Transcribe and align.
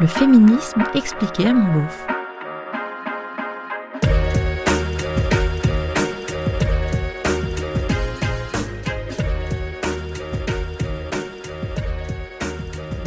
Le 0.00 0.08
féminisme 0.08 0.82
expliqué 0.96 1.46
à 1.46 1.54
mon 1.54 1.72
beauf. 1.72 2.06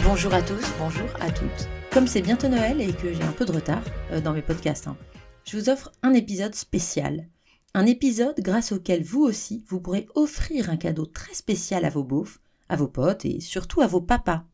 Bonjour 0.05 0.33
à 0.33 0.41
tous, 0.41 0.63
bonjour 0.79 1.09
à 1.19 1.29
toutes. 1.29 1.67
Comme 1.91 2.07
c'est 2.07 2.21
bientôt 2.21 2.47
Noël 2.47 2.79
et 2.79 2.93
que 2.93 3.13
j'ai 3.13 3.23
un 3.23 3.33
peu 3.33 3.43
de 3.43 3.51
retard 3.51 3.83
euh, 4.13 4.21
dans 4.21 4.31
mes 4.31 4.41
podcasts, 4.41 4.87
hein, 4.87 4.95
je 5.43 5.57
vous 5.57 5.69
offre 5.69 5.91
un 6.03 6.13
épisode 6.13 6.55
spécial. 6.55 7.27
Un 7.73 7.85
épisode 7.85 8.39
grâce 8.39 8.71
auquel 8.71 9.03
vous 9.03 9.23
aussi, 9.23 9.65
vous 9.67 9.81
pourrez 9.81 10.07
offrir 10.15 10.69
un 10.69 10.77
cadeau 10.77 11.05
très 11.05 11.33
spécial 11.33 11.83
à 11.83 11.89
vos 11.89 12.05
beaufs, 12.05 12.39
à 12.69 12.77
vos 12.77 12.87
potes 12.87 13.25
et 13.25 13.41
surtout 13.41 13.81
à 13.81 13.87
vos 13.87 14.01
papas. 14.01 14.45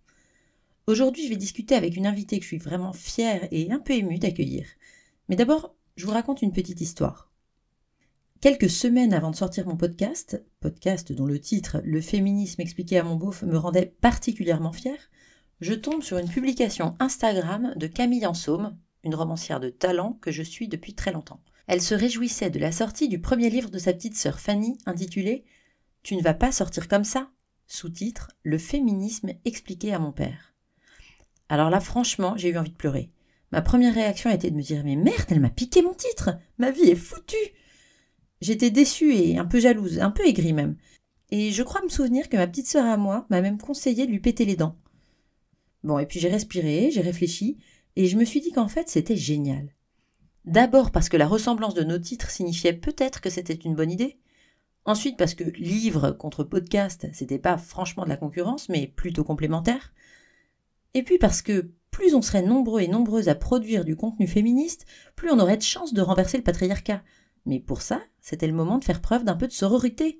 Aujourd'hui, 0.85 1.23
je 1.23 1.29
vais 1.29 1.37
discuter 1.37 1.75
avec 1.75 1.95
une 1.95 2.05
invitée 2.05 2.39
que 2.39 2.43
je 2.43 2.49
suis 2.49 2.57
vraiment 2.57 2.91
fière 2.91 3.47
et 3.51 3.71
un 3.71 3.79
peu 3.79 3.93
émue 3.93 4.19
d'accueillir. 4.19 4.65
Mais 5.29 5.37
d'abord, 5.37 5.73
je 5.95 6.05
vous 6.05 6.11
raconte 6.11 6.41
une 6.41 6.51
petite 6.51 6.81
histoire. 6.81 7.31
Quelques 8.41 8.69
semaines 8.69 9.13
avant 9.13 9.31
de 9.31 9.35
sortir 9.37 9.65
mon 9.65 9.77
podcast, 9.77 10.43
podcast 10.59 11.13
dont 11.13 11.25
le 11.25 11.39
titre 11.39 11.79
Le 11.85 12.01
féminisme 12.01 12.59
expliqué 12.59 12.97
à 12.97 13.03
mon 13.03 13.15
beauf 13.15 13.43
me 13.43 13.57
rendait 13.57 13.95
particulièrement 14.01 14.73
fière, 14.73 15.09
je 15.61 15.73
tombe 15.73 16.03
sur 16.03 16.17
une 16.17 16.27
publication 16.27 16.97
Instagram 16.99 17.73
de 17.77 17.87
Camille 17.87 18.27
Ansaume, 18.27 18.77
une 19.05 19.15
romancière 19.15 19.61
de 19.61 19.69
talent 19.69 20.19
que 20.21 20.31
je 20.31 20.43
suis 20.43 20.67
depuis 20.67 20.95
très 20.95 21.13
longtemps. 21.13 21.39
Elle 21.67 21.81
se 21.81 21.95
réjouissait 21.95 22.49
de 22.49 22.59
la 22.59 22.73
sortie 22.73 23.07
du 23.07 23.21
premier 23.21 23.49
livre 23.49 23.69
de 23.69 23.79
sa 23.79 23.93
petite 23.93 24.17
sœur 24.17 24.37
Fanny, 24.37 24.77
intitulé 24.85 25.45
Tu 26.01 26.17
ne 26.17 26.21
vas 26.21 26.33
pas 26.33 26.51
sortir 26.51 26.89
comme 26.89 27.05
ça 27.05 27.29
sous-titre 27.67 28.31
Le 28.43 28.57
féminisme 28.57 29.31
expliqué 29.45 29.93
à 29.93 29.99
mon 29.99 30.11
père. 30.11 30.52
Alors 31.49 31.69
là, 31.69 31.79
franchement, 31.79 32.35
j'ai 32.37 32.49
eu 32.49 32.57
envie 32.57 32.71
de 32.71 32.75
pleurer. 32.75 33.11
Ma 33.51 33.61
première 33.61 33.93
réaction 33.93 34.29
a 34.29 34.33
été 34.33 34.49
de 34.49 34.55
me 34.55 34.61
dire 34.61 34.83
Mais 34.83 34.95
merde, 34.95 35.25
elle 35.29 35.39
m'a 35.39 35.49
piqué 35.49 35.81
mon 35.81 35.93
titre 35.93 36.31
Ma 36.57 36.71
vie 36.71 36.89
est 36.89 36.95
foutue 36.95 37.35
J'étais 38.41 38.71
déçue 38.71 39.13
et 39.13 39.37
un 39.37 39.45
peu 39.45 39.59
jalouse, 39.59 39.99
un 39.99 40.11
peu 40.11 40.27
aigrie 40.27 40.53
même. 40.53 40.75
Et 41.29 41.51
je 41.51 41.63
crois 41.63 41.81
me 41.81 41.89
souvenir 41.89 42.29
que 42.29 42.37
ma 42.37 42.47
petite 42.47 42.67
sœur 42.67 42.85
à 42.85 42.97
moi 42.97 43.25
m'a 43.29 43.41
même 43.41 43.57
conseillé 43.57 44.05
de 44.05 44.11
lui 44.11 44.19
péter 44.19 44.45
les 44.45 44.55
dents. 44.55 44.75
Bon, 45.83 45.99
et 45.99 46.05
puis 46.05 46.19
j'ai 46.19 46.29
respiré, 46.29 46.91
j'ai 46.91 47.01
réfléchi, 47.01 47.57
et 47.95 48.07
je 48.07 48.17
me 48.17 48.25
suis 48.25 48.41
dit 48.41 48.51
qu'en 48.51 48.67
fait 48.67 48.89
c'était 48.89 49.15
génial. 49.15 49.69
D'abord 50.45 50.91
parce 50.91 51.07
que 51.07 51.17
la 51.17 51.27
ressemblance 51.27 51.73
de 51.73 51.83
nos 51.83 51.99
titres 51.99 52.29
signifiait 52.29 52.73
peut-être 52.73 53.21
que 53.21 53.29
c'était 53.29 53.53
une 53.53 53.75
bonne 53.75 53.91
idée. 53.91 54.17
Ensuite 54.85 55.17
parce 55.17 55.35
que 55.35 55.43
livre 55.43 56.11
contre 56.11 56.43
podcast, 56.43 57.07
c'était 57.13 57.39
pas 57.39 57.57
franchement 57.57 58.03
de 58.03 58.09
la 58.09 58.17
concurrence, 58.17 58.67
mais 58.67 58.87
plutôt 58.87 59.23
complémentaire. 59.23 59.93
Et 60.93 61.03
puis 61.03 61.17
parce 61.17 61.41
que 61.41 61.71
plus 61.91 62.15
on 62.15 62.21
serait 62.21 62.41
nombreux 62.41 62.81
et 62.81 62.87
nombreuses 62.87 63.29
à 63.29 63.35
produire 63.35 63.85
du 63.85 63.95
contenu 63.95 64.27
féministe, 64.27 64.85
plus 65.15 65.31
on 65.31 65.39
aurait 65.39 65.57
de 65.57 65.61
chances 65.61 65.93
de 65.93 66.01
renverser 66.01 66.37
le 66.37 66.43
patriarcat. 66.43 67.03
Mais 67.45 67.59
pour 67.59 67.81
ça, 67.81 68.01
c'était 68.19 68.47
le 68.47 68.53
moment 68.53 68.77
de 68.77 68.83
faire 68.83 69.01
preuve 69.01 69.23
d'un 69.23 69.35
peu 69.35 69.47
de 69.47 69.53
sororité. 69.53 70.19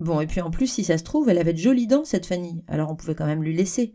Bon, 0.00 0.20
et 0.20 0.26
puis 0.26 0.40
en 0.40 0.50
plus, 0.50 0.66
si 0.66 0.84
ça 0.84 0.98
se 0.98 1.04
trouve, 1.04 1.28
elle 1.28 1.38
avait 1.38 1.52
de 1.52 1.58
jolies 1.58 1.86
dents, 1.86 2.04
cette 2.04 2.26
Fanny, 2.26 2.62
alors 2.66 2.90
on 2.90 2.96
pouvait 2.96 3.14
quand 3.14 3.26
même 3.26 3.42
lui 3.42 3.54
laisser. 3.54 3.94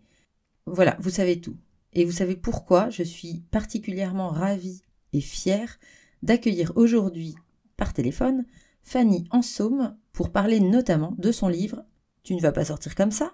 Voilà, 0.66 0.98
vous 1.00 1.10
savez 1.10 1.40
tout. 1.40 1.58
Et 1.94 2.06
vous 2.06 2.12
savez 2.12 2.36
pourquoi 2.36 2.90
je 2.90 3.04
suis 3.04 3.44
particulièrement 3.52 4.30
ravie 4.30 4.82
et 5.14 5.22
fière 5.22 5.80
d'accueillir 6.24 6.74
aujourd'hui, 6.76 7.36
par 7.76 7.94
téléphone, 7.94 8.46
Fanny 8.84 9.28
Ensaume 9.32 9.98
pour 10.14 10.32
parler 10.32 10.60
notamment 10.60 11.14
de 11.18 11.32
son 11.32 11.48
livre 11.48 11.86
Tu 12.24 12.36
ne 12.36 12.42
vas 12.42 12.52
pas 12.52 12.66
sortir 12.66 12.96
comme 12.96 13.12
ça 13.12 13.34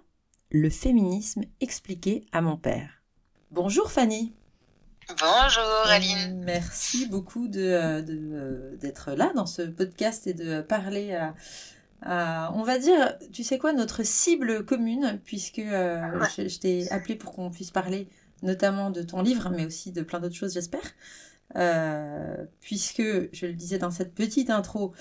Le 0.55 0.69
féminisme 0.69 1.45
expliqué 1.61 2.27
à 2.31 2.39
mon 2.39 2.57
père. 2.57 3.01
Bonjour 3.49 3.91
Fanny 3.91 4.35
Bonjour 5.09 5.88
Aline. 5.88 6.44
Merci 6.44 7.07
beaucoup 7.07 7.47
d'être 7.47 8.05
de, 8.05 8.78
d'être 8.79 9.13
là 9.13 9.31
dans 9.35 9.47
ce 9.47 9.63
podcast 9.63 10.28
et 10.28 10.35
de 10.35 10.61
parler 10.61 11.19
à, 12.03 12.53
on 12.53 12.61
va 12.61 12.78
dire, 12.78 13.17
tu 13.31 13.44
sais 13.44 13.57
quoi, 13.57 13.73
notre 13.73 14.03
cible 14.03 14.63
commune, 14.63 15.19
puisque 15.25 15.57
euh, 15.57 16.23
je, 16.38 16.47
je 16.47 16.59
t'ai 16.59 16.91
appelé 16.91 17.16
pour 17.16 17.31
qu'on 17.31 17.49
puisse 17.49 17.72
parler 17.72 18.07
notamment 18.44 18.91
de 18.91 19.01
ton 19.01 19.23
livre, 19.23 19.49
mais 19.49 19.66
aussi 19.66 19.91
de 19.91 20.03
plein 20.03 20.19
d'autres 20.19 20.35
choses, 20.35 20.53
j'espère. 20.53 20.85
Euh, 21.55 22.45
puisque, 22.61 23.01
je 23.01 23.45
le 23.47 23.53
disais 23.53 23.79
dans 23.79 23.91
cette 23.91 24.13
petite 24.13 24.51
intro, 24.51 24.94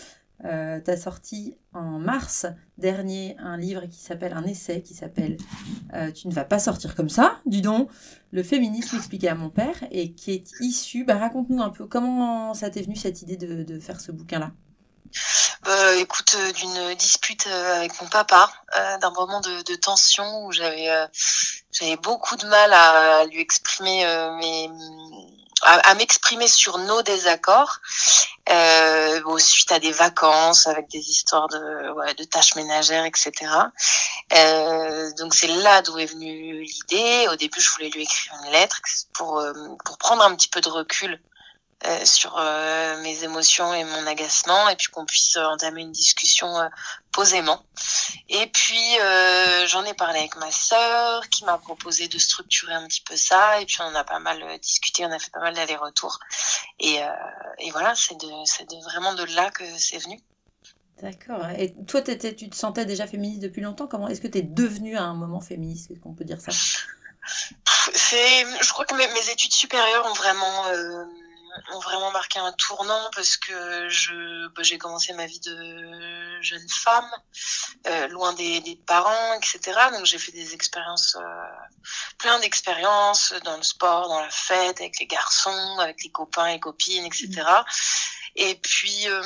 euh, 0.45 0.81
tu 0.85 0.91
as 0.91 0.97
sorti 0.97 1.57
en 1.73 1.99
mars 2.01 2.47
dernier 2.77 3.37
un 3.39 3.57
livre 3.57 3.87
qui 3.87 3.99
s'appelle, 3.99 4.33
un 4.33 4.45
essai 4.45 4.83
qui 4.83 4.95
s'appelle 4.95 5.37
euh, 5.95 6.11
Tu 6.11 6.27
ne 6.27 6.33
vas 6.33 6.45
pas 6.45 6.59
sortir 6.59 6.95
comme 6.97 7.09
ça, 7.09 7.39
dis 7.47 7.63
donc, 7.63 7.91
le 8.33 8.43
féminisme 8.43 8.97
expliqué 8.97 9.29
à 9.29 9.35
mon 9.35 9.51
père, 9.51 9.77
et 9.91 10.13
qui 10.13 10.33
est 10.33 10.51
issu, 10.61 11.05
bah, 11.05 11.19
raconte-nous 11.19 11.63
un 11.63 11.71
peu 11.71 11.87
comment 11.87 12.55
ça 12.55 12.71
t'est 12.71 12.83
venu 12.83 12.97
cette 12.97 13.23
idée 13.23 13.37
de, 13.37 13.79
faire 13.79 14.01
ce 14.01 14.11
bouquin-là? 14.11 14.51
Euh, 15.69 15.99
écoute, 15.99 16.35
euh, 16.37 16.53
d'une 16.53 16.95
dispute 16.97 17.47
avec 17.47 18.01
mon 18.01 18.09
papa, 18.09 18.51
d'un 19.01 19.11
moment 19.11 19.41
de, 19.41 19.77
tension 19.77 20.47
où 20.47 20.53
j'avais 20.53 20.89
beaucoup 22.03 22.37
de 22.37 22.47
mal 22.47 22.73
à 22.73 23.25
lui 23.27 23.41
exprimer 23.41 24.05
mes 24.41 24.69
à, 25.63 25.95
m'exprimer 25.95 26.49
sur 26.49 26.79
nos 26.79 27.03
désaccords 27.03 27.81
euh, 28.49 29.21
bon, 29.23 29.39
suite 29.39 29.71
à 29.71 29.79
des 29.79 29.93
vacances 29.93 30.67
avec 30.67 30.89
des 30.89 30.99
histoires 30.99 31.49
de, 31.49 31.93
ouais, 31.93 32.15
de 32.15 32.25
tâches 32.25 32.57
ménagères, 32.57 33.05
etc. 33.05 33.33
Euh, 34.37 35.11
donc 35.19 35.35
c'est 35.35 35.47
là 35.47 35.83
d'où 35.83 35.99
est 35.99 36.07
venue 36.07 36.63
l'idée. 36.63 37.29
Au 37.31 37.37
début, 37.37 37.61
je 37.61 37.71
voulais 37.71 37.91
lui 37.91 38.03
écrire 38.03 38.35
une 38.45 38.53
lettre 38.53 38.81
pour, 39.13 39.39
euh, 39.39 39.53
pour 39.85 39.97
prendre 39.99 40.23
un 40.23 40.35
petit 40.35 40.49
peu 40.49 40.61
de 40.61 40.69
recul 40.69 41.21
euh, 41.85 42.05
sur 42.05 42.37
euh, 42.39 43.03
mes 43.03 43.25
émotions 43.25 43.75
et 43.75 43.83
mon 43.85 44.07
agacement 44.07 44.69
et 44.69 44.77
puis 44.77 44.89
qu'on 44.89 45.05
puisse 45.05 45.37
entamer 45.37 45.83
une 45.83 45.93
discussion 45.93 46.57
euh, 46.59 46.69
posément. 47.11 47.65
Et 48.29 48.47
puis 48.47 48.81
j'en 49.67 49.85
ai 49.85 49.95
parlé 49.95 50.21
avec 50.21 50.37
ma 50.37 50.51
sœur 50.51 51.29
qui 51.29 51.45
m'a 51.45 51.59
proposé 51.59 52.09
de 52.09 52.19
structurer 52.19 52.75
un 52.75 52.87
petit 52.87 53.03
peu 53.03 53.17
ça 53.17 53.61
et 53.61 53.67
puis 53.67 53.79
on 53.81 53.95
a 53.95 54.05
pas 54.05 54.19
mal 54.19 54.59
discuté, 54.61 55.05
on 55.05 55.11
a 55.11 55.19
fait 55.19 55.31
pas 55.31 55.41
mal 55.41 55.55
d'allers-retours 55.55 56.19
et, 56.81 57.01
et 57.59 57.71
voilà, 57.71 57.95
c'est 57.95 58.19
de, 58.19 58.27
de 58.27 58.85
vraiment 58.85 59.15
de 59.15 59.25
là 59.35 59.51
que 59.51 59.65
c'est 59.79 59.99
venu. 59.99 60.19
D'accord. 61.03 61.49
Et 61.59 61.75
toi, 61.87 62.01
étais, 62.01 62.35
tu 62.35 62.49
te 62.49 62.57
sentais 62.57 62.87
déjà 62.87 63.07
féministe 63.07 63.43
depuis 63.43 63.61
longtemps? 63.61 63.89
Comment 63.89 64.09
est-ce 64.09 64.21
que 64.21 64.29
tu 64.29 64.39
es 64.39 64.43
devenue 64.43 64.97
à 64.97 65.03
un 65.03 65.15
moment 65.15 65.41
féministe? 65.41 65.91
Est-ce 65.91 65.99
qu'on 66.01 66.15
peut 66.15 66.25
dire 66.25 66.41
ça? 66.41 66.53
C'est, 67.95 68.45
je 68.63 68.73
crois 68.73 68.85
que 68.85 68.95
mes, 68.95 69.07
mes, 69.09 69.31
études 69.31 69.53
supérieures 69.53 70.07
ont 70.07 70.15
vraiment 70.15 70.67
euh, 70.67 71.05
ont 71.73 71.81
vraiment 71.81 72.11
marqué 72.11 72.39
un 72.39 72.53
tournant 72.53 73.11
parce 73.15 73.37
que 73.37 73.89
je 73.89 74.49
bah, 74.49 74.63
j'ai 74.63 74.79
commencé 74.79 75.13
ma 75.13 75.27
vie 75.27 75.41
de 75.41 76.41
jeune 76.41 76.69
femme 76.69 77.11
euh, 77.87 78.09
loin 78.09 78.33
des, 78.33 78.61
des, 78.61 78.77
parents 78.77 79.35
etc 79.35 79.79
donc 79.93 80.07
j'ai 80.07 80.19
fait 80.19 80.33
des 80.33 80.55
expériences 80.55 81.17
euh, 81.21 81.45
plein 82.19 82.39
d'expériences 82.41 83.35
dans 83.45 83.57
le 83.57 83.63
sport 83.63 84.09
dans 84.09 84.21
la 84.21 84.31
fête 84.31 84.81
avec 84.81 84.99
les 84.99 85.07
garçons 85.07 85.79
avec 85.79 86.03
les 86.03 86.11
copains 86.11 86.47
et 86.47 86.61
copines 86.61 87.05
etc 87.05 87.29
mmh. 87.31 87.65
et 88.37 88.55
puis 88.57 89.09
euh, 89.09 89.23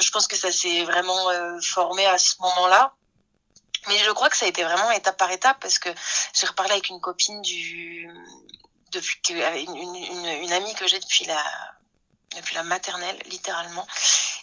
je 0.00 0.10
pense 0.10 0.26
que 0.26 0.36
ça 0.36 0.52
s'est 0.52 0.84
vraiment 0.84 1.30
euh, 1.30 1.60
formé 1.60 2.06
à 2.06 2.18
ce 2.18 2.34
moment 2.40 2.66
là 2.68 2.94
mais 3.88 3.98
je 3.98 4.10
crois 4.10 4.30
que 4.30 4.36
ça 4.36 4.46
a 4.46 4.48
été 4.48 4.62
vraiment 4.62 4.90
étape 4.92 5.16
par 5.16 5.30
étape 5.30 5.58
parce 5.60 5.78
que 5.78 5.90
j'ai 6.34 6.46
reparlé 6.46 6.72
avec 6.72 6.88
une 6.88 7.00
copine 7.00 7.42
du 7.42 8.08
depuis 8.92 9.20
que 9.22 9.32
une, 9.32 9.76
une, 9.76 10.42
une 10.44 10.52
amie 10.52 10.74
que 10.74 10.86
j'ai 10.86 11.00
depuis 11.00 11.24
la 11.24 11.42
depuis 12.36 12.54
la 12.54 12.62
maternelle 12.62 13.18
littéralement 13.26 13.86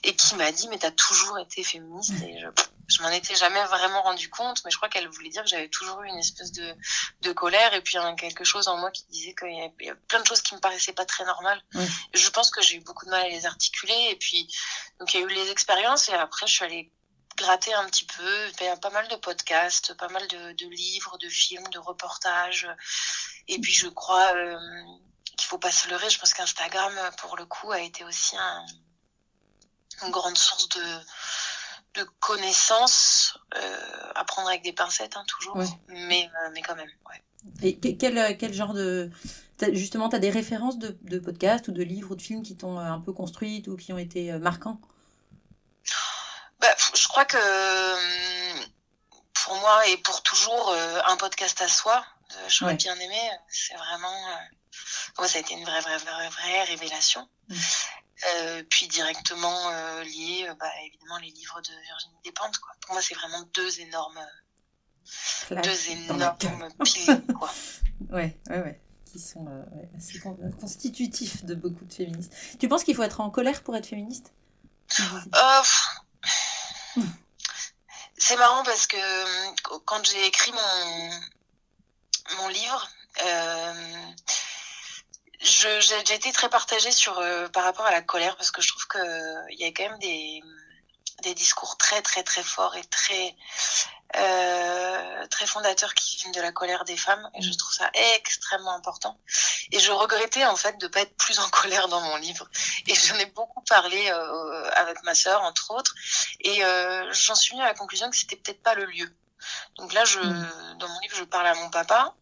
et 0.04 0.16
qui 0.16 0.36
m'a 0.36 0.52
dit 0.52 0.68
mais 0.70 0.78
t'as 0.78 0.92
toujours 0.92 1.40
été 1.40 1.64
féministe 1.64 2.14
et 2.24 2.40
je, 2.40 2.48
je 2.88 3.02
m'en 3.02 3.10
étais 3.10 3.36
jamais 3.36 3.64
vraiment 3.66 4.02
rendu 4.02 4.30
compte 4.30 4.62
mais 4.64 4.72
je 4.72 4.78
crois 4.78 4.90
qu'elle 4.90 5.08
voulait 5.08 5.30
dire 5.30 5.44
que 5.44 5.50
j'avais 5.50 5.70
toujours 5.70 6.02
eu 6.04 6.08
une 6.08 6.18
espèce 6.18 6.52
de, 6.52 6.76
de 7.22 7.32
colère 7.32 7.74
et 7.74 7.82
puis 7.82 7.98
hein, 7.98 8.16
quelque 8.16 8.44
chose 8.44 8.68
en 8.68 8.78
moi 8.78 8.92
qui 8.92 9.06
disait 9.10 9.34
qu'il 9.34 9.50
y, 9.50 9.86
y, 9.86 9.90
a 9.90 9.96
plein 10.08 10.22
de 10.22 10.28
choses 10.28 10.42
qui 10.42 10.56
me 10.56 10.60
paraissaient 10.60 10.94
pas 10.94 11.06
très 11.06 11.26
normales 11.26 11.62
mmh. 11.74 11.84
je 12.14 12.30
pense 12.30 12.52
que 12.52 12.62
j'ai 12.62 12.76
eu 12.76 12.82
beaucoup 12.82 13.06
de 13.06 13.12
mal 13.12 13.22
à 13.22 13.30
les 13.30 13.46
articuler 13.46 14.10
et 14.12 14.16
puis 14.16 14.48
donc 15.00 15.14
il 15.14 15.20
y 15.20 15.24
a 15.24 15.26
eu 15.26 15.30
les 15.30 15.50
expériences 15.52 16.10
et 16.10 16.14
après 16.14 16.48
je 16.48 16.54
suis 16.54 16.66
allée 16.66 16.92
gratter 17.38 17.74
un 17.74 17.86
petit 17.86 18.06
peu 18.06 18.50
il 18.60 18.66
y 18.66 18.68
a 18.68 18.78
pas 18.78 18.90
mal 18.90 19.08
de 19.08 19.16
podcasts 19.16 19.94
pas 19.96 20.10
mal 20.10 20.28
de, 20.28 20.52
de 20.54 20.68
livres 20.68 21.18
de 21.18 21.30
films 21.30 21.68
de 21.70 21.80
reportages 21.80 22.68
et 23.50 23.60
puis 23.60 23.74
je 23.74 23.88
crois 23.88 24.32
euh, 24.36 24.58
qu'il 25.36 25.48
faut 25.48 25.58
pas 25.58 25.72
se 25.72 25.90
leurrer. 25.90 26.10
Je 26.10 26.20
pense 26.20 26.34
qu'Instagram, 26.34 26.94
pour 27.18 27.36
le 27.36 27.46
coup, 27.46 27.72
a 27.72 27.82
été 27.82 28.04
aussi 28.04 28.38
un, 28.38 28.66
une 30.04 30.12
grande 30.12 30.38
source 30.38 30.70
de, 30.70 30.84
de 31.96 32.04
connaissances, 32.20 33.38
euh, 33.56 34.12
à 34.16 34.24
prendre 34.24 34.48
avec 34.48 34.62
des 34.62 34.72
pincettes, 34.72 35.18
hein, 35.18 35.26
toujours, 35.28 35.58
ouais. 35.58 35.66
mais, 35.88 36.30
euh, 36.44 36.50
mais 36.54 36.62
quand 36.62 36.76
même. 36.76 36.92
Ouais. 37.10 37.24
Et 37.64 37.98
quel, 37.98 38.38
quel 38.38 38.54
genre 38.54 38.74
de... 38.74 39.10
As, 39.62 39.74
justement, 39.74 40.10
tu 40.10 40.16
as 40.16 40.20
des 40.20 40.30
références 40.30 40.78
de, 40.78 40.98
de 41.02 41.20
podcasts 41.20 41.68
ou 41.68 41.72
de 41.72 41.84
livres 41.84 42.12
ou 42.12 42.16
de 42.16 42.22
films 42.22 42.44
qui 42.44 42.56
t'ont 42.56 42.78
un 42.78 43.00
peu 43.00 43.14
construite 43.14 43.68
ou 43.68 43.76
qui 43.76 43.92
ont 43.92 43.98
été 43.98 44.32
marquants? 44.34 44.80
Bah, 46.60 46.68
Je 46.94 47.08
crois 47.08 47.26
que 47.26 47.38
pour 49.34 49.56
moi 49.58 49.88
et 49.88 49.98
pour 49.98 50.22
toujours, 50.22 50.74
un 51.08 51.18
podcast 51.18 51.62
à 51.62 51.68
soi, 51.68 52.06
j'aurais 52.48 52.72
ouais. 52.72 52.78
bien 52.78 52.96
aimé. 53.00 53.30
C'est 53.50 53.76
vraiment 53.76 54.40
moi, 55.18 55.28
ça 55.28 55.38
a 55.38 55.42
été 55.42 55.54
une 55.54 55.66
vraie, 55.66 55.82
vraie, 55.82 55.98
vraie, 55.98 56.30
vraie 56.30 56.64
révélation. 56.64 57.28
Mm. 57.48 57.56
Euh, 58.36 58.64
puis 58.70 58.88
directement 58.88 59.70
euh, 59.70 60.04
lié, 60.04 60.46
euh, 60.48 60.54
bah, 60.60 60.70
évidemment, 60.86 61.18
les 61.20 61.32
livres 61.32 61.62
de 61.62 61.72
Virginie 61.84 62.16
Despentes. 62.24 62.58
Quoi. 62.60 62.72
Pour 62.82 62.94
moi, 62.94 63.02
c'est 63.02 63.16
vraiment 63.16 63.42
deux 63.54 63.80
énormes, 63.80 64.20
deux 65.50 65.90
énormes 65.90 66.70
piliers. 66.84 67.22
Quoi. 67.38 67.50
ouais, 68.12 68.38
ouais, 68.50 68.60
ouais. 68.62 68.82
Qui 69.06 69.20
sont 69.20 69.48
assez 69.98 70.20
constitutifs 70.60 71.44
de 71.44 71.56
beaucoup 71.56 71.84
de 71.86 71.94
féministes. 71.94 72.32
Tu 72.60 72.68
penses 72.68 72.84
qu'il 72.84 72.96
faut 72.96 73.02
être 73.02 73.22
en 73.22 73.32
colère 73.32 73.64
pour 73.64 73.76
être 73.76 73.88
féministe? 73.88 74.34
C'est 78.18 78.38
marrant 78.38 78.64
parce 78.64 78.86
que 78.86 78.98
quand 79.86 80.06
j'ai 80.06 80.28
écrit 80.28 80.52
mon, 80.52 81.10
mon 82.38 82.48
livre, 82.48 82.90
j'ai 85.42 86.14
été 86.14 86.32
très 86.32 86.50
partagée 86.50 86.92
sur, 86.92 87.18
euh, 87.20 87.48
par 87.50 87.64
rapport 87.64 87.86
à 87.86 87.92
la 87.92 88.02
colère 88.02 88.36
parce 88.36 88.52
que 88.52 88.62
je 88.62 88.70
trouve 88.70 88.88
qu'il 88.88 89.60
y 89.60 89.66
a 89.66 89.68
quand 89.70 89.90
même 89.90 90.00
des, 90.00 90.42
des 91.24 91.34
discours 91.34 91.78
très 91.78 92.02
très 92.02 92.24
très 92.24 92.44
forts 92.44 92.76
et 92.76 92.84
très 92.86 93.36
euh, 94.16 95.28
très 95.28 95.46
fondateurs 95.46 95.94
qui 95.94 96.18
viennent 96.18 96.32
de 96.32 96.42
la 96.42 96.52
colère 96.52 96.84
des 96.84 96.98
femmes. 96.98 97.30
Et 97.36 97.42
je 97.42 97.54
trouve 97.54 97.74
ça 97.74 97.90
extrêmement 98.16 98.74
important. 98.74 99.20
Et 99.72 99.80
je 99.80 99.92
regrettais 99.92 100.46
en 100.46 100.56
fait 100.56 100.78
de 100.80 100.88
pas 100.88 101.02
être 101.02 101.16
plus 101.16 101.40
en 101.40 101.50
colère 101.50 101.88
dans 101.88 102.02
mon 102.02 102.16
livre. 102.18 102.50
Et 102.88 102.96
j'en 102.96 103.16
ai 103.16 103.28
beaucoup 103.28 103.62
parlé 103.62 104.10
euh, 104.10 104.72
avec 104.76 105.04
ma 105.04 105.14
sœur 105.14 105.42
entre 105.44 105.72
autres. 105.72 105.94
Et 106.42 106.66
euh, 106.66 107.12
j'en 107.14 107.36
suis 107.36 107.52
venue 107.52 107.62
à 107.62 107.68
la 107.68 107.76
conclusion 107.76 108.10
que 108.10 108.18
c'était 108.18 108.38
peut-être 108.38 108.64
pas 108.64 108.74
le 108.74 108.86
lieu. 108.86 109.14
Donc 109.78 109.94
là 109.94 110.04
je 110.06 110.20
mm. 110.20 110.78
dans 110.80 110.90
mon 110.90 111.00
livre 111.00 111.16
je 111.16 111.24
parle 111.24 111.48
à 111.48 111.54
mon 111.54 111.70
papa 111.70 112.14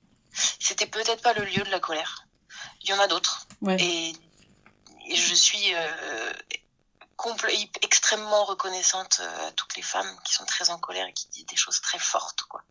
c'était 0.59 0.87
peut-être 0.87 1.21
pas 1.21 1.33
le 1.33 1.45
lieu 1.45 1.63
de 1.63 1.69
la 1.69 1.79
colère 1.79 2.27
il 2.87 2.89
y 2.89 2.93
en 2.93 2.99
a 2.99 3.07
d'autres. 3.07 3.47
Et, 3.79 4.13
je 5.09 5.35
suis 5.35 5.73
euh, 5.73 6.33
extrêmement 7.81 8.43
reconnaissante 8.43 9.21
euh, 9.21 9.47
à 9.47 9.51
toutes 9.53 9.77
les 9.77 9.81
femmes 9.81 10.07
qui 10.25 10.33
sont 10.33 10.43
très 10.43 10.69
en 10.69 10.77
colère 10.77 11.07
et 11.07 11.13
qui 11.13 11.29
disent 11.29 11.45
des 11.45 11.55
choses 11.55 11.79
très 11.79 11.97
fortes. 11.97 12.41
Quoi. 12.49 12.61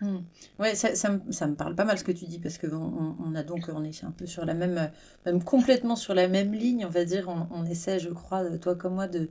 Hmm. 0.00 0.20
Ouais, 0.58 0.74
ça, 0.74 0.96
ça, 0.96 1.10
me, 1.10 1.30
ça, 1.30 1.46
me, 1.46 1.56
parle 1.56 1.74
pas 1.74 1.84
mal 1.84 1.98
ce 1.98 2.04
que 2.04 2.12
tu 2.12 2.24
dis 2.24 2.38
parce 2.38 2.56
que 2.56 2.66
on, 2.68 3.16
on, 3.20 3.34
a 3.34 3.42
donc 3.42 3.68
on 3.68 3.84
est 3.84 4.02
un 4.02 4.12
peu 4.12 4.26
sur 4.26 4.46
la 4.46 4.54
même, 4.54 4.90
même 5.26 5.44
complètement 5.44 5.94
sur 5.94 6.14
la 6.14 6.26
même 6.26 6.54
ligne, 6.54 6.86
on 6.86 6.90
va 6.90 7.04
dire. 7.04 7.28
On, 7.28 7.46
on 7.50 7.66
essaie, 7.66 7.98
je 7.98 8.08
crois, 8.08 8.44
toi 8.58 8.74
comme 8.74 8.94
moi, 8.94 9.08
de 9.08 9.18
euh, 9.20 9.26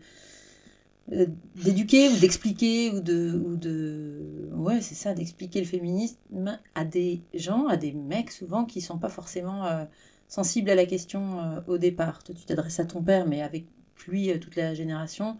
d'éduquer 1.07 2.09
ou 2.09 2.18
d'expliquer 2.18 2.92
ou 2.92 3.00
de 3.00 3.42
ou 3.45 3.56
de 3.56 4.50
ouais 4.56 4.81
c'est 4.81 4.95
ça 4.95 5.13
d'expliquer 5.13 5.62
le 5.62 5.65
féminisme 5.65 6.59
à 6.75 6.83
des 6.83 7.21
gens 7.33 7.68
à 7.68 7.77
des 7.77 7.94
mecs 7.94 8.31
souvent 8.31 8.65
qui 8.65 8.81
sont 8.81 8.98
pas 8.98 9.07
forcément 9.07 9.65
euh, 9.65 9.86
sensibles 10.27 10.69
à 10.69 10.75
la 10.75 10.86
question 10.86 11.39
euh, 11.39 11.62
au 11.68 11.77
départ. 11.77 12.24
Tu 12.24 12.33
t'adresses 12.33 12.81
à 12.81 12.86
ton 12.86 13.01
père 13.01 13.25
mais 13.25 13.42
avec 13.42 13.65
lui 14.06 14.38
toute 14.39 14.57
la 14.57 14.74
génération. 14.74 15.38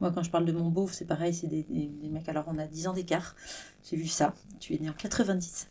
Moi 0.00 0.10
quand 0.10 0.22
je 0.22 0.30
parle 0.30 0.46
de 0.46 0.52
mon 0.52 0.70
beauf 0.70 0.94
c'est 0.94 1.04
pareil 1.04 1.34
c'est 1.34 1.48
des, 1.48 1.64
des, 1.64 2.08
mecs. 2.08 2.28
Alors 2.30 2.46
on 2.48 2.58
a 2.58 2.66
10 2.66 2.88
ans 2.88 2.94
d'écart. 2.94 3.36
J'ai 3.88 3.96
vu 3.96 4.06
ça. 4.06 4.32
Tu 4.58 4.74
es 4.74 4.78
né 4.78 4.88
en 4.88 4.94
90 4.94 5.68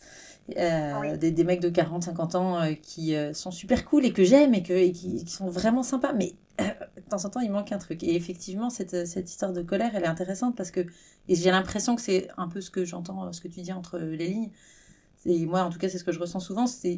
des, 0.50 1.32
des, 1.32 1.44
mecs 1.44 1.60
de 1.60 1.70
40 1.70 2.04
50 2.04 2.36
ans 2.36 2.60
qui 2.82 3.16
sont 3.34 3.52
super 3.52 3.86
cool 3.86 4.06
et 4.06 4.14
que 4.14 4.24
j'aime 4.24 4.54
et, 4.54 4.64
que, 4.64 4.74
et 4.74 4.92
qui, 4.92 5.24
qui, 5.24 5.32
sont 5.32 5.48
vraiment 5.48 5.84
sympas. 5.84 6.14
Mais 6.14 6.34
de 6.96 7.02
temps 7.02 7.26
en 7.26 7.30
temps, 7.30 7.40
il 7.40 7.52
manque 7.52 7.72
un 7.72 7.78
truc. 7.78 8.04
Et 8.04 8.16
effectivement, 8.16 8.70
cette, 8.70 9.08
cette 9.08 9.30
histoire 9.30 9.54
de 9.54 9.62
colère, 9.62 9.92
elle 9.96 10.04
est 10.04 10.08
intéressante 10.08 10.56
parce 10.56 10.72
que, 10.72 10.82
et 11.28 11.36
j'ai 11.36 11.52
l'impression 11.52 11.96
que 11.96 12.02
c'est 12.02 12.30
un 12.38 12.48
peu 12.48 12.62
ce 12.62 12.70
que 12.72 12.86
j'entends, 12.86 13.32
ce 13.34 13.42
que 13.42 13.48
tu 13.48 13.62
dis 13.62 13.74
entre 13.74 14.00
les 14.00 14.28
lignes. 14.28 14.52
Et 15.26 15.46
moi, 15.46 15.64
en 15.64 15.70
tout 15.70 15.80
cas, 15.80 15.90
c'est 15.90 15.98
ce 15.98 16.04
que 16.04 16.12
je 16.12 16.20
ressens 16.20 16.40
souvent. 16.40 16.68
C'est 16.68 16.98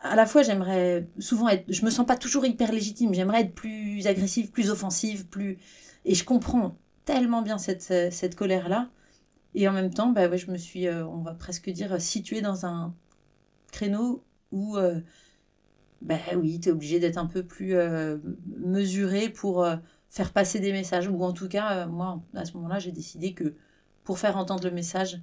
à 0.00 0.16
la 0.16 0.26
fois, 0.26 0.42
j'aimerais 0.42 1.06
souvent 1.18 1.48
être, 1.48 1.64
je 1.68 1.84
me 1.84 1.90
sens 1.90 2.06
pas 2.06 2.16
toujours 2.16 2.44
hyper 2.44 2.72
légitime. 2.72 3.14
J'aimerais 3.14 3.42
être 3.42 3.54
plus 3.54 4.06
agressive, 4.06 4.50
plus 4.50 4.70
offensive, 4.70 5.26
plus. 5.26 5.58
Et 6.04 6.14
je 6.14 6.24
comprends 6.24 6.76
tellement 7.04 7.42
bien 7.42 7.58
cette, 7.58 7.82
cette 7.82 8.36
colère-là. 8.36 8.90
Et 9.54 9.68
en 9.68 9.72
même 9.72 9.92
temps, 9.92 10.10
bah 10.10 10.28
ouais, 10.28 10.38
je 10.38 10.50
me 10.50 10.58
suis, 10.58 10.88
euh, 10.88 11.06
on 11.06 11.22
va 11.22 11.32
presque 11.32 11.70
dire, 11.70 12.00
située 12.00 12.40
dans 12.40 12.66
un 12.66 12.94
créneau 13.72 14.24
où 14.52 14.76
euh, 14.76 15.00
ben 16.04 16.20
oui, 16.36 16.60
tu 16.60 16.68
es 16.68 16.72
obligé 16.72 17.00
d'être 17.00 17.16
un 17.16 17.26
peu 17.26 17.42
plus 17.42 17.76
euh, 17.76 18.18
mesuré 18.58 19.30
pour 19.30 19.64
euh, 19.64 19.76
faire 20.10 20.32
passer 20.32 20.60
des 20.60 20.70
messages. 20.70 21.08
Ou 21.08 21.24
en 21.24 21.32
tout 21.32 21.48
cas, 21.48 21.78
euh, 21.78 21.86
moi, 21.86 22.22
à 22.34 22.44
ce 22.44 22.52
moment-là, 22.54 22.78
j'ai 22.78 22.92
décidé 22.92 23.32
que 23.32 23.54
pour 24.04 24.18
faire 24.18 24.36
entendre 24.36 24.64
le 24.64 24.70
message, 24.70 25.20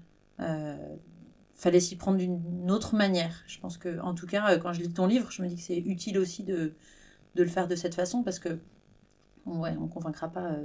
fallait 1.54 1.80
s'y 1.80 1.96
prendre 1.96 2.18
d'une 2.18 2.72
autre 2.72 2.96
manière. 2.96 3.44
Je 3.46 3.60
pense 3.60 3.78
que, 3.78 4.00
en 4.00 4.16
tout 4.16 4.26
cas, 4.26 4.58
quand 4.58 4.74
je 4.74 4.82
lis 4.82 4.92
ton 4.92 5.06
livre, 5.06 5.30
je 5.30 5.44
me 5.44 5.48
dis 5.48 5.56
que 5.56 5.62
c'est 5.62 5.78
utile 5.78 6.18
aussi 6.18 6.44
de, 6.44 6.74
de, 7.36 7.44
le 7.44 7.50
faire 7.50 7.68
de 7.68 7.76
cette 7.76 7.94
façon 7.94 8.24
parce 8.24 8.40
que, 8.40 8.58
ouais, 9.46 9.76
on 9.80 9.88
convaincra 9.88 10.30
pas 10.30 10.56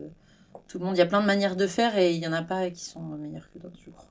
tout 0.67 0.79
le 0.79 0.87
monde. 0.87 0.97
Il 0.97 0.99
y 0.99 1.03
a 1.03 1.07
plein 1.07 1.21
de 1.21 1.27
manières 1.27 1.57
de 1.57 1.67
faire 1.67 1.99
et 1.99 2.15
il 2.15 2.23
y 2.23 2.27
en 2.27 2.33
a 2.33 2.41
pas 2.41 2.71
qui 2.71 2.83
sont 2.83 3.03
meilleures 3.03 3.51
que 3.53 3.59
d'autres, 3.59 3.79
je 3.85 3.91
crois. 3.91 4.09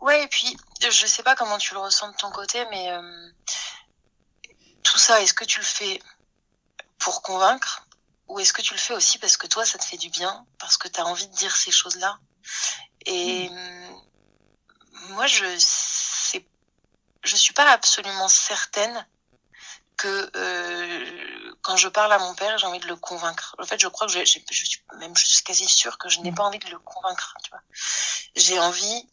Ouais, 0.00 0.24
et 0.24 0.28
puis, 0.28 0.56
je 0.80 1.06
sais 1.06 1.22
pas 1.22 1.36
comment 1.36 1.58
tu 1.58 1.74
le 1.74 1.80
ressens 1.80 2.10
de 2.10 2.16
ton 2.16 2.30
côté, 2.30 2.60
mais 2.70 2.88
tout 4.94 5.00
ça, 5.00 5.20
est-ce 5.20 5.34
que 5.34 5.44
tu 5.44 5.58
le 5.58 5.64
fais 5.64 6.00
pour 6.98 7.22
convaincre 7.22 7.84
ou 8.28 8.38
est-ce 8.38 8.52
que 8.52 8.62
tu 8.62 8.74
le 8.74 8.78
fais 8.78 8.94
aussi 8.94 9.18
parce 9.18 9.36
que 9.36 9.48
toi, 9.48 9.66
ça 9.66 9.76
te 9.76 9.84
fait 9.84 9.96
du 9.96 10.08
bien, 10.08 10.46
parce 10.60 10.76
que 10.76 10.86
tu 10.86 11.00
as 11.00 11.04
envie 11.04 11.26
de 11.26 11.34
dire 11.34 11.56
ces 11.56 11.72
choses-là? 11.72 12.16
Et 13.04 13.48
mm. 13.48 14.02
moi, 15.08 15.26
je 15.26 15.44
je 17.24 17.36
suis 17.36 17.54
pas 17.54 17.68
absolument 17.72 18.28
certaine 18.28 19.04
que 19.96 20.30
euh, 20.36 21.54
quand 21.62 21.76
je 21.76 21.88
parle 21.88 22.12
à 22.12 22.18
mon 22.18 22.34
père, 22.36 22.56
j'ai 22.58 22.66
envie 22.66 22.78
de 22.78 22.86
le 22.86 22.94
convaincre. 22.94 23.56
En 23.58 23.66
fait, 23.66 23.80
je 23.80 23.88
crois 23.88 24.06
que 24.06 24.12
je, 24.12 24.24
suis 24.24 24.44
même 25.00 25.16
je 25.16 25.24
suis 25.26 25.42
quasi 25.42 25.66
sûre 25.66 25.98
que 25.98 26.08
je 26.08 26.20
n'ai 26.20 26.30
pas 26.30 26.44
envie 26.44 26.60
de 26.60 26.70
le 26.70 26.78
convaincre. 26.78 27.34
J'ai 28.36 28.60
envie 28.60 29.08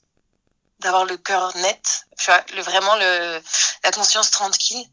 d'avoir 0.77 1.05
le 1.05 1.17
cœur 1.17 1.57
net, 1.57 2.05
le, 2.53 2.61
vraiment 2.61 2.95
le, 2.97 3.41
la 3.83 3.91
conscience 3.91 4.29
tranquille 4.29 4.87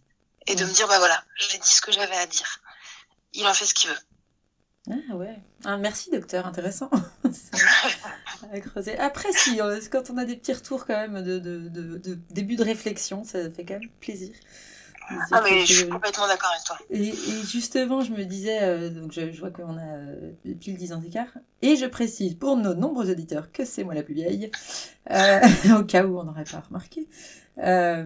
et 0.49 0.55
de 0.55 0.65
me 0.65 0.73
dire 0.73 0.89
bah 0.89 0.99
voilà, 0.99 1.23
j'ai 1.37 1.59
dit 1.59 1.69
ce 1.69 1.81
que 1.81 1.93
j'avais 1.93 2.17
à 2.17 2.27
dire. 2.27 2.61
Il 3.35 3.47
en 3.47 3.55
fait 3.55 3.67
ce 3.67 3.75
qu'il 3.75 3.91
veut. 3.91 3.97
Ah 4.91 5.17
ouais. 5.17 5.37
Ah, 5.65 5.77
merci 5.77 6.11
docteur, 6.11 6.47
intéressant. 6.47 6.91
Après, 8.99 9.33
si, 9.33 9.61
euh, 9.61 9.81
quand 9.91 10.11
on 10.11 10.17
a 10.17 10.25
des 10.25 10.37
petits 10.37 10.55
retours 10.55 10.87
quand 10.87 10.97
même 10.97 11.23
de, 11.23 11.39
de, 11.39 11.69
de, 11.69 12.19
début 12.31 12.57
de 12.57 12.65
réflexion, 12.65 13.25
ça 13.25 13.51
fait 13.51 13.65
quand 13.65 13.75
même 13.75 13.91
plaisir. 14.01 14.35
Ah 15.31 15.41
mais 15.43 15.65
je 15.65 15.73
suis 15.73 15.89
complètement 15.89 16.27
d'accord 16.27 16.51
avec 16.51 16.65
toi. 16.65 16.79
Et, 16.91 17.13
justement, 17.47 18.03
je 18.03 18.13
me 18.13 18.25
disais, 18.25 18.63
euh, 18.63 18.91
donc 18.91 19.13
je, 19.13 19.39
vois 19.41 19.51
qu'on 19.51 19.79
a 19.79 19.97
euh, 19.97 20.33
pile 20.61 20.77
10 20.77 20.93
ans 20.93 20.99
d'écart, 20.99 21.33
et 21.63 21.77
je 21.77 21.87
précise 21.87 22.35
pour 22.35 22.57
nos 22.57 22.75
nombreux 22.75 23.11
auditeurs 23.11 23.51
que 23.51 23.65
c'est 23.65 23.85
moi 23.85 23.95
la 23.95 24.03
plus 24.03 24.15
vieille, 24.15 24.51
au 25.11 25.85
cas 25.85 26.05
où 26.05 26.19
on 26.19 26.25
n'aurait 26.25 26.45
pas 26.45 26.61
remarqué. 26.61 27.09
Euh, 27.61 28.05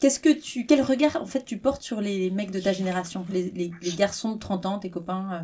qu'est-ce 0.00 0.20
que 0.20 0.30
tu, 0.30 0.64
quel 0.64 0.80
regard 0.80 1.16
en 1.16 1.26
fait 1.26 1.44
tu 1.44 1.58
portes 1.58 1.82
sur 1.82 2.00
les 2.00 2.30
mecs 2.30 2.50
de 2.50 2.60
ta 2.60 2.72
génération, 2.72 3.26
les, 3.28 3.50
les, 3.50 3.70
les 3.82 3.92
garçons 3.92 4.32
de 4.32 4.38
30 4.38 4.66
ans, 4.66 4.78
tes 4.78 4.90
copains, 4.90 5.32
euh, 5.32 5.42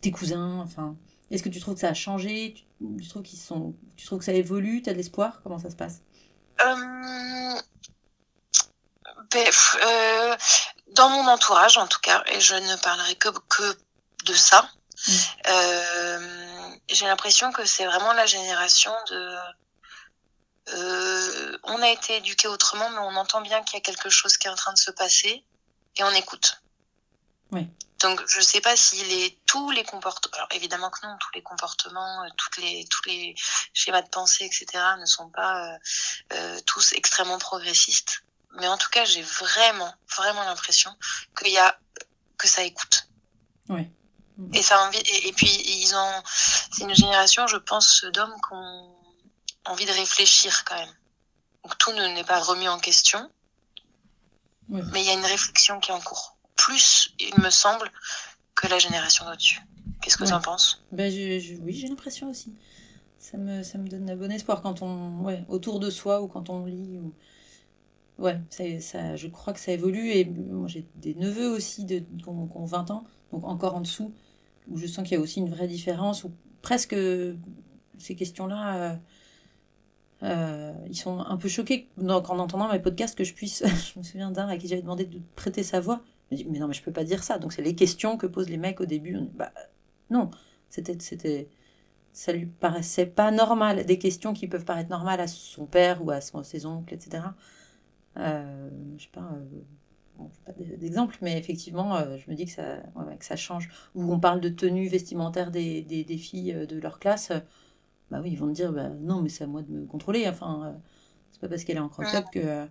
tes 0.00 0.12
cousins, 0.12 0.60
enfin, 0.60 0.96
est-ce 1.30 1.42
que 1.42 1.48
tu 1.48 1.60
trouves 1.60 1.74
que 1.74 1.80
ça 1.80 1.88
a 1.88 1.94
changé? 1.94 2.54
Tu, 3.00 3.08
trouves 3.08 3.22
qu'ils 3.22 3.38
sont, 3.38 3.74
tu 3.96 4.06
trouves 4.06 4.20
que 4.20 4.24
ça 4.24 4.32
évolue, 4.32 4.82
tu 4.82 4.90
as 4.90 4.92
de 4.92 4.98
l'espoir? 4.98 5.40
Comment 5.42 5.58
ça 5.58 5.70
se 5.70 5.76
passe? 5.76 6.02
Euh, 6.64 7.60
ben, 9.32 9.48
euh, 9.84 10.36
Dans 10.92 11.08
mon 11.10 11.26
entourage 11.26 11.78
en 11.78 11.88
tout 11.88 12.00
cas, 12.00 12.22
et 12.32 12.40
je 12.40 12.54
ne 12.54 12.76
parlerai 12.82 13.16
que, 13.16 13.28
que 13.48 13.76
de 14.26 14.34
ça, 14.34 14.68
mmh. 15.08 15.12
j'ai 16.90 17.06
l'impression 17.06 17.50
que 17.50 17.64
c'est 17.64 17.86
vraiment 17.86 18.12
la 18.12 18.26
génération 18.26 18.92
de 19.10 19.36
euh, 20.68 21.58
on 21.64 21.82
a 21.82 21.88
été 21.88 22.16
éduqué 22.16 22.48
autrement, 22.48 22.88
mais 22.90 22.98
on 22.98 23.16
entend 23.16 23.40
bien 23.40 23.62
qu'il 23.62 23.74
y 23.74 23.78
a 23.78 23.80
quelque 23.80 24.10
chose 24.10 24.36
qui 24.36 24.46
est 24.46 24.50
en 24.50 24.54
train 24.56 24.72
de 24.72 24.78
se 24.78 24.90
passer 24.90 25.44
et 25.96 26.04
on 26.04 26.10
écoute. 26.10 26.62
Oui. 27.50 27.68
Donc 28.00 28.20
je 28.26 28.38
ne 28.38 28.42
sais 28.42 28.60
pas 28.60 28.76
si 28.76 29.02
les, 29.04 29.38
tous 29.46 29.70
les 29.70 29.84
comportements, 29.84 30.36
alors 30.36 30.48
évidemment 30.52 30.90
que 30.90 31.06
non, 31.06 31.16
tous 31.20 31.30
les 31.34 31.42
comportements, 31.42 32.24
euh, 32.24 32.28
toutes 32.36 32.56
les, 32.58 32.84
tous 32.90 33.08
les 33.08 33.34
schémas 33.72 34.02
de 34.02 34.08
pensée, 34.08 34.44
etc. 34.44 34.66
ne 34.98 35.06
sont 35.06 35.28
pas 35.28 35.66
euh, 35.66 35.78
euh, 36.32 36.60
tous 36.66 36.92
extrêmement 36.94 37.38
progressistes, 37.38 38.24
mais 38.56 38.66
en 38.66 38.76
tout 38.76 38.90
cas 38.90 39.04
j'ai 39.04 39.22
vraiment, 39.22 39.94
vraiment 40.16 40.42
l'impression 40.42 40.90
qu'il 41.38 41.52
y 41.52 41.58
a 41.58 41.78
que 42.38 42.48
ça 42.48 42.62
écoute. 42.62 43.08
Oui. 43.68 43.88
Et 44.52 44.62
ça 44.62 44.82
envie, 44.84 44.98
et, 44.98 45.28
et 45.28 45.32
puis 45.32 45.46
ils 45.46 45.94
ont, 45.94 46.22
c'est 46.72 46.82
une 46.82 46.94
génération, 46.94 47.46
je 47.46 47.58
pense, 47.58 48.04
d'hommes 48.12 48.36
qu'on 48.48 49.01
envie 49.64 49.86
de 49.86 49.92
réfléchir 49.92 50.64
quand 50.64 50.76
même. 50.76 50.94
Donc 51.64 51.78
tout 51.78 51.92
n'est 51.92 52.24
pas 52.24 52.40
remis 52.40 52.68
en 52.68 52.78
question, 52.78 53.30
mais 54.68 55.00
il 55.02 55.06
y 55.06 55.10
a 55.10 55.14
une 55.14 55.24
réflexion 55.24 55.80
qui 55.80 55.90
est 55.90 55.94
en 55.94 56.00
cours. 56.00 56.36
Plus, 56.56 57.14
il 57.18 57.40
me 57.40 57.50
semble, 57.50 57.90
que 58.54 58.68
la 58.68 58.78
génération 58.78 59.24
au-dessus. 59.26 59.60
Qu'est-ce 60.00 60.16
que 60.16 60.24
tu 60.24 60.32
en 60.32 60.40
penses? 60.40 60.82
Ben, 60.92 61.12
Oui, 61.62 61.72
j'ai 61.72 61.88
l'impression 61.88 62.30
aussi. 62.30 62.54
Ça 63.18 63.36
me, 63.36 63.62
ça 63.62 63.78
me 63.78 63.88
donne 63.88 64.10
un 64.10 64.16
bon 64.16 64.30
espoir 64.30 64.62
quand 64.62 64.82
on, 64.82 65.20
ouais, 65.20 65.44
autour 65.48 65.78
de 65.78 65.90
soi 65.90 66.22
ou 66.22 66.28
quand 66.28 66.50
on 66.50 66.66
lit. 66.66 66.98
Ou... 66.98 67.14
ouais, 68.18 68.40
ça, 68.50 69.16
je 69.16 69.28
crois 69.28 69.52
que 69.52 69.60
ça 69.60 69.72
évolue. 69.72 70.10
Et 70.10 70.24
moi, 70.24 70.68
j'ai 70.68 70.86
des 70.96 71.14
neveux 71.14 71.48
aussi 71.48 71.84
de, 71.84 72.00
qui, 72.00 72.28
ont, 72.28 72.64
20 72.64 72.90
ans, 72.90 73.04
donc 73.32 73.44
encore 73.44 73.76
en 73.76 73.80
dessous, 73.80 74.12
où 74.68 74.76
je 74.76 74.86
sens 74.86 75.06
qu'il 75.06 75.16
y 75.16 75.20
a 75.20 75.22
aussi 75.22 75.38
une 75.38 75.50
vraie 75.50 75.68
différence, 75.68 76.24
où 76.24 76.32
presque 76.62 76.96
ces 77.98 78.16
questions-là, 78.16 78.76
euh, 78.76 78.96
euh, 80.22 80.72
ils 80.88 80.96
sont 80.96 81.18
un 81.20 81.36
peu 81.36 81.48
choqués 81.48 81.88
donc, 81.96 82.30
en 82.30 82.38
entendant 82.38 82.70
mes 82.70 82.78
podcasts 82.78 83.16
que 83.16 83.24
je 83.24 83.34
puisse. 83.34 83.64
je 83.94 83.98
me 83.98 84.04
souviens 84.04 84.30
d'un 84.30 84.48
à 84.48 84.56
qui 84.56 84.68
j'avais 84.68 84.82
demandé 84.82 85.04
de 85.04 85.20
prêter 85.36 85.62
sa 85.62 85.80
voix. 85.80 86.02
Il 86.30 86.38
me 86.38 86.42
dit, 86.42 86.48
mais 86.50 86.58
non, 86.58 86.68
mais 86.68 86.74
je 86.74 86.82
peux 86.82 86.92
pas 86.92 87.04
dire 87.04 87.24
ça. 87.24 87.38
Donc, 87.38 87.52
c'est 87.52 87.62
les 87.62 87.74
questions 87.74 88.16
que 88.16 88.26
posent 88.26 88.48
les 88.48 88.56
mecs 88.56 88.80
au 88.80 88.86
début. 88.86 89.18
Bah, 89.34 89.52
non, 90.10 90.30
c'était. 90.70 90.96
c'était 91.00 91.48
ça 92.12 92.32
lui 92.32 92.46
paraissait 92.46 93.06
pas 93.06 93.30
normal. 93.30 93.86
Des 93.86 93.98
questions 93.98 94.34
qui 94.34 94.46
peuvent 94.46 94.64
paraître 94.64 94.90
normales 94.90 95.20
à 95.20 95.26
son 95.26 95.66
père 95.66 96.04
ou 96.04 96.10
à 96.10 96.20
ses 96.20 96.66
oncles, 96.66 96.92
etc. 96.94 97.24
Euh, 98.18 98.68
je 98.98 99.04
sais 99.04 99.08
pas, 99.10 99.30
euh, 99.34 100.24
pas 100.44 100.52
d'exemple, 100.76 101.16
mais 101.22 101.38
effectivement, 101.38 101.96
euh, 101.96 102.16
je 102.18 102.30
me 102.30 102.36
dis 102.36 102.44
que 102.44 102.52
ça, 102.52 102.78
que 103.18 103.24
ça 103.24 103.36
change. 103.36 103.70
Ou 103.94 104.12
on 104.12 104.20
parle 104.20 104.40
de 104.40 104.50
tenue 104.50 104.88
vestimentaire 104.88 105.50
des, 105.50 105.82
des, 105.82 106.04
des 106.04 106.18
filles 106.18 106.66
de 106.68 106.78
leur 106.78 106.98
classe, 106.98 107.32
bah 108.12 108.20
oui, 108.22 108.30
ils 108.32 108.38
vont 108.38 108.46
me 108.46 108.52
dire, 108.52 108.72
bah, 108.72 108.88
non, 109.00 109.22
mais 109.22 109.28
c'est 109.28 109.44
à 109.44 109.46
moi 109.46 109.62
de 109.62 109.70
me 109.72 109.86
contrôler. 109.86 110.28
Enfin, 110.28 110.76
c'est 111.30 111.40
pas 111.40 111.48
parce 111.48 111.64
qu'elle 111.64 111.76
est 111.76 111.80
en 111.80 111.88
crop-top 111.88 112.26
que. 112.32 112.66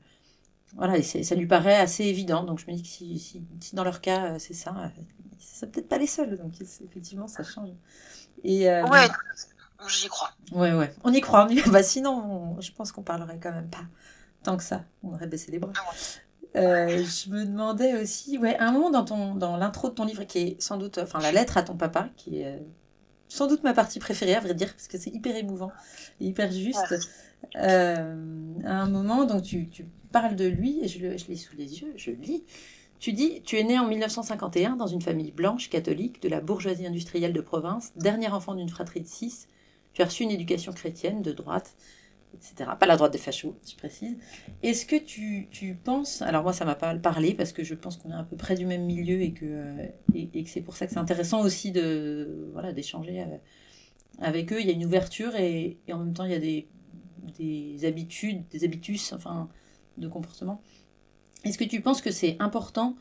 voilà, 0.75 0.97
et 0.97 1.03
ça 1.03 1.35
lui 1.35 1.47
paraît 1.47 1.75
assez 1.75 2.05
évident. 2.05 2.43
Donc 2.43 2.59
je 2.59 2.67
me 2.67 2.75
dis 2.75 2.83
que 2.83 2.87
si, 2.87 3.19
si, 3.19 3.75
dans 3.75 3.83
leur 3.83 4.01
cas, 4.01 4.39
c'est 4.39 4.53
ça, 4.53 4.91
c'est 5.39 5.71
peut-être 5.71 5.89
pas 5.89 5.97
les 5.97 6.07
seuls. 6.07 6.37
Donc 6.37 6.53
effectivement, 6.61 7.27
ça 7.27 7.43
change. 7.43 7.69
Et, 8.43 8.67
ouais, 8.67 9.07
j'y 9.87 10.07
crois. 10.07 10.31
Ouais, 10.51 10.73
ouais, 10.73 10.93
on 11.03 11.11
y 11.11 11.21
croit. 11.21 11.47
Bah, 11.67 11.83
sinon, 11.83 12.59
je 12.61 12.71
pense 12.71 12.91
qu'on 12.91 13.03
parlerait 13.03 13.39
quand 13.41 13.51
même 13.51 13.69
pas 13.69 13.85
tant 14.43 14.57
que 14.57 14.63
ça. 14.63 14.85
On 15.03 15.13
aurait 15.13 15.27
baissé 15.27 15.51
les 15.51 15.59
bras. 15.59 15.73
Euh, 16.55 17.03
je 17.05 17.29
me 17.29 17.45
demandais 17.45 18.01
aussi, 18.01 18.37
ouais, 18.37 18.57
un 18.57 18.71
moment 18.71 18.89
dans, 18.89 19.05
ton, 19.05 19.35
dans 19.35 19.55
l'intro 19.55 19.89
de 19.89 19.93
ton 19.93 20.05
livre, 20.05 20.23
qui 20.25 20.39
est 20.39 20.61
sans 20.61 20.77
doute, 20.77 20.97
enfin 20.97 21.19
la 21.19 21.31
lettre 21.31 21.57
à 21.57 21.63
ton 21.63 21.75
papa, 21.75 22.09
qui 22.17 22.41
est 22.41 22.47
euh, 22.47 22.59
sans 23.31 23.47
doute 23.47 23.63
ma 23.63 23.73
partie 23.73 23.99
préférée, 23.99 24.35
à 24.35 24.41
vrai 24.41 24.53
dire, 24.53 24.73
parce 24.73 24.89
que 24.89 24.97
c'est 24.97 25.09
hyper 25.09 25.37
émouvant 25.37 25.71
et 26.19 26.25
hyper 26.25 26.51
juste. 26.51 26.93
Euh, 27.55 28.53
à 28.65 28.81
un 28.81 28.89
moment, 28.89 29.23
donc 29.23 29.43
tu, 29.43 29.69
tu 29.69 29.85
parles 30.11 30.35
de 30.35 30.45
lui, 30.45 30.83
et 30.83 30.89
je, 30.89 31.17
je 31.17 31.27
l'ai 31.29 31.37
sous 31.37 31.55
les 31.55 31.79
yeux, 31.79 31.93
je 31.95 32.11
lis. 32.11 32.43
Tu 32.99 33.13
dis, 33.13 33.41
tu 33.43 33.57
es 33.57 33.63
né 33.63 33.79
en 33.79 33.87
1951 33.87 34.75
dans 34.75 34.85
une 34.85 35.01
famille 35.01 35.31
blanche 35.31 35.69
catholique 35.69 36.21
de 36.21 36.27
la 36.27 36.41
bourgeoisie 36.41 36.85
industrielle 36.85 37.31
de 37.31 37.39
province, 37.39 37.93
dernier 37.95 38.27
enfant 38.27 38.53
d'une 38.53 38.69
fratrie 38.69 38.99
de 38.99 39.07
six. 39.07 39.47
Tu 39.93 40.01
as 40.01 40.05
reçu 40.05 40.23
une 40.23 40.31
éducation 40.31 40.73
chrétienne 40.73 41.21
de 41.21 41.31
droite 41.31 41.75
etc. 42.33 42.71
Pas 42.79 42.85
la 42.85 42.97
droite 42.97 43.11
des 43.11 43.17
fachos, 43.17 43.55
je 43.69 43.75
précise. 43.75 44.17
Est-ce 44.63 44.85
que 44.85 44.95
tu, 44.95 45.47
tu, 45.51 45.75
penses, 45.75 46.21
alors 46.21 46.43
moi 46.43 46.53
ça 46.53 46.65
m'a 46.65 46.75
pas 46.75 46.95
parlé 46.95 47.33
parce 47.33 47.51
que 47.51 47.63
je 47.63 47.75
pense 47.75 47.97
qu'on 47.97 48.11
est 48.11 48.15
à 48.15 48.23
peu 48.23 48.35
près 48.35 48.55
du 48.55 48.65
même 48.65 48.85
milieu 48.85 49.21
et 49.21 49.33
que, 49.33 49.45
euh, 49.45 49.87
et, 50.13 50.43
que 50.43 50.49
c'est 50.49 50.61
pour 50.61 50.75
ça 50.75 50.87
que 50.87 50.93
c'est 50.93 50.99
intéressant 50.99 51.41
aussi 51.41 51.71
de 51.71 52.49
voilà 52.53 52.73
d'échanger 52.73 53.21
euh, 53.21 53.37
avec 54.19 54.51
eux. 54.53 54.59
Il 54.59 54.67
y 54.67 54.69
a 54.69 54.73
une 54.73 54.85
ouverture 54.85 55.35
et, 55.35 55.77
en 55.91 55.97
même 55.97 56.13
temps 56.13 56.25
il 56.25 56.31
y 56.31 56.35
a 56.35 56.39
des, 56.39 56.67
des 57.37 57.85
habitudes, 57.85 58.47
des 58.49 58.63
habitus, 58.63 59.13
enfin 59.13 59.49
de 59.97 60.07
comportement. 60.07 60.61
Est-ce 61.43 61.57
que 61.57 61.63
tu 61.63 61.81
penses 61.81 62.01
que 62.01 62.11
c'est 62.11 62.37
important 62.39 62.95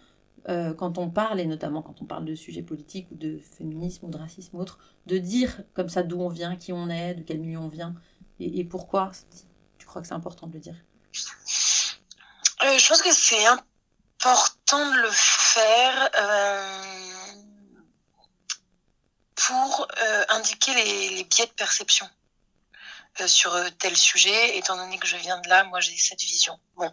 euh, 0.49 0.73
quand 0.73 0.97
on 0.97 1.11
parle, 1.11 1.39
et 1.39 1.47
notamment 1.47 1.83
quand 1.83 2.01
on 2.01 2.07
parle 2.07 2.25
de 2.25 2.35
sujets 2.35 2.63
politiques 2.63 3.11
ou 3.11 3.15
de 3.15 3.39
féminisme 3.39 4.07
ou 4.07 4.11
de 4.11 4.17
racisme 4.17 4.57
ou 4.57 4.61
autre, 4.61 4.79
de 5.07 5.19
dire 5.19 5.63
comme 5.75 5.91
ça 5.91 6.03
d'où 6.03 6.21
on 6.21 6.29
vient, 6.29 6.57
qui 6.57 6.73
on 6.73 6.89
est, 6.89 7.15
de 7.15 7.23
quel 7.23 7.41
milieu 7.41 7.59
on 7.59 7.69
vient 7.69 7.95
et, 8.41 8.65
pourquoi 8.65 9.13
tu 9.79 9.87
crois 9.87 10.03
que 10.03 10.09
c'est 10.09 10.15
important 10.15 10.47
de 10.47 10.55
le 10.55 10.61
dire? 10.61 10.77
Euh, 12.63 12.79
Je 12.79 12.89
pense 12.89 13.03
que 13.03 13.13
c'est 13.13 13.47
important 13.47 14.91
de 14.91 14.97
le 15.01 15.11
faire 15.13 16.11
euh, 16.19 16.83
pour 19.35 19.89
euh, 19.99 20.25
indiquer 20.31 20.75
les, 20.75 21.25
biais 21.25 21.47
de 21.47 21.53
perception 21.53 22.09
sur 23.27 23.55
tel 23.79 23.95
sujet, 23.97 24.57
étant 24.57 24.77
donné 24.77 24.97
que 24.99 25.07
je 25.07 25.17
viens 25.17 25.39
de 25.41 25.49
là, 25.49 25.65
moi 25.65 25.81
j'ai 25.81 25.95
cette 25.99 26.23
vision. 26.23 26.59
Bon, 26.77 26.91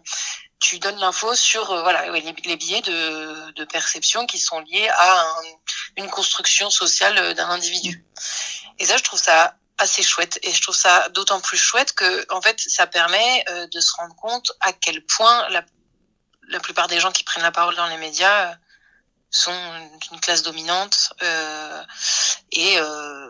tu 0.58 0.78
donnes 0.78 0.98
l'info 0.98 1.34
sur 1.34 1.66
voilà 1.66 2.10
les, 2.10 2.56
biais 2.56 2.82
de, 2.82 3.64
perception 3.64 4.26
qui 4.26 4.38
sont 4.38 4.60
liés 4.60 4.90
à 4.94 5.24
une 5.96 6.10
construction 6.10 6.68
sociale 6.68 7.34
d'un 7.34 7.48
individu. 7.48 8.04
Et 8.78 8.84
ça, 8.84 8.98
je 8.98 9.02
trouve 9.04 9.20
ça 9.20 9.56
assez 9.78 10.02
chouette 10.02 10.38
et 10.42 10.52
je 10.52 10.60
trouve 10.62 10.76
ça 10.76 11.08
d'autant 11.10 11.40
plus 11.40 11.56
chouette 11.56 11.92
que 11.92 12.26
en 12.32 12.40
fait 12.40 12.60
ça 12.60 12.86
permet 12.86 13.44
euh, 13.48 13.66
de 13.68 13.80
se 13.80 13.92
rendre 13.94 14.14
compte 14.16 14.52
à 14.60 14.72
quel 14.72 15.04
point 15.04 15.48
la, 15.50 15.64
la 16.48 16.60
plupart 16.60 16.88
des 16.88 17.00
gens 17.00 17.12
qui 17.12 17.24
prennent 17.24 17.42
la 17.42 17.52
parole 17.52 17.76
dans 17.76 17.86
les 17.86 17.96
médias 17.96 18.50
euh, 18.50 18.54
sont 19.30 19.88
d'une 20.08 20.20
classe 20.20 20.42
dominante 20.42 21.12
euh, 21.22 21.84
et 22.52 22.78
euh, 22.78 23.28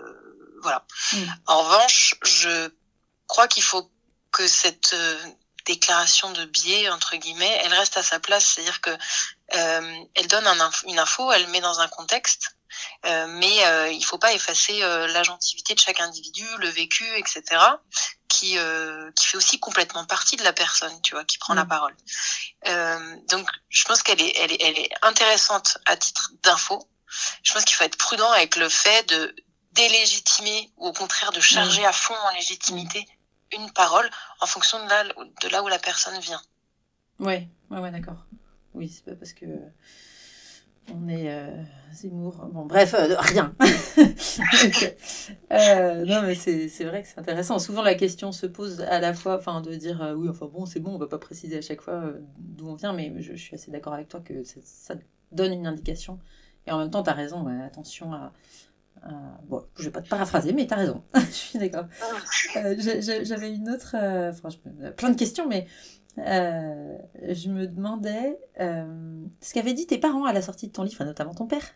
voilà. 0.62 0.85
Mm. 1.12 1.25
En 1.47 1.62
revanche, 1.62 2.14
je 2.23 2.71
crois 3.26 3.49
qu'il 3.49 3.62
faut 3.62 3.90
que 4.33 4.47
cette 4.47 4.93
euh, 4.95 5.19
déclaration 5.67 6.31
de 6.33 6.45
biais 6.45 6.88
entre 6.88 7.17
guillemets, 7.17 7.61
elle 7.64 7.75
reste 7.75 7.97
à 7.97 8.02
sa 8.02 8.21
place, 8.21 8.47
c'est-à-dire 8.47 8.81
que 8.81 8.97
elle 9.50 10.26
donne 10.28 10.47
un 10.47 10.71
une 10.87 10.99
info, 10.99 11.33
elle 11.33 11.47
met 11.49 11.61
dans 11.61 11.81
un 11.81 11.88
contexte 11.88 12.58
mais 13.05 13.67
euh, 13.67 13.91
il 13.91 14.05
faut 14.05 14.19
pas 14.19 14.33
effacer 14.33 14.83
euh, 14.83 15.07
l'agentivité 15.09 15.75
de 15.75 15.81
chaque 15.81 16.01
individu, 16.01 16.45
le 16.59 16.69
vécu, 16.69 17.05
etc., 17.17 17.43
qui 18.29 18.57
qui 19.17 19.27
fait 19.27 19.37
aussi 19.37 19.59
complètement 19.59 20.05
partie 20.05 20.37
de 20.37 20.45
la 20.45 20.53
personne, 20.53 20.93
tu 21.03 21.15
vois, 21.15 21.25
qui 21.25 21.39
prend 21.39 21.55
la 21.55 21.65
mm. 21.65 21.69
parole. 21.69 21.97
donc, 23.29 23.49
je 23.69 23.85
pense 23.85 24.03
qu'elle 24.03 24.21
est, 24.21 24.37
elle 24.37 24.53
est, 24.53 24.63
elle 24.63 24.79
est 24.79 24.91
intéressante 25.03 25.79
à 25.87 25.97
titre 25.97 26.33
d'info. 26.43 26.89
Je 27.43 27.53
pense 27.53 27.65
qu'il 27.65 27.75
faut 27.75 27.85
être 27.85 27.97
prudent 27.97 28.31
avec 28.33 28.57
le 28.57 28.69
fait 28.69 29.09
de 29.09 29.35
délégitimer 29.73 30.71
ou 30.77 30.89
au 30.89 30.93
contraire 30.93 31.33
de 31.33 31.41
charger 31.41 31.83
mm. 31.83 31.87
à 31.87 31.93
fond 31.93 32.15
en 32.15 32.35
légitimité 32.35 33.07
une 33.53 33.71
parole 33.73 34.09
en 34.41 34.47
fonction 34.47 34.85
de 34.85 34.89
là, 34.89 35.05
de 35.05 35.49
là 35.49 35.63
où 35.63 35.69
la 35.69 35.79
personne 35.79 36.19
vient. 36.21 36.43
Ouais, 37.19 37.49
ouais, 37.71 37.79
ouais, 37.79 37.91
d'accord. 37.91 38.25
Oui, 38.75 38.89
c'est 38.89 39.05
pas 39.05 39.17
parce 39.17 39.33
que 39.33 39.47
on 40.93 41.09
est 41.09 41.31
euh, 41.31 41.63
Zemmour. 42.02 42.49
Bon, 42.52 42.67
bref, 42.67 42.95
euh, 42.95 43.17
rien. 43.19 43.55
euh, 45.52 46.05
non, 46.05 46.23
mais 46.23 46.35
c'est 46.35 46.85
vrai 46.85 47.02
que 47.02 47.09
c'est 47.09 47.19
intéressant. 47.19 47.59
Souvent, 47.59 47.83
la 47.83 47.95
question 47.95 48.33
se 48.33 48.47
pose 48.47 48.81
à 48.83 49.00
la 49.00 49.14
fois, 49.14 49.37
enfin, 49.38 49.61
de 49.61 49.75
dire 49.75 50.02
euh, 50.02 50.14
oui, 50.14 50.28
enfin 50.28 50.47
bon, 50.47 50.67
c'est 50.67 50.81
bon, 50.81 50.95
on 50.95 50.99
va 50.99 51.07
pas 51.07 51.19
préciser 51.19 51.59
à 51.59 51.61
chaque 51.61 51.81
fois 51.81 52.12
d'où 52.38 52.69
on 52.69 52.75
vient, 52.75 52.93
mais 52.93 53.12
je, 53.19 53.35
suis 53.35 53.55
assez 53.55 53.71
d'accord 53.71 53.95
avec 53.95 54.09
toi 54.09 54.21
que 54.21 54.43
ça 54.45 54.95
donne 55.33 55.52
une 55.52 55.67
indication. 55.67 56.19
Et 56.67 56.73
en 56.73 56.78
même 56.78 56.90
temps, 56.90 57.02
tu 57.02 57.11
as 57.11 57.14
raison, 57.14 57.47
attention 57.64 58.12
à, 58.12 58.33
Bon, 59.49 59.64
je 59.76 59.85
vais 59.85 59.90
pas 59.90 60.02
te 60.02 60.09
paraphraser, 60.09 60.52
mais 60.52 60.67
tu 60.67 60.75
as 60.75 60.76
raison. 60.78 61.05
je 61.14 61.21
suis 61.21 61.59
d'accord. 61.59 61.85
Ah. 62.57 62.75
J'avais 62.76 63.55
une 63.55 63.71
autre. 63.71 63.95
franchement, 64.37 64.73
plein 64.97 65.11
de 65.11 65.17
questions, 65.17 65.49
mais 65.49 65.67
euh, 66.26 66.99
je 67.28 67.49
me 67.49 67.67
demandais 67.67 68.38
euh, 68.61 69.25
ce 69.40 69.55
qu'avaient 69.55 69.75
dit 69.75 69.87
tes 69.87 69.99
parents 69.99 70.25
à 70.25 70.33
la 70.33 70.43
sortie 70.43 70.67
de 70.67 70.73
ton 70.73 70.83
livre, 70.83 71.05
notamment 71.05 71.35
ton 71.35 71.47
père, 71.47 71.75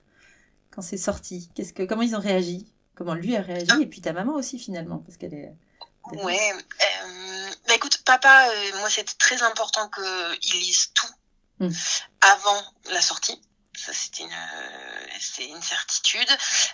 quand 0.75 0.83
c'est 0.83 0.97
sorti. 0.97 1.50
Qu'est-ce 1.55 1.73
que, 1.73 1.83
comment 1.85 2.02
ils 2.02 2.17
ont 2.17 2.21
réagi? 2.21 2.73
Comment 2.95 3.14
lui 3.14 3.37
a 3.37 3.43
réagi 3.43 3.71
Et 3.81 3.87
puis 3.87 4.00
ta 4.00 4.12
maman 4.12 4.35
aussi, 4.35 4.59
finalement, 4.59 4.99
parce 4.99 5.17
qu'elle 5.17 5.35
est. 5.35 5.52
Ouais. 6.12 6.52
Euh, 6.52 7.50
bah 7.69 7.75
écoute, 7.76 8.02
papa, 8.05 8.49
moi, 8.79 8.91
c'était 8.91 9.14
très 9.19 9.43
important 9.43 9.88
qu'il 9.88 10.61
lise 10.61 10.93
tout 10.95 11.07
hmm. 11.61 11.71
avant 12.21 12.62
la 12.91 13.00
sortie 13.00 13.41
ça 13.75 13.93
c'était 13.93 14.25
une 14.25 15.19
c'est 15.19 15.47
une 15.47 15.62
certitude 15.62 16.29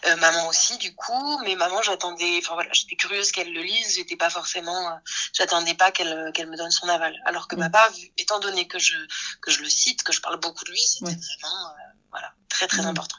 euh, 0.07 0.17
maman 0.17 0.49
aussi 0.49 0.77
du 0.79 0.95
coup 0.95 1.39
mais 1.45 1.55
maman 1.55 1.81
j'attendais 1.83 2.39
enfin 2.43 2.55
voilà 2.55 2.71
j'étais 2.73 2.97
curieuse 2.97 3.31
qu'elle 3.31 3.53
le 3.53 3.63
lise 3.63 3.95
j'étais 3.95 4.17
pas 4.17 4.31
forcément 4.31 4.91
euh, 4.91 4.97
j'attendais 5.33 5.75
pas 5.75 5.93
qu'elle 5.93 6.33
qu'elle 6.35 6.49
me 6.49 6.57
donne 6.57 6.71
son 6.71 6.89
aval 6.89 7.15
alors 7.25 7.47
que 7.47 7.57
mm. 7.57 7.61
papa 7.61 7.91
étant 8.19 8.41
donné 8.41 8.67
que 8.67 8.79
je 8.79 8.97
que 9.41 9.51
je 9.51 9.63
le 9.63 9.69
cite 9.69 10.03
que 10.03 10.13
je 10.13 10.21
parle 10.21 10.39
beaucoup 10.41 10.65
de 10.65 10.71
lui 10.71 10.81
c'était 10.81 11.13
vraiment 11.41 11.69
euh, 11.69 11.93
voilà 12.11 12.33
très 12.49 12.67
très 12.67 12.83
mm. 12.83 12.87
important 12.89 13.17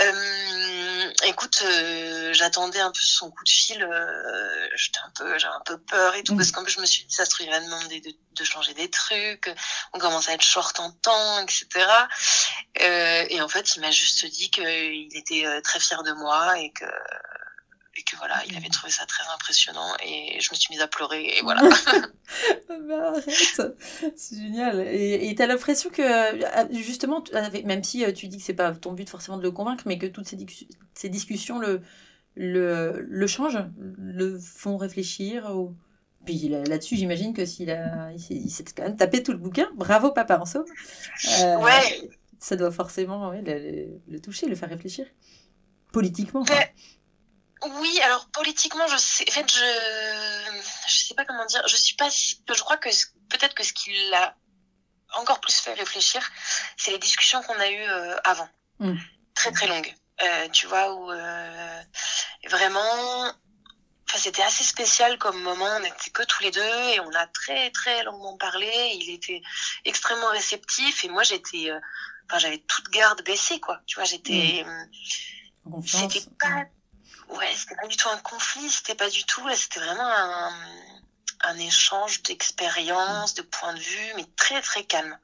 euh, 0.00 1.12
écoute, 1.26 1.62
euh, 1.62 2.32
j'attendais 2.32 2.80
un 2.80 2.90
peu 2.90 3.00
son 3.00 3.30
coup 3.30 3.44
de 3.44 3.50
fil. 3.50 3.82
Euh, 3.82 4.68
j'étais 4.74 4.98
un 5.00 5.12
peu, 5.16 5.38
j'avais 5.38 5.54
un 5.54 5.62
peu 5.64 5.78
peur 5.78 6.14
et 6.14 6.22
tout 6.22 6.36
parce 6.36 6.52
qu'en 6.52 6.62
plus 6.62 6.72
je 6.72 6.80
me 6.80 6.86
suis 6.86 7.04
dit 7.04 7.14
ça 7.14 7.24
se 7.24 7.30
trouve 7.30 7.46
il 7.46 7.50
va 7.50 7.60
demander 7.60 8.00
de, 8.00 8.10
de, 8.10 8.44
changer 8.44 8.72
des 8.74 8.88
trucs. 8.88 9.50
On 9.92 9.98
commence 9.98 10.28
à 10.28 10.34
être 10.34 10.42
short 10.42 10.78
en 10.80 10.90
temps, 10.90 11.40
etc. 11.40 11.66
Euh, 12.80 13.26
et 13.28 13.40
en 13.42 13.48
fait, 13.48 13.76
il 13.76 13.80
m'a 13.80 13.90
juste 13.90 14.24
dit 14.26 14.50
qu'il 14.50 15.16
était 15.16 15.44
très 15.62 15.80
fier 15.80 16.02
de 16.02 16.12
moi 16.12 16.58
et 16.58 16.72
que 16.72 16.86
et 17.96 18.02
que 18.02 18.16
voilà, 18.16 18.40
il 18.48 18.56
avait 18.56 18.68
trouvé 18.68 18.92
ça 18.92 19.04
très 19.04 19.24
impressionnant 19.34 19.92
et 20.04 20.38
je 20.40 20.50
me 20.50 20.54
suis 20.54 20.72
mise 20.72 20.80
à 20.80 20.86
pleurer 20.86 21.38
et 21.38 21.42
voilà. 21.42 21.62
bah, 22.68 23.08
arrête, 23.08 23.76
c'est 24.16 24.36
génial. 24.36 24.80
Et 24.86 25.34
tu 25.36 25.42
as 25.42 25.46
l'impression 25.46 25.90
que 25.90 26.02
euh, 26.02 26.68
justement, 26.72 27.24
même 27.64 27.82
si 27.82 28.04
euh, 28.04 28.12
tu 28.12 28.28
dis 28.28 28.38
que 28.38 28.44
c'est 28.44 28.54
pas 28.54 28.72
ton 28.72 28.92
but 28.92 29.08
forcément 29.08 29.38
de 29.38 29.42
le 29.42 29.50
convaincre, 29.50 29.84
mais 29.86 29.98
que 29.98 30.06
toutes 30.06 30.26
ces, 30.26 30.38
ces 30.94 31.08
discussions 31.08 31.58
le, 31.58 31.80
le, 32.36 33.04
le 33.08 33.26
changent, 33.26 33.64
le 33.98 34.38
font 34.38 34.76
réfléchir 34.76 35.56
ou 35.56 35.74
Puis 36.24 36.48
là-dessus, 36.48 36.96
j'imagine 36.96 37.34
que 37.34 37.44
s'il 37.44 37.70
a, 37.72 38.12
il 38.12 38.50
s'est 38.50 38.64
quand 38.64 38.84
même 38.84 38.96
tapé 38.96 39.22
tout 39.22 39.32
le 39.32 39.38
bouquin. 39.38 39.68
Bravo, 39.74 40.12
papa 40.12 40.38
en 40.38 40.46
somme. 40.46 40.64
Euh, 41.40 41.56
ouais. 41.58 42.08
Ça 42.38 42.56
doit 42.56 42.70
forcément 42.70 43.32
le, 43.32 44.18
toucher, 44.18 44.46
le 44.46 44.54
faire 44.54 44.68
réfléchir. 44.68 45.06
Politiquement. 45.92 46.44
Oui, 47.66 48.00
alors 48.02 48.26
politiquement, 48.32 48.86
je 48.88 48.96
sais, 48.96 49.24
en 49.28 49.32
fait, 49.32 49.50
je, 49.50 50.60
je 50.88 51.04
sais 51.06 51.14
pas 51.14 51.24
comment 51.24 51.44
dire. 51.46 51.62
Je 51.66 51.76
suis 51.76 51.96
pas, 51.96 52.08
je 52.08 52.60
crois 52.60 52.76
que 52.76 52.88
peut-être 53.28 53.54
que 53.54 53.62
ce 53.62 53.72
qui 53.72 53.92
l'a 54.10 54.34
encore 55.14 55.40
plus 55.40 55.54
fait 55.54 55.74
réfléchir, 55.74 56.22
c'est 56.76 56.90
les 56.90 56.98
discussions 56.98 57.42
qu'on 57.42 57.58
a 57.58 57.68
eues 57.68 57.90
euh, 57.90 58.16
avant, 58.24 58.48
mm. 58.78 58.96
très 59.34 59.52
très 59.52 59.66
longues. 59.66 59.94
Euh, 60.22 60.48
tu 60.50 60.66
vois 60.66 60.92
où 60.94 61.06
vraiment 62.48 63.32
c'était 64.18 64.42
assez 64.42 64.64
spécial 64.64 65.18
comme 65.18 65.40
moment. 65.42 65.76
On 65.76 65.80
n'était 65.80 66.10
que 66.10 66.22
tous 66.24 66.42
les 66.42 66.50
deux 66.50 66.60
et 66.60 67.00
on 67.00 67.12
a 67.14 67.26
très 67.28 67.70
très 67.70 68.02
longuement 68.04 68.36
parlé. 68.36 68.70
Il 68.94 69.10
était 69.10 69.42
extrêmement 69.84 70.30
réceptif 70.30 71.04
et 71.04 71.08
moi 71.08 71.22
j'étais, 71.22 71.70
euh, 71.70 71.78
enfin 72.26 72.38
j'avais 72.38 72.58
toute 72.58 72.88
garde 72.90 73.22
baissée 73.24 73.60
quoi. 73.60 73.80
Tu 73.86 73.96
vois, 73.96 74.04
j'étais, 74.04 74.64
mmh. 74.64 75.82
c'était 75.86 76.28
pas, 76.38 76.64
ouais, 77.36 77.52
c'était 77.54 77.76
pas 77.76 77.86
du 77.86 77.96
tout 77.96 78.08
un 78.08 78.18
conflit, 78.18 78.70
c'était 78.70 78.94
pas 78.94 79.10
du 79.10 79.24
tout. 79.24 79.42
C'était 79.54 79.80
vraiment 79.80 80.06
un, 80.06 80.52
un 81.42 81.58
échange 81.58 82.22
d'expériences, 82.22 83.34
de 83.34 83.42
points 83.42 83.74
de 83.74 83.80
vue, 83.80 84.12
mais 84.16 84.24
très 84.36 84.60
très 84.60 84.84
calme. 84.84 85.16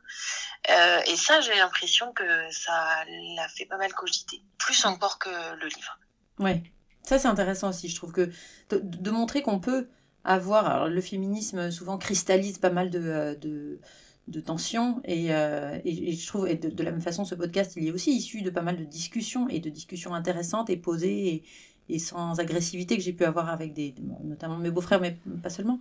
Euh, 0.71 1.01
et 1.07 1.17
ça, 1.17 1.41
j'ai 1.41 1.55
l'impression 1.55 2.13
que 2.13 2.25
ça 2.51 3.05
l'a 3.37 3.49
fait 3.49 3.67
pas 3.67 3.77
mal 3.77 3.93
cogiter, 3.93 4.43
plus 4.59 4.85
mmh. 4.85 4.89
encore 4.89 5.19
que 5.19 5.31
le 5.61 5.67
livre. 5.67 5.99
Ouais. 6.39 6.63
Ça, 7.03 7.19
c'est 7.19 7.29
intéressant 7.29 7.69
aussi. 7.69 7.89
Je 7.89 7.95
trouve 7.95 8.13
que 8.13 8.31
de, 8.71 9.11
montrer 9.11 9.43
qu'on 9.43 9.61
peut 9.61 9.89
avoir. 10.25 10.67
Alors, 10.67 10.89
le 10.89 11.01
féminisme 11.01 11.71
souvent 11.71 11.99
cristallise 11.99 12.59
pas 12.59 12.71
mal 12.71 12.91
de, 12.91 13.01
euh, 13.01 13.35
de, 13.37 13.81
de 14.27 14.41
tensions. 14.41 15.01
Et, 15.05 15.33
euh, 15.33 15.79
et, 15.85 16.15
je 16.15 16.27
trouve, 16.27 16.49
et 16.49 16.57
de, 16.57 16.83
la 16.83 16.91
même 16.91 17.01
façon, 17.01 17.25
ce 17.25 17.37
podcast, 17.37 17.75
il 17.77 17.87
est 17.87 17.93
aussi 17.93 18.13
issu 18.13 18.43
de 18.43 18.51
pas 18.51 18.63
mal 18.63 18.77
de 18.77 18.85
discussions 18.85 19.49
et 19.49 19.61
de 19.61 19.71
discussions 19.71 20.15
intéressantes 20.15 20.69
et 20.69 20.77
posées 20.77 21.29
et, 21.29 21.45
et 21.89 21.99
sans 21.99 22.41
agressivité 22.41 22.97
que 22.97 23.03
j'ai 23.03 23.13
pu 23.13 23.25
avoir 23.25 23.49
avec 23.49 23.73
des, 23.73 23.95
notamment 24.25 24.57
mes 24.57 24.71
beaux-frères, 24.71 25.01
mais 25.01 25.19
pas 25.43 25.51
seulement. 25.51 25.81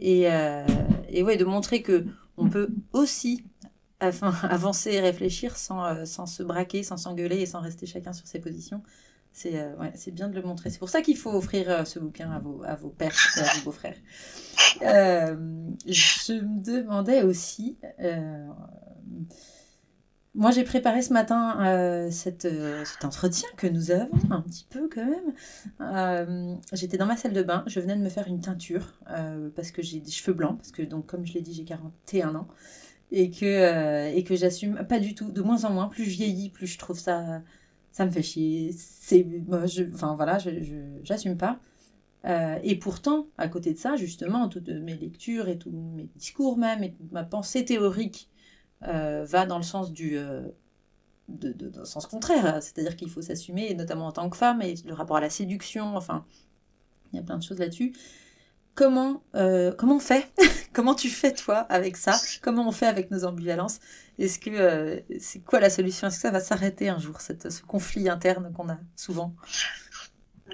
Et, 0.00 0.30
euh, 0.30 0.64
et 1.08 1.22
ouais, 1.22 1.36
de 1.36 1.44
montrer 1.44 1.82
que 1.82 2.04
on 2.36 2.48
peut 2.48 2.68
aussi 2.92 3.44
avancer 4.00 4.92
et 4.92 5.00
réfléchir 5.00 5.56
sans, 5.56 6.04
sans 6.06 6.26
se 6.26 6.42
braquer, 6.42 6.82
sans 6.82 6.96
s'engueuler 6.96 7.40
et 7.40 7.46
sans 7.46 7.60
rester 7.60 7.86
chacun 7.86 8.12
sur 8.12 8.26
ses 8.26 8.40
positions. 8.40 8.82
C'est 9.32 9.58
euh, 9.58 9.72
bien 10.12 10.28
de 10.28 10.34
le 10.34 10.42
montrer. 10.42 10.68
C'est 10.70 10.78
pour 10.78 10.90
ça 10.90 11.00
qu'il 11.00 11.16
faut 11.16 11.32
offrir 11.32 11.70
euh, 11.70 11.84
ce 11.84 11.98
bouquin 11.98 12.30
à 12.30 12.38
vos, 12.38 12.62
à 12.64 12.74
vos 12.74 12.90
pères 12.90 13.16
et 13.38 13.40
à 13.40 13.54
vos 13.54 13.64
beaux-frères. 13.64 13.96
Euh, 14.82 15.36
je 15.86 16.34
me 16.34 16.62
demandais 16.62 17.22
aussi. 17.22 17.78
Moi, 20.34 20.50
j'ai 20.50 20.64
préparé 20.64 21.02
ce 21.02 21.12
matin 21.12 22.08
cette, 22.10 22.48
cet 22.84 23.04
entretien 23.04 23.48
que 23.56 23.66
nous 23.66 23.90
avons, 23.90 24.10
un 24.30 24.40
petit 24.40 24.66
peu 24.68 24.88
quand 24.88 25.04
même. 25.04 26.58
J'étais 26.72 26.96
dans 26.96 27.06
ma 27.06 27.16
salle 27.16 27.32
de 27.32 27.42
bain, 27.42 27.64
je 27.66 27.80
venais 27.80 27.96
de 27.96 28.02
me 28.02 28.08
faire 28.08 28.28
une 28.28 28.40
teinture 28.40 28.94
parce 29.54 29.70
que 29.70 29.82
j'ai 29.82 30.00
des 30.00 30.10
cheveux 30.10 30.34
blancs, 30.34 30.56
parce 30.56 30.72
que, 30.72 30.82
donc, 30.82 31.06
comme 31.06 31.26
je 31.26 31.34
l'ai 31.34 31.42
dit, 31.42 31.54
j'ai 31.54 31.64
41 31.64 32.34
ans 32.34 32.48
et 33.10 33.30
que, 33.30 34.14
et 34.14 34.24
que 34.24 34.34
j'assume 34.34 34.86
pas 34.88 34.98
du 34.98 35.14
tout, 35.14 35.30
de 35.30 35.42
moins 35.42 35.64
en 35.64 35.70
moins. 35.70 35.88
Plus 35.88 36.04
je 36.04 36.10
vieillis, 36.10 36.48
plus 36.48 36.66
je 36.66 36.78
trouve 36.78 36.98
ça 36.98 37.42
ça 37.92 38.06
me 38.06 38.10
fait 38.10 38.22
chier. 38.22 38.72
C'est, 38.72 39.26
je, 39.66 39.84
enfin 39.92 40.16
voilà, 40.16 40.38
j'assume 41.04 41.36
pas. 41.36 41.60
Euh, 42.24 42.58
et 42.62 42.76
pourtant, 42.76 43.28
à 43.36 43.48
côté 43.48 43.72
de 43.72 43.78
ça, 43.78 43.96
justement, 43.96 44.48
toutes 44.48 44.68
mes 44.68 44.96
lectures 44.96 45.48
et 45.48 45.58
tous 45.58 45.70
mes 45.70 46.08
discours 46.16 46.56
même, 46.56 46.82
et 46.82 46.92
toute 46.92 47.12
ma 47.12 47.24
pensée 47.24 47.64
théorique 47.64 48.28
euh, 48.88 49.24
va 49.24 49.46
dans 49.46 49.58
le 49.58 49.62
sens 49.62 49.92
du, 49.92 50.16
euh, 50.16 50.42
de, 51.28 51.52
de, 51.52 51.68
dans 51.68 51.80
le 51.80 51.86
sens 51.86 52.06
contraire. 52.06 52.62
C'est-à-dire 52.62 52.96
qu'il 52.96 53.10
faut 53.10 53.22
s'assumer, 53.22 53.74
notamment 53.74 54.06
en 54.06 54.12
tant 54.12 54.28
que 54.30 54.36
femme, 54.36 54.62
et 54.62 54.74
le 54.84 54.94
rapport 54.94 55.16
à 55.16 55.20
la 55.20 55.30
séduction. 55.30 55.96
Enfin, 55.96 56.24
il 57.12 57.16
y 57.16 57.18
a 57.18 57.22
plein 57.22 57.38
de 57.38 57.42
choses 57.42 57.58
là-dessus 57.58 57.92
comment, 58.74 59.22
euh, 59.34 59.72
comment 59.72 59.96
on 59.96 60.00
fait 60.00 60.32
Comment 60.72 60.94
tu 60.94 61.10
fais 61.10 61.34
toi 61.34 61.58
avec 61.58 61.98
ça? 61.98 62.18
Comment 62.40 62.66
on 62.66 62.72
fait 62.72 62.86
avec 62.86 63.10
nos 63.10 63.24
ambivalences? 63.24 63.78
Est-ce 64.18 64.38
que 64.38 65.02
c'est 65.20 65.40
quoi 65.40 65.60
la 65.60 65.68
solution? 65.68 66.08
Est-ce 66.08 66.16
que 66.16 66.22
ça 66.22 66.30
va 66.30 66.40
s'arrêter 66.40 66.88
un 66.88 66.98
jour 66.98 67.20
cette, 67.20 67.50
ce 67.50 67.60
conflit 67.62 68.08
interne 68.08 68.52
qu'on 68.52 68.68
a 68.70 68.78
souvent? 68.96 69.34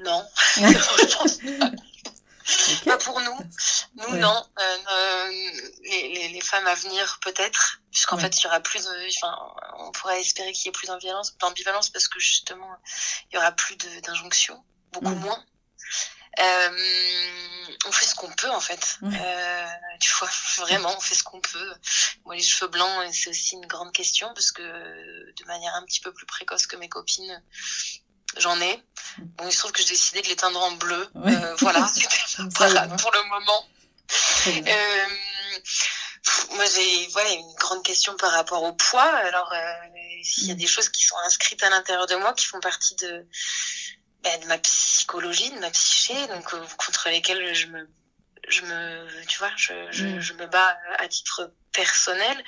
Non, 0.05 0.23
je 0.59 1.17
pense 1.17 1.39
pas. 1.39 1.73
Pas 2.85 2.99
pour 2.99 3.21
nous. 3.21 3.39
Nous, 3.97 4.17
non. 4.17 4.47
Euh, 4.59 5.33
les, 5.85 6.29
les, 6.29 6.41
femmes 6.41 6.67
à 6.67 6.75
venir, 6.75 7.19
peut-être. 7.23 7.81
Puisqu'en 7.91 8.19
fait, 8.19 8.39
il 8.39 8.45
y 8.45 8.47
aura 8.47 8.61
plus 8.61 8.85
de. 8.85 9.09
Enfin, 9.17 9.37
on 9.79 9.91
pourrait 9.93 10.21
espérer 10.21 10.53
qu'il 10.53 10.67
y 10.67 10.69
ait 10.69 10.73
plus 10.73 10.89
d'ambivalence 10.89 11.91
parce 11.91 12.09
que 12.09 12.19
justement, 12.21 12.77
il 13.31 13.35
y 13.35 13.39
aura 13.39 13.53
plus 13.53 13.77
d'injonctions, 13.77 14.63
beaucoup 14.93 15.15
moins. 15.15 15.45
Euh, 16.41 17.67
on 17.87 17.93
fait 17.93 18.07
ce 18.07 18.15
qu'on 18.15 18.31
peut 18.31 18.51
en 18.51 18.61
fait. 18.61 18.99
Euh, 19.03 19.67
tu 20.01 20.13
vois, 20.19 20.31
vraiment, 20.59 20.95
on 20.97 21.01
fait 21.01 21.15
ce 21.15 21.25
qu'on 21.25 21.41
peut. 21.41 21.75
Moi, 22.25 22.37
les 22.37 22.43
cheveux 22.43 22.71
blancs, 22.71 23.13
c'est 23.13 23.31
aussi 23.31 23.57
une 23.57 23.67
grande 23.67 23.93
question 23.93 24.33
parce 24.35 24.53
que 24.53 24.63
de 24.63 25.45
manière 25.47 25.75
un 25.75 25.85
petit 25.85 26.01
peu 26.01 26.13
plus 26.13 26.27
précoce 26.27 26.67
que 26.67 26.77
mes 26.77 26.89
copines, 26.89 27.43
j'en 28.37 28.61
ai. 28.61 28.83
Bon, 29.19 29.47
il 29.47 29.53
se 29.53 29.59
trouve 29.59 29.73
que 29.73 29.83
j'ai 29.83 29.89
décidé 29.89 30.23
de 30.23 30.29
les 30.29 30.37
teindre 30.37 30.61
en 30.61 30.73
bleu. 30.73 31.09
Euh, 31.17 31.55
voilà, 31.59 31.89
voilà 32.57 32.89
pour 32.89 33.13
le 33.13 33.23
moment. 33.25 33.69
moi, 36.55 36.65
j'ai 36.67 37.09
voilà, 37.09 37.31
une 37.31 37.55
grande 37.55 37.83
question 37.83 38.17
par 38.17 38.33
rapport 38.33 38.63
au 38.63 38.73
poids. 38.73 39.03
Alors, 39.03 39.53
il 40.39 40.47
y 40.47 40.51
a 40.51 40.55
mm. 40.55 40.59
des 40.59 40.67
choses 40.67 40.89
qui 40.89 41.05
sont 41.05 41.17
inscrites 41.25 41.63
à 41.63 41.71
l'intérieur 41.71 42.07
de 42.07 42.17
moi 42.17 42.33
qui 42.35 42.47
font 42.47 42.61
partie 42.61 42.95
de 42.97 43.27
bah, 44.23 44.37
de 44.39 44.47
ma 44.47 44.59
psychologie, 44.59 45.51
de 45.51 45.61
ma 45.61 45.71
psyché, 45.71 46.27
donc 46.27 46.53
euh, 46.53 46.65
contre 46.77 47.09
lesquelles 47.09 47.55
je 47.55 47.69
me, 47.69 47.89
je 48.49 48.63
me, 48.63 49.27
tu 49.27 49.39
vois, 49.39 49.53
je, 49.57 49.73
je, 49.93 50.07
mm. 50.07 50.21
je, 50.21 50.33
me 50.35 50.47
bats 50.47 50.77
à 50.99 51.07
titre 51.07 51.55
personnel. 51.73 52.45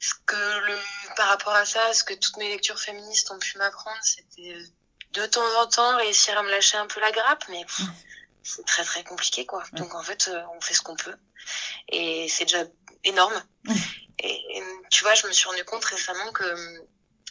Ce 0.00 0.14
que 0.24 0.66
le, 0.66 0.78
par 1.16 1.28
rapport 1.28 1.54
à 1.54 1.64
ça, 1.64 1.92
ce 1.92 2.04
que 2.04 2.14
toutes 2.14 2.36
mes 2.36 2.48
lectures 2.48 2.78
féministes 2.78 3.30
ont 3.32 3.38
pu 3.40 3.58
m'apprendre, 3.58 3.98
c'était 4.02 4.56
de 5.12 5.26
temps 5.26 5.60
en 5.60 5.66
temps 5.66 5.96
réussir 5.96 6.36
à 6.38 6.42
me 6.42 6.50
lâcher 6.50 6.76
un 6.76 6.86
peu 6.86 7.00
la 7.00 7.10
grappe, 7.10 7.44
mais 7.48 7.64
c'est 8.42 8.64
très 8.64 8.84
très 8.84 9.04
compliqué 9.04 9.46
quoi. 9.46 9.64
Donc 9.72 9.94
en 9.94 10.02
fait, 10.02 10.28
euh, 10.28 10.42
on 10.56 10.60
fait 10.60 10.74
ce 10.74 10.82
qu'on 10.82 10.96
peut 10.96 11.16
et 11.88 12.28
c'est 12.28 12.44
déjà 12.44 12.64
énorme. 13.04 13.42
Et, 14.22 14.62
tu 14.90 15.02
vois, 15.02 15.14
je 15.14 15.26
me 15.26 15.32
suis 15.32 15.48
rendu 15.48 15.64
compte 15.64 15.84
récemment 15.84 16.30
que 16.32 16.44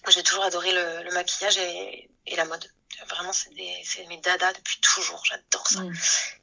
j'ai 0.08 0.24
toujours 0.24 0.44
adoré 0.44 0.72
le, 0.72 1.04
le 1.04 1.12
maquillage 1.12 1.58
et, 1.58 2.10
et 2.26 2.36
la 2.36 2.46
mode. 2.46 2.66
Vraiment, 3.08 3.32
c'est 3.32 4.06
mes 4.08 4.18
dadas 4.18 4.54
depuis 4.54 4.80
toujours. 4.82 5.24
J'adore 5.26 5.68
ça. 5.68 5.82
Mm. 5.82 5.94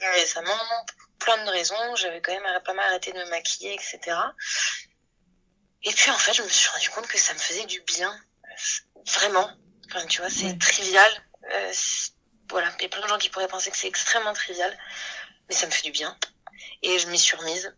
Et 0.01 0.09
récemment, 0.21 0.57
pour 0.87 1.09
plein 1.19 1.45
de 1.45 1.51
raisons, 1.51 1.97
j'avais 1.97 2.21
quand 2.21 2.33
même 2.33 2.63
pas 2.65 2.73
mal 2.73 2.87
arrêté 2.89 3.13
de 3.13 3.19
me 3.19 3.29
maquiller, 3.31 3.75
etc. 3.75 4.17
Et 5.83 5.93
puis, 5.93 6.11
en 6.11 6.19
fait, 6.19 6.33
je 6.33 6.43
me 6.43 6.49
suis 6.49 6.69
rendu 6.71 6.91
compte 6.91 7.07
que 7.09 7.19
ça 7.19 7.35
me 7.35 7.39
faisait 7.39 7.67
du 7.67 7.81
bien. 7.83 8.17
Vraiment. 9.07 9.51
Enfin, 9.87 10.07
tu 10.07 10.21
vois, 10.21 10.31
c'est 10.31 10.59
trivial. 10.59 11.11
Euh, 11.53 11.73
voilà. 12.51 12.73
Il 12.79 12.83
y 12.83 12.87
a 12.87 12.89
plein 12.89 13.03
de 13.03 13.09
gens 13.09 13.19
qui 13.19 13.29
pourraient 13.29 13.49
penser 13.49 13.71
que 13.71 13.77
c'est 13.77 13.89
extrêmement 13.89 14.33
trivial. 14.33 14.77
Mais 15.49 15.55
ça 15.55 15.67
me 15.67 15.71
fait 15.71 15.85
du 15.85 15.93
bien. 15.93 16.17
Et 16.83 16.99
je 16.99 17.09
m'y 17.09 17.19
suis 17.19 17.37
remise. 17.37 17.75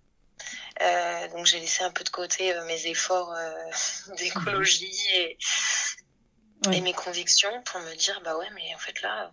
Euh, 0.81 1.29
donc 1.33 1.47
j'ai 1.47 1.59
laissé 1.59 1.83
un 1.83 1.90
peu 1.90 2.05
de 2.05 2.09
côté 2.09 2.55
euh, 2.55 2.64
mes 2.66 2.87
efforts 2.87 3.35
d'écologie 4.18 4.97
et, 5.16 5.37
et 6.73 6.81
mes 6.81 6.92
convictions 6.92 7.51
pour 7.64 7.81
me 7.81 7.97
dire 7.97 8.21
bah 8.25 8.38
ouais 8.38 8.47
mais 8.55 8.73
en 8.73 8.79
fait 8.79 9.03
là 9.03 9.33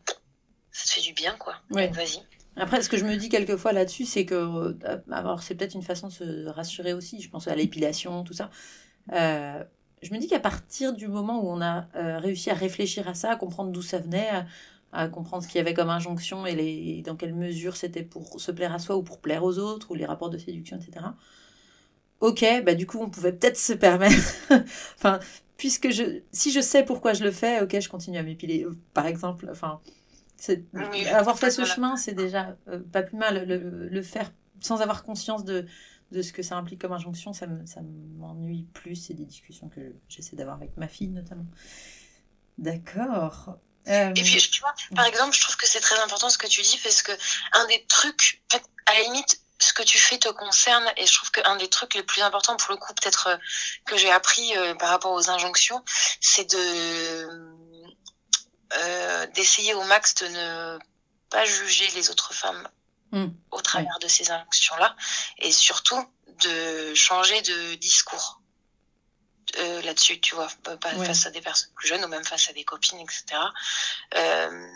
ça 0.72 0.86
te 0.86 0.90
fait 0.90 1.02
du 1.02 1.14
bien 1.14 1.36
quoi 1.38 1.58
ouais. 1.70 1.90
vas-y 1.90 2.20
après 2.56 2.82
ce 2.82 2.90
que 2.90 2.98
je 2.98 3.04
me 3.04 3.16
dis 3.16 3.30
quelquefois 3.30 3.74
là-dessus 3.74 4.06
c'est 4.06 4.26
que 4.26 4.76
alors 5.12 5.44
c'est 5.44 5.54
peut-être 5.54 5.76
une 5.76 5.84
façon 5.84 6.08
de 6.08 6.14
se 6.14 6.48
rassurer 6.48 6.94
aussi 6.94 7.22
je 7.22 7.30
pense 7.30 7.48
à 7.48 7.56
l'épilation 7.56 8.24
tout 8.24 8.34
ça 8.34 8.50
euh, 9.12 9.64
je 10.02 10.14
me 10.14 10.20
dis 10.20 10.28
qu'à 10.28 10.40
partir 10.40 10.94
du 10.94 11.08
moment 11.08 11.42
où 11.44 11.50
on 11.50 11.62
a 11.62 11.88
euh, 11.96 12.20
réussi 12.20 12.50
à 12.50 12.54
réfléchir 12.54 13.08
à 13.08 13.14
ça 13.14 13.32
à 13.32 13.36
comprendre 13.36 13.72
d'où 13.72 13.82
ça 13.82 14.00
venait 14.00 14.30
à, 14.92 15.08
comprendre 15.10 15.44
ce 15.44 15.50
qu'il 15.50 15.58
y 15.58 15.62
avait 15.62 15.74
comme 15.74 15.90
injonction 15.90 16.46
et 16.46 16.56
les, 16.56 17.02
dans 17.02 17.18
quelle 17.18 17.34
mesure 17.34 17.76
c'était 17.76 18.04
pour 18.04 18.40
se 18.40 18.52
plaire 18.52 18.74
à 18.74 18.80
soi 18.80 18.96
ou 18.96 19.04
pour 19.04 19.20
plaire 19.20 19.44
aux 19.44 19.60
autres 19.60 19.92
ou 19.92 19.96
les 19.96 20.06
rapports 20.06 20.30
de 20.30 20.38
séduction 20.38 20.78
etc 20.78 21.08
ok, 22.22 22.46
bah 22.66 22.76
du 22.76 22.88
coup 22.88 23.00
on 23.02 23.10
pouvait 23.10 23.34
peut-être 23.34 23.58
se 23.58 23.74
permettre, 23.74 24.16
enfin 24.96 25.20
puisque 25.58 25.90
je, 25.92 26.22
si 26.32 26.52
je 26.52 26.60
sais 26.60 26.84
pourquoi 26.84 27.14
je 27.14 27.24
le 27.24 27.32
fais, 27.32 27.62
ok, 27.62 27.80
je 27.80 27.90
continue 27.90 28.18
à 28.18 28.24
m'épiler, 28.24 28.66
par 28.94 29.08
exemple. 29.08 29.48
Enfin, 29.52 29.80
avoir 31.14 31.38
fait 31.40 31.52
ce 31.52 31.66
chemin, 31.66 31.96
c'est 31.96 32.14
déjà 32.14 32.58
euh, 32.68 32.80
pas 32.92 33.04
plus 33.04 33.18
mal. 33.18 33.46
Le, 33.48 34.02
faire 34.02 34.32
sans 34.60 34.82
avoir 34.82 35.04
conscience 35.04 35.46
de, 35.46 35.66
de 36.16 36.22
ce 36.22 36.32
que 36.32 36.42
ça 36.42 36.56
implique 36.56 36.80
comme 36.82 36.94
injonction, 36.94 37.34
ça 37.34 37.46
m'ennuie 37.48 38.68
plus. 38.74 38.96
C'est 38.96 39.14
des 39.14 39.26
discussions 39.26 39.68
que 39.68 39.94
j'essaie 40.08 40.38
d'avoir 40.38 40.56
avec 40.56 40.76
ma 40.78 40.88
fille, 40.88 41.10
notamment. 41.10 41.46
D'accord. 42.58 43.58
Et 43.86 44.14
puis, 44.14 44.62
par 44.96 45.06
exemple, 45.06 45.36
je 45.36 45.42
trouve 45.42 45.58
que 45.58 45.68
c'est 45.68 45.82
très 45.82 46.00
important 46.00 46.30
ce 46.30 46.38
que 46.38 46.48
tu 46.48 46.62
dis, 46.62 46.80
parce 46.82 47.04
que 47.04 47.12
un 47.52 47.68
des 47.68 47.86
trucs, 47.88 48.42
à 48.88 48.94
la 48.94 49.02
limite, 49.04 49.42
ce 49.60 49.74
que 49.74 49.84
tu 49.84 49.98
fais 49.98 50.18
te 50.18 50.30
concerne. 50.30 50.86
Et 50.98 51.06
je 51.06 51.14
trouve 51.14 51.32
qu'un 51.32 51.58
des 51.58 51.70
trucs 51.70 51.94
les 51.94 52.04
plus 52.04 52.22
importants, 52.22 52.56
pour 52.56 52.72
le 52.72 52.78
coup, 52.78 52.94
peut-être 52.94 53.28
euh, 53.28 53.38
que 53.86 53.98
j'ai 53.98 54.12
appris 54.12 54.58
euh, 54.58 54.74
par 54.76 54.90
rapport 54.90 55.12
aux 55.12 55.30
injonctions, 55.30 55.84
c'est 56.22 56.50
de 56.50 57.60
euh, 58.78 59.28
d'essayer 59.28 59.74
au 59.74 59.84
max 59.84 60.16
de 60.16 60.28
ne 60.28 60.80
pas 61.30 61.46
juger 61.46 61.88
les 61.96 62.10
autres 62.10 62.34
femmes 62.34 62.68
mmh. 63.16 63.34
au 63.52 63.62
travers 63.62 63.98
de 64.00 64.08
ces 64.08 64.32
injonctions-là, 64.32 64.96
et 65.40 65.52
surtout 65.52 66.04
de 66.44 66.94
changer 66.94 67.42
de 67.42 67.76
discours. 67.76 68.42
Euh, 69.60 69.82
là-dessus, 69.84 70.20
tu 70.20 70.36
vois, 70.36 70.50
pas 70.64 70.78
face 71.06 71.28
à 71.28 71.32
des 71.32 71.40
personnes 71.40 71.72
plus 71.76 71.88
jeunes 71.88 72.04
ou 72.04 72.08
même 72.08 72.26
face 72.26 72.50
à 72.50 72.54
des 72.54 72.66
copines, 72.66 73.00
etc. 73.00 73.40
Euh, 74.16 74.68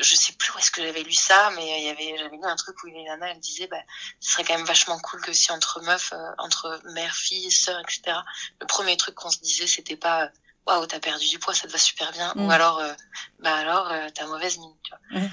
je 0.00 0.14
sais 0.14 0.32
plus 0.32 0.52
où 0.52 0.58
est-ce 0.58 0.70
que 0.70 0.82
j'avais 0.82 1.02
lu 1.02 1.12
ça, 1.12 1.50
mais 1.54 1.80
il 1.80 1.84
y 1.84 1.88
avait, 1.88 2.18
j'avais 2.18 2.36
lu 2.36 2.44
un 2.44 2.56
truc 2.56 2.82
où 2.82 2.88
une 2.88 3.04
nana, 3.04 3.30
elle 3.30 3.38
disait, 3.38 3.66
bah, 3.68 3.80
ce 4.20 4.32
serait 4.32 4.44
quand 4.44 4.56
même 4.56 4.66
vachement 4.66 4.98
cool 4.98 5.20
que 5.20 5.32
si 5.32 5.52
entre 5.52 5.80
meufs, 5.82 6.12
euh, 6.12 6.30
entre 6.38 6.80
mère, 6.92 7.14
fille, 7.14 7.52
sœur, 7.52 7.80
etc. 7.80 8.16
Le 8.60 8.66
premier 8.66 8.96
truc 8.96 9.14
qu'on 9.14 9.30
se 9.30 9.38
disait, 9.38 9.66
c'était 9.66 9.96
pas, 9.96 10.30
waouh, 10.66 10.86
t'as 10.86 10.98
perdu 10.98 11.28
du 11.28 11.38
poids, 11.38 11.54
ça 11.54 11.68
te 11.68 11.72
va 11.72 11.78
super 11.78 12.10
bien, 12.12 12.32
ou 12.36 12.46
mm. 12.46 12.50
alors, 12.50 12.78
euh, 12.78 12.92
bah 13.38 13.54
alors, 13.54 13.90
euh, 13.92 14.08
t'as 14.12 14.26
mauvaise 14.26 14.58
mine, 14.58 14.74
tu 14.82 14.92
vois. 15.12 15.28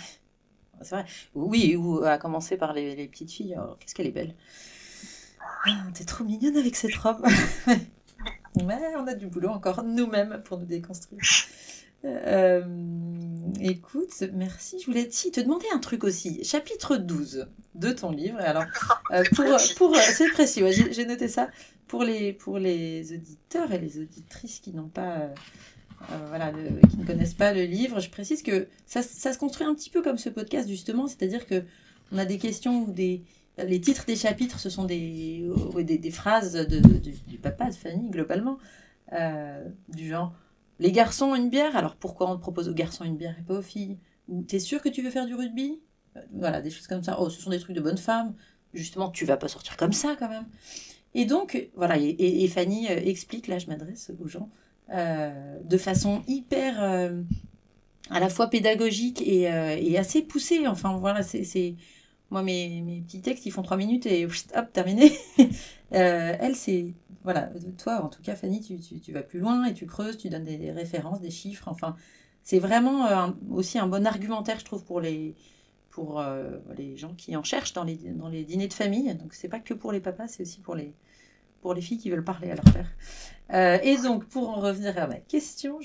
C'est 0.84 0.96
vrai. 0.96 1.06
Oui, 1.34 1.76
ou 1.76 2.04
à 2.04 2.18
commencer 2.18 2.58
par 2.58 2.74
les, 2.74 3.08
petites 3.08 3.32
filles. 3.32 3.58
Oh, 3.60 3.76
qu'est-ce 3.80 3.96
qu'elle 3.96 4.08
est 4.08 4.12
belle. 4.12 4.36
Ah, 5.66 5.84
t'es 5.94 6.04
trop 6.04 6.24
mignonne 6.24 6.58
avec 6.58 6.76
cette 6.76 6.96
robe. 6.96 7.26
Mais 8.66 8.80
on 8.98 9.08
a 9.08 9.16
du 9.16 9.28
boulot 9.28 9.50
encore 9.50 9.84
nous-mêmes 9.84 10.42
pour 10.46 10.60
nous 10.60 10.66
déconstruire. 10.66 11.22
Euh, 12.06 12.62
écoute, 13.62 14.12
merci. 14.34 14.80
Je 14.80 14.86
voulais 14.86 15.08
te 15.08 15.40
demander 15.40 15.66
un 15.74 15.80
truc 15.80 16.04
aussi. 16.04 16.44
Chapitre 16.44 16.98
12 16.98 17.48
de 17.76 17.92
ton 17.92 18.12
livre. 18.12 18.40
Alors, 18.42 18.66
euh, 19.12 19.24
pour, 19.36 19.46
pour, 19.78 19.96
c'est 19.96 20.30
précis, 20.30 20.62
j'ai 20.92 21.06
noté 21.06 21.28
ça. 21.28 21.50
Pour 21.88 22.04
les, 22.04 22.34
pour 22.34 22.60
les 22.60 23.14
auditeurs 23.14 23.72
et 23.72 23.78
les 23.78 24.00
auditrices 24.00 24.60
qui 24.60 24.74
n'ont 24.74 24.90
pas. 24.90 25.30
Euh, 26.12 26.18
voilà, 26.28 26.52
qui 26.90 26.98
ne 26.98 27.06
connaissent 27.06 27.34
pas 27.34 27.54
le 27.54 27.64
livre, 27.64 28.00
je 28.00 28.10
précise 28.10 28.44
que 28.44 28.68
ça, 28.86 29.02
se 29.02 29.38
construit 29.38 29.66
un 29.66 29.74
petit 29.74 29.90
peu 29.90 30.02
comme 30.02 30.18
ce 30.18 30.30
podcast, 30.30 30.68
justement, 30.68 31.08
c'est-à-dire 31.08 31.46
que 31.46 31.64
on 32.12 32.18
a 32.18 32.26
des 32.26 32.38
questions 32.38 32.84
ou 32.84 32.92
des, 32.92 33.24
les 33.58 33.80
titres 33.80 34.06
des 34.06 34.16
chapitres, 34.16 34.60
ce 34.60 34.70
sont 34.70 34.84
des, 34.84 35.50
des, 35.84 36.12
phrases 36.12 36.54
de, 36.54 36.80
du 37.28 37.38
papa 37.38 37.70
de 37.70 37.76
Fanny, 37.76 38.10
globalement, 38.10 38.58
euh, 39.14 39.64
du 39.90 40.08
genre 40.10 40.34
Les 40.80 40.92
garçons, 40.92 41.36
une 41.36 41.50
bière, 41.50 41.76
alors 41.76 41.96
pourquoi 41.96 42.30
on 42.32 42.38
propose 42.38 42.68
aux 42.70 42.74
garçons 42.74 43.04
une 43.04 43.18
bière 43.18 43.36
et 43.40 43.44
pas 43.44 43.56
aux 43.56 43.62
filles? 43.64 43.98
Ou 44.28 44.44
T'es 44.44 44.60
sûr 44.60 44.82
que 44.82 44.90
tu 44.90 45.02
veux 45.02 45.12
faire 45.12 45.26
du 45.26 45.36
rugby? 45.36 45.82
Euh, 46.18 46.22
Voilà, 46.34 46.62
des 46.62 46.70
choses 46.70 46.88
comme 46.88 47.04
ça. 47.04 47.18
Oh, 47.20 47.30
ce 47.30 47.42
sont 47.42 47.50
des 47.50 47.60
trucs 47.60 47.76
de 47.76 47.82
bonne 47.82 47.98
femme. 47.98 48.34
Justement, 48.74 49.10
tu 49.10 49.26
vas 49.26 49.38
pas 49.38 49.48
sortir 49.48 49.78
comme 49.78 49.94
ça 49.94 50.16
quand 50.18 50.30
même. 50.30 50.48
Et 51.14 51.26
donc, 51.26 51.70
voilà, 51.76 51.98
et, 52.00 52.48
Fanny 52.48 52.88
euh, 52.90 53.00
explique, 53.04 53.48
là 53.48 53.60
je 53.60 53.68
m'adresse 53.68 54.12
aux 54.20 54.28
gens, 54.28 54.50
de 54.90 55.78
façon 55.78 56.22
hyper 56.28 56.82
à 58.10 58.20
la 58.20 58.30
fois 58.30 58.48
pédagogique 58.48 59.22
et, 59.22 59.44
et 59.44 59.98
assez 59.98 60.22
poussée. 60.22 60.68
Enfin, 60.68 60.98
voilà, 60.98 61.24
c'est 61.24 61.76
moi, 62.34 62.42
mes, 62.42 63.04
petits 63.06 63.22
textes, 63.22 63.46
ils 63.46 63.52
font 63.52 63.62
trois 63.62 63.78
minutes 63.78 64.08
et 64.08 64.26
hop, 64.26 64.74
terminé. 64.74 65.12
euh, 65.40 66.36
elle, 66.40 66.56
c'est. 66.56 66.94
Voilà, 67.24 67.50
toi, 67.78 68.04
en 68.04 68.10
tout 68.10 68.22
cas, 68.24 68.36
Fanny, 68.36 68.60
tu, 68.60 68.80
tu, 69.00 69.12
vas 69.14 69.22
plus 69.22 69.40
loin 69.40 69.66
et 69.66 69.74
tu 69.74 69.86
creuses, 69.86 70.18
tu 70.18 70.30
donnes 70.30 70.44
des 70.44 70.72
références, 70.72 71.22
des 71.22 71.30
chiffres. 71.30 71.68
Enfin, 71.68 71.96
c'est 72.42 72.60
vraiment 72.60 73.06
euh, 73.06 73.28
aussi 73.52 73.78
un 73.78 73.88
bon 73.88 74.06
argumentaire, 74.08 74.60
je 74.60 74.66
trouve, 74.66 74.84
pour 74.84 75.00
les, 75.00 75.36
pour, 75.92 76.20
euh, 76.20 76.58
les 76.76 76.98
gens 76.98 77.14
qui 77.14 77.38
en 77.38 77.44
cherchent 77.44 77.74
dans 77.74 77.84
les, 77.84 77.96
dans 77.96 78.30
les 78.30 78.44
dîners 78.44 78.68
de 78.68 78.74
famille. 78.74 79.14
Donc, 79.14 79.36
c'est 79.36 79.48
pas 79.48 79.60
que 79.60 79.76
pour 79.76 79.92
les 79.92 80.02
papas, 80.02 80.28
c'est 80.28 80.42
aussi 80.42 80.60
pour 80.60 80.76
les, 80.76 80.96
pour 81.64 81.74
les 81.74 81.82
filles 81.82 81.98
qui 81.98 82.12
veulent 82.12 82.24
parler 82.24 82.52
à 82.52 82.56
leur 82.56 82.66
père. 82.66 82.88
Euh, 83.54 83.80
et 83.82 83.98
donc, 83.98 84.26
pour 84.26 84.50
en 84.50 84.60
revenir 84.60 84.96
à 85.00 85.08
ma 85.08 85.16
question, 85.16 85.80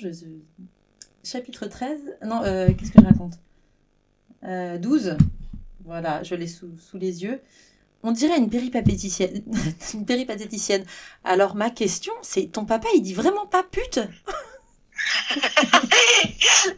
chapitre 1.23 1.65
13. 1.65 2.17
Non, 2.25 2.41
qu'est-ce 2.43 2.91
que 2.91 3.01
je 3.01 3.05
raconte? 3.05 3.39
12. 4.81 5.17
Voilà, 5.85 6.21
je 6.21 6.35
l'ai 6.35 6.47
sous, 6.47 6.69
les 6.93 7.23
yeux. 7.23 7.41
On 8.03 8.11
dirait 8.11 8.37
une 8.37 8.49
péripatéticienne. 8.49 9.41
une 9.93 10.05
péripatéticienne. 10.05 10.83
Alors 11.23 11.55
ma 11.55 11.69
question, 11.69 12.13
c'est 12.21 12.51
ton 12.51 12.65
papa, 12.65 12.87
il 12.95 13.01
dit 13.01 13.13
vraiment 13.15 13.47
pas 13.47 13.63
pute? 13.63 13.99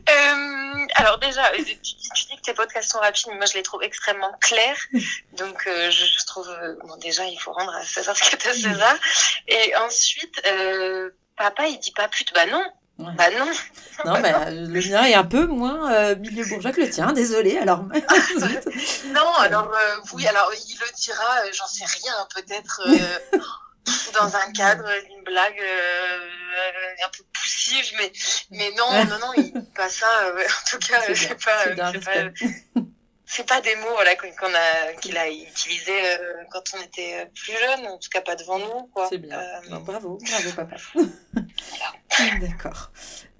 euh, 0.10 0.88
alors 0.95 1.17
déjà, 1.19 1.51
tu, 1.51 1.63
dis 1.63 2.36
que 2.38 2.41
tes 2.43 2.53
podcasts 2.53 2.91
sont 2.91 2.99
rapides, 2.99 3.27
mais 3.29 3.38
moi 3.38 3.45
je 3.45 3.55
les 3.55 3.63
trouve 3.63 3.84
extrêmement 3.84 4.31
clairs. 4.41 4.77
Donc 5.34 5.67
euh, 5.67 5.91
je, 5.91 6.25
trouve, 6.25 6.49
euh, 6.49 6.75
bon 6.84 6.95
déjà 6.97 7.25
il 7.25 7.38
faut 7.38 7.53
rendre 7.53 7.73
à 7.75 7.84
César 7.86 8.15
ce 8.15 8.36
que 8.36 8.49
à 8.49 8.53
César. 8.53 8.95
Et 9.47 9.75
ensuite, 9.77 10.41
papa 11.38 11.67
il 11.67 11.79
dit 11.79 11.91
pas 11.91 12.07
pute, 12.07 12.34
bah 12.34 12.45
non, 12.45 12.63
bah 13.01 13.29
non. 13.38 13.51
Non, 14.05 14.19
bah, 14.19 14.49
le 14.49 14.89
mien 14.89 15.03
est 15.03 15.13
un 15.13 15.23
peu 15.23 15.45
moins 15.45 15.91
euh, 15.91 16.15
milieu 16.15 16.45
bourgeois 16.45 16.71
que 16.71 16.81
le 16.81 16.89
tien, 16.89 17.13
désolé. 17.13 17.57
Alors. 17.57 17.79
non, 19.05 19.34
alors 19.39 19.71
euh, 19.73 19.97
oui, 20.13 20.27
alors 20.27 20.51
il 20.53 20.77
le 20.79 20.95
dira, 20.95 21.39
euh, 21.45 21.49
j'en 21.53 21.67
sais 21.67 21.86
rien, 21.86 22.13
peut-être 22.34 22.81
dans 24.13 24.36
un 24.36 24.51
cadre 24.51 24.88
d'une 25.07 25.23
blague 25.23 25.62
un 27.03 27.10
peu 27.10 27.23
mais 27.97 28.12
mais 28.51 28.71
non, 28.77 29.05
non, 29.05 29.19
non, 29.19 29.34
il 29.38 29.53
pas 29.75 29.89
ça. 29.89 30.07
en 30.34 30.69
tout 30.69 30.79
cas, 30.79 31.01
je 31.07 31.13
sais 31.13 31.36
pas. 31.36 31.75
pas 31.99 32.31
c'est 33.34 33.47
pas 33.47 33.62
des 33.62 33.75
mots 33.77 33.93
voilà 33.93 34.13
qu'on 34.17 34.53
a 34.53 34.93
qu'il 34.99 35.17
a 35.17 35.29
utilisé 35.29 35.93
quand 36.51 36.63
on 36.75 36.84
était 36.84 37.31
plus 37.34 37.53
jeune 37.53 37.88
en 37.88 37.97
tout 37.97 38.10
cas 38.10 38.19
pas 38.19 38.36
devant 38.36 38.60
nous 38.60 38.88
quoi 38.93 39.07
c'est 39.07 39.19
bien 39.19 39.39
bravo 39.86 40.17
bravo 40.17 40.51
papa 40.57 40.75
D'accord. 42.41 42.91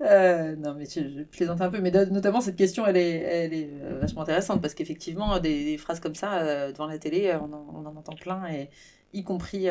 Euh, 0.02 0.56
non, 0.56 0.74
mais 0.74 0.86
je, 0.86 1.24
plaisante 1.24 1.62
un 1.62 1.70
peu, 1.70 1.80
mais 1.80 1.92
notamment 1.92 2.42
cette 2.42 2.56
question, 2.56 2.86
elle 2.86 2.98
est, 2.98 3.18
elle 3.18 3.54
est 3.54 3.70
euh, 3.70 4.00
vachement 4.00 4.22
intéressante 4.22 4.62
parce 4.62 4.74
qu'effectivement, 4.74 5.40
des, 5.40 5.78
phrases 5.78 6.00
comme 6.00 6.16
ça 6.16 6.40
euh, 6.40 6.72
devant 6.72 6.88
la 6.88 6.98
télé, 6.98 7.36
on 7.36 7.54
en, 7.54 7.96
entend 7.96 8.16
plein, 8.16 8.48
et 8.48 8.70
y 9.14 9.24
compris, 9.24 9.68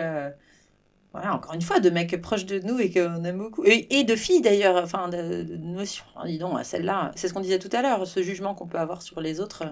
voilà, 1.13 1.35
encore 1.35 1.55
une 1.55 1.63
fois, 1.63 1.81
de 1.81 1.91
mecs 1.91 2.21
proches 2.21 2.45
de 2.45 2.61
nous 2.61 2.79
et 2.79 2.91
qu'on 2.91 3.25
aime 3.25 3.39
beaucoup, 3.39 3.65
et, 3.65 4.05
de 4.05 4.17
filles 4.17 4.43
d'ailleurs, 4.43 4.77
enfin, 4.77 5.09
de, 5.09 5.43
de 5.43 5.57
notions. 5.57 6.05
dis 6.25 6.39
donc, 6.39 6.65
celle-là, 6.65 7.11
c'est 7.17 7.29
ce 7.29 7.35
qu'on 7.35 7.41
disait 7.41 7.59
tout 7.59 7.71
à 7.73 7.83
l'heure, 7.83 8.07
ce 8.07 8.23
jugement 8.23 8.55
qu'on 8.55 8.69
peut 8.69 8.79
avoir 8.79 9.03
sur 9.03 9.21
les 9.21 9.41
autres. 9.41 9.65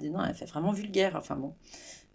dis 0.00 0.10
non, 0.10 0.24
elle 0.24 0.34
fait 0.34 0.46
vraiment 0.46 0.72
vulgaire. 0.72 1.14
Enfin 1.16 1.36
bon. 1.36 1.54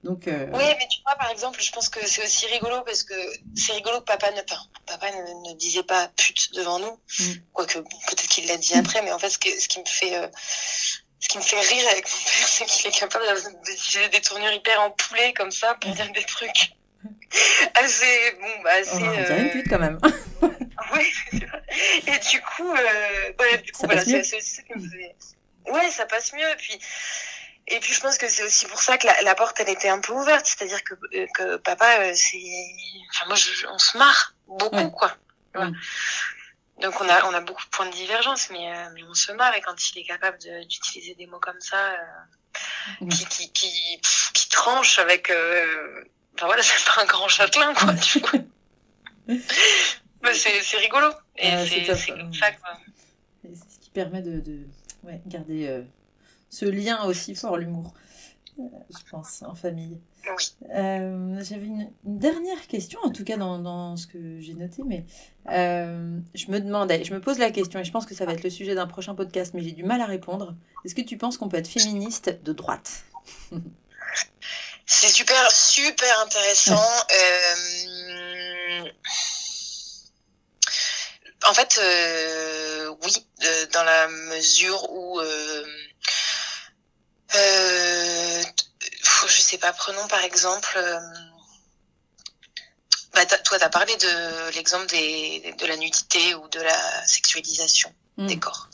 Donc, 0.04 0.28
euh, 0.28 0.48
Oui, 0.52 0.64
mais 0.78 0.88
tu 0.90 1.02
vois, 1.06 1.16
par 1.16 1.32
exemple, 1.32 1.62
je 1.62 1.72
pense 1.72 1.88
que 1.88 2.06
c'est 2.06 2.22
aussi 2.24 2.46
rigolo 2.48 2.82
parce 2.86 3.04
que 3.04 3.14
c'est 3.56 3.72
rigolo 3.72 4.00
que 4.00 4.06
papa 4.06 4.32
ne, 4.32 4.42
papa 4.86 5.08
ne, 5.12 5.54
disait 5.54 5.84
pas 5.84 6.10
pute 6.18 6.54
devant 6.54 6.80
nous. 6.80 7.00
Mm. 7.20 7.34
Quoique, 7.54 7.80
peut-être 7.80 8.28
qu'il 8.28 8.48
l'a 8.48 8.58
dit 8.58 8.74
après, 8.74 9.02
mais 9.04 9.14
en 9.14 9.20
fait, 9.20 9.30
ce, 9.30 9.38
ce 9.38 9.68
qui 9.68 9.80
me 9.80 9.86
fait. 9.86 10.18
Euh, 10.18 10.28
ce 11.20 11.30
qui 11.30 11.38
me 11.38 11.44
fait 11.44 11.58
rire 11.58 11.88
avec 11.90 12.04
mon 12.04 12.18
père, 12.18 12.48
c'est 12.50 12.66
qu'il 12.66 12.86
est 12.86 13.00
capable 13.00 13.24
d'utiliser 13.66 14.10
des 14.10 14.20
tournures 14.20 14.52
hyper 14.52 14.82
en 14.82 14.92
poulet 14.92 15.32
comme 15.32 15.52
ça 15.52 15.76
pour 15.76 15.92
dire 15.92 16.12
des 16.12 16.26
trucs 16.26 16.76
assez. 17.76 18.38
Bon, 18.40 18.62
bah, 18.64 18.72
assez. 18.80 19.04
Oh, 19.04 19.34
on 19.34 19.38
une 19.38 19.52
pute 19.52 19.70
quand 19.70 19.80
même. 19.80 20.00
oui, 20.96 21.12
Et 22.08 22.20
du 22.32 22.42
coup, 22.42 22.72
euh, 22.72 23.34
ouais, 23.40 23.58
du 23.60 23.72
coup, 23.72 23.86
voilà, 23.86 24.04
c'est 24.04 24.24
ça 24.24 24.38
fait. 24.38 25.16
Ouais, 25.72 25.92
ça 25.92 26.06
passe 26.06 26.34
mieux. 26.34 26.50
Et 26.50 26.56
puis, 26.56 26.80
et 27.68 27.80
puis 27.80 27.94
je 27.94 28.02
pense 28.02 28.18
que 28.18 28.28
c'est 28.28 28.44
aussi 28.44 28.66
pour 28.66 28.82
ça 28.82 28.98
que 28.98 29.08
la, 29.08 29.22
la, 29.22 29.36
porte 29.36 29.60
elle 29.60 29.70
était 29.70 29.90
un 29.90 30.00
peu 30.00 30.12
ouverte, 30.14 30.46
c'est-à-dire 30.46 30.84
que, 30.84 30.96
euh, 31.16 31.28
que 31.34 31.56
papa 31.58 32.02
euh, 32.02 32.12
c'est, 32.14 32.42
enfin 33.12 33.26
moi 33.28 33.36
je, 33.36 33.68
on 33.68 33.78
se 33.78 33.98
marre 33.98 34.34
beaucoup 34.48 34.90
quoi. 34.92 35.16
Donc 36.82 37.00
on 37.00 37.08
a 37.08 37.26
on 37.26 37.34
a 37.34 37.40
beaucoup 37.40 37.64
de 37.64 37.70
points 37.70 37.86
de 37.86 37.94
divergence, 37.94 38.50
mais 38.50 38.70
euh, 38.70 38.90
mais 38.94 39.04
on 39.04 39.14
se 39.14 39.32
marre 39.32 39.56
et 39.56 39.62
quand 39.62 39.76
il 39.90 40.00
est 40.00 40.04
capable 40.04 40.38
d'utiliser 40.40 41.16
des 41.16 41.26
mots 41.26 41.40
comme 41.40 41.62
ça 41.62 41.96
qui 43.10 43.26
qui 43.28 43.54
qui, 43.54 44.02
qui 44.34 44.50
tranchent 44.50 45.00
avec, 45.00 45.32
enfin 46.36 46.46
voilà 46.46 46.62
c'est 46.64 46.86
pas 46.86 47.02
un 47.02 47.06
grand 47.06 47.28
châtelain 47.28 47.74
quoi. 47.74 47.94
Tu 47.96 48.20
vois. 48.20 48.40
mais 49.28 50.34
c'est 50.34 50.62
c'est 50.62 50.78
rigolo 50.78 51.08
et 51.38 51.50
c'est 51.66 51.86
comme 51.86 52.34
ça 52.34 52.52
quoi. 52.52 52.78
C'est 53.42 53.56
ce 53.56 53.80
qui 53.80 53.90
permet 53.90 54.22
de, 54.22 54.40
de 54.40 54.60
ouais, 55.04 55.22
garder 55.26 55.84
ce 56.54 56.66
lien 56.66 57.04
aussi 57.06 57.34
fort, 57.34 57.58
l'humour, 57.58 57.96
euh, 58.60 58.64
je 58.92 59.10
pense, 59.10 59.42
en 59.42 59.56
famille. 59.56 60.00
Euh, 60.70 61.44
j'avais 61.44 61.66
une, 61.66 61.90
dernière 62.04 62.68
question, 62.68 63.00
en 63.04 63.10
tout 63.10 63.24
cas 63.24 63.38
dans, 63.38 63.98
ce 63.98 64.06
que 64.06 64.40
j'ai 64.40 64.54
noté, 64.54 64.84
mais 64.86 65.04
euh, 65.50 66.20
je 66.36 66.52
me 66.52 66.60
demandais, 66.60 67.04
je 67.04 67.14
me 67.14 67.20
pose 67.20 67.40
la 67.40 67.50
question, 67.50 67.80
et 67.80 67.84
je 67.84 67.92
pense 67.92 68.06
que 68.06 68.14
ça 68.14 68.26
va 68.26 68.34
être 68.34 68.44
le 68.44 68.52
sujet 68.52 68.76
d'un 68.76 68.86
prochain 68.86 69.16
podcast, 69.16 69.56
mais 69.56 69.62
j'ai 69.62 69.72
du 69.72 69.84
mal 69.84 70.00
à 70.00 70.06
répondre. 70.06 70.56
Est-ce 70.86 70.94
que 70.94 71.02
tu 71.02 71.18
penses 71.18 71.40
qu'on 71.40 71.50
peut 71.50 71.58
être 71.58 71.68
féministe 71.68 72.40
de 72.44 72.54
droite? 72.54 73.04
C'est 75.00 75.10
super, 75.10 75.52
super 75.52 76.20
intéressant. 76.20 77.06
En 81.46 81.54
fait, 81.54 81.78
oui, 83.04 83.28
dans 83.74 83.84
la 83.84 84.08
mesure 84.08 84.90
où 84.90 85.20
euh, 87.36 88.44
je 89.28 89.42
sais 89.42 89.58
pas, 89.58 89.74
prenons 89.74 90.08
par 90.08 90.24
exemple. 90.24 90.80
Bah, 93.14 93.26
toi, 93.26 93.60
tu 93.60 93.64
as 93.66 93.70
parlé 93.70 93.96
de 93.98 94.56
l'exemple 94.56 94.88
de 94.88 95.66
la 95.66 95.76
nudité 95.76 96.34
ou 96.36 96.48
de 96.48 96.62
la 96.62 97.06
sexualisation 97.06 97.94
mmh. 98.18 98.28
des 98.28 98.40
corps. 98.40 98.70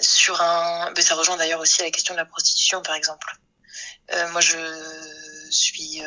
sur 0.00 0.40
un, 0.40 0.90
bah, 0.92 1.02
ça 1.02 1.14
rejoint 1.14 1.36
d'ailleurs 1.36 1.60
aussi 1.60 1.82
la 1.82 1.90
question 1.90 2.14
de 2.14 2.18
la 2.18 2.26
prostitution, 2.26 2.82
par 2.82 2.94
exemple. 2.94 3.36
Moi, 4.30 4.40
je 4.40 4.58
suis 5.50 6.02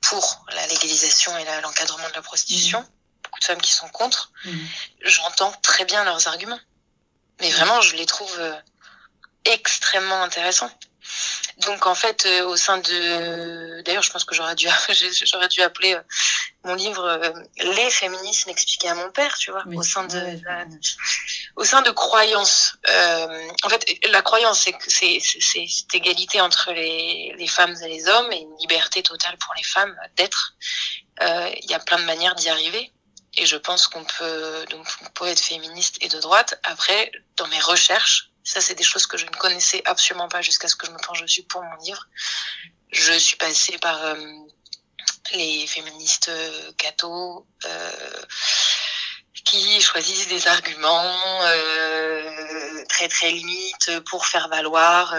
pour 0.00 0.44
la 0.54 0.66
légalisation 0.66 1.36
et 1.38 1.44
l'encadrement 1.62 2.08
de 2.08 2.14
la 2.14 2.22
prostitution. 2.22 2.80
Mmh. 2.80 2.88
Beaucoup 3.24 3.40
de 3.40 3.44
femmes 3.44 3.60
qui 3.60 3.72
sont 3.72 3.88
contre. 3.88 4.32
Mmh. 4.44 4.50
J'entends 5.02 5.52
très 5.62 5.84
bien 5.84 6.04
leurs 6.04 6.28
arguments. 6.28 6.60
Mais 7.40 7.50
vraiment, 7.50 7.80
je 7.80 7.96
les 7.96 8.06
trouve 8.06 8.34
euh, 8.38 8.54
extrêmement 9.44 10.22
intéressants. 10.22 10.70
Donc 11.66 11.86
en 11.86 11.94
fait, 11.94 12.24
euh, 12.26 12.46
au 12.46 12.56
sein 12.56 12.78
de, 12.78 13.82
d'ailleurs, 13.82 14.02
je 14.02 14.10
pense 14.10 14.24
que 14.24 14.34
j'aurais 14.34 14.54
dû, 14.54 14.68
j'aurais 15.24 15.48
dû 15.48 15.60
appeler 15.60 15.94
euh, 15.94 16.00
mon 16.64 16.74
livre 16.74 17.04
euh, 17.04 17.32
"Les 17.56 17.90
féministes 17.90 18.46
expliqués 18.48 18.88
à 18.88 18.94
mon 18.94 19.10
père", 19.10 19.36
tu 19.38 19.50
vois, 19.50 19.64
au 19.74 19.82
sein 19.82 20.04
de, 20.04 20.40
au 21.56 21.64
sein 21.64 21.82
de 21.82 21.90
croyances. 21.90 22.76
en 22.88 23.68
fait, 23.68 23.84
la 24.08 24.22
croyance, 24.22 24.60
c'est 24.60 24.72
que 24.72 24.90
c'est, 24.90 25.18
c'est, 25.20 25.66
cette 25.66 25.94
égalité 25.94 26.40
entre 26.40 26.72
les, 26.72 27.34
les 27.36 27.48
femmes 27.48 27.74
et 27.82 27.88
les 27.88 28.08
hommes 28.08 28.30
et 28.32 28.38
une 28.38 28.56
liberté 28.58 29.02
totale 29.02 29.36
pour 29.38 29.54
les 29.56 29.64
femmes 29.64 29.96
d'être. 30.16 30.54
Il 31.20 31.70
y 31.70 31.74
a 31.74 31.80
plein 31.80 31.98
de 31.98 32.04
manières 32.04 32.34
d'y 32.36 32.48
arriver. 32.48 32.92
Et 33.36 33.46
je 33.46 33.56
pense 33.56 33.86
qu'on 33.86 34.04
peut 34.04 34.64
donc 34.70 34.86
on 35.02 35.10
peut 35.10 35.26
être 35.26 35.40
féministe 35.40 35.96
et 36.00 36.08
de 36.08 36.18
droite. 36.18 36.58
Après, 36.64 37.12
dans 37.36 37.46
mes 37.48 37.60
recherches, 37.60 38.27
ça, 38.48 38.62
c'est 38.62 38.74
des 38.74 38.82
choses 38.82 39.06
que 39.06 39.18
je 39.18 39.26
ne 39.26 39.30
connaissais 39.30 39.82
absolument 39.84 40.28
pas 40.28 40.40
jusqu'à 40.40 40.68
ce 40.68 40.76
que 40.76 40.86
je 40.86 40.90
me 40.90 40.96
penche 40.98 41.20
dessus 41.20 41.42
pour 41.42 41.62
mon 41.62 41.76
livre. 41.84 42.08
Je 42.90 43.12
suis 43.12 43.36
passée 43.36 43.76
par 43.76 44.02
euh, 44.02 44.14
les 45.34 45.66
féministes 45.66 46.30
euh, 46.30 46.72
cathos 46.78 47.46
euh, 47.66 48.22
qui 49.44 49.82
choisissent 49.82 50.28
des 50.28 50.46
arguments 50.46 51.42
euh, 51.42 52.84
très 52.88 53.08
très 53.08 53.30
limites 53.32 54.00
pour 54.06 54.24
faire 54.24 54.48
valoir, 54.48 55.14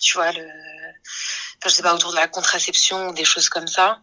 tu 0.00 0.14
vois, 0.14 0.32
le, 0.32 0.42
enfin, 0.42 1.68
je 1.68 1.68
sais 1.68 1.82
pas, 1.82 1.94
autour 1.94 2.10
de 2.10 2.16
la 2.16 2.26
contraception 2.26 3.08
ou 3.08 3.14
des 3.14 3.24
choses 3.24 3.48
comme 3.48 3.68
ça. 3.68 4.00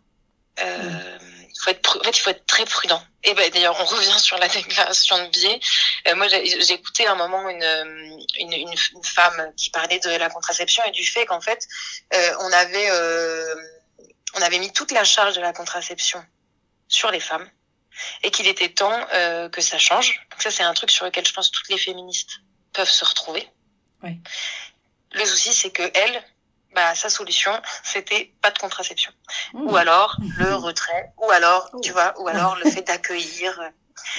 Euh, 0.60 1.20
faut 1.66 1.72
être, 1.72 2.00
en 2.00 2.04
fait, 2.04 2.18
il 2.18 2.22
faut 2.22 2.30
être 2.30 2.46
très 2.46 2.66
prudent. 2.66 3.02
Et 3.24 3.34
ben 3.34 3.50
d'ailleurs, 3.50 3.76
on 3.80 3.86
revient 3.86 4.20
sur 4.20 4.38
la 4.38 4.48
déclaration 4.60 5.18
de 5.24 5.30
biais. 5.30 5.60
Euh, 6.08 6.16
moi, 6.16 6.28
j'ai 6.28 6.72
écouté 6.72 7.08
un 7.08 7.16
moment 7.16 7.50
une, 7.50 8.20
une, 8.40 8.54
une, 8.54 9.04
femme 9.04 9.52
qui 9.58 9.70
parlait 9.72 10.00
de 10.00 10.10
la 10.12 10.30
contraception 10.30 10.84
et 10.86 10.92
du 10.92 11.06
fait 11.06 11.26
qu'en 11.26 11.42
fait, 11.42 11.68
euh, 12.14 12.36
on 12.42 12.52
avait 12.52 12.90
euh, 12.90 13.56
on 14.36 14.42
avait 14.42 14.60
mis 14.60 14.72
toute 14.72 14.92
la 14.92 15.04
charge 15.04 15.36
de 15.36 15.42
la 15.42 15.54
contraception 15.54 16.24
sur 16.88 17.10
les 17.12 17.20
femmes 17.20 17.50
et 18.24 18.32
qu'il 18.32 18.48
était 18.48 18.70
temps 18.70 19.08
euh, 19.14 19.50
que 19.50 19.62
ça 19.62 19.80
change. 19.80 20.22
Donc 20.32 20.42
ça, 20.42 20.52
c'est 20.52 20.64
un 20.64 20.74
truc 20.74 20.92
sur 20.92 21.06
lequel 21.06 21.26
je 21.26 21.34
pense 21.34 21.50
toutes 21.52 21.70
les 21.70 21.78
féministes 21.78 22.42
peuvent 22.74 22.90
se 22.90 23.06
retrouver. 23.06 23.48
Oui. 24.04 24.20
Le 25.14 25.26
souci, 25.26 25.54
c'est 25.54 25.72
que 25.72 25.90
elles, 25.94 26.24
bah, 26.76 26.94
sa 26.94 27.10
solution, 27.10 27.52
c'était 27.84 28.34
pas 28.42 28.52
de 28.52 28.60
contraception. 28.60 29.12
Ou 29.54 29.72
mmh. 29.72 29.76
alors 29.76 30.18
le 30.38 30.54
retrait, 30.56 31.14
ou 31.18 31.30
alors, 31.32 31.72
tu 31.82 31.92
vois, 31.92 32.14
ou 32.20 32.28
alors 32.28 32.56
le 32.58 32.70
fait 32.72 32.82
d'accueillir 32.82 33.60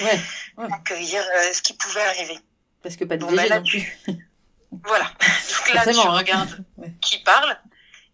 ouais, 0.03 0.21
accueillir 0.73 1.23
euh, 1.23 1.53
ce 1.53 1.63
qui 1.63 1.75
pouvait 1.75 2.03
arriver. 2.03 2.39
Parce 2.83 2.97
que 2.97 3.05
pas 3.05 3.17
de 3.17 3.25
bon, 3.25 3.35
bah, 3.35 3.49
non 3.49 3.63
plus. 3.63 3.99
Voilà. 4.85 5.05
Donc 5.05 5.75
là, 5.75 5.85
tu 5.85 5.99
hein. 5.99 6.11
regardes 6.11 6.65
qui 7.01 7.19
parle 7.23 7.57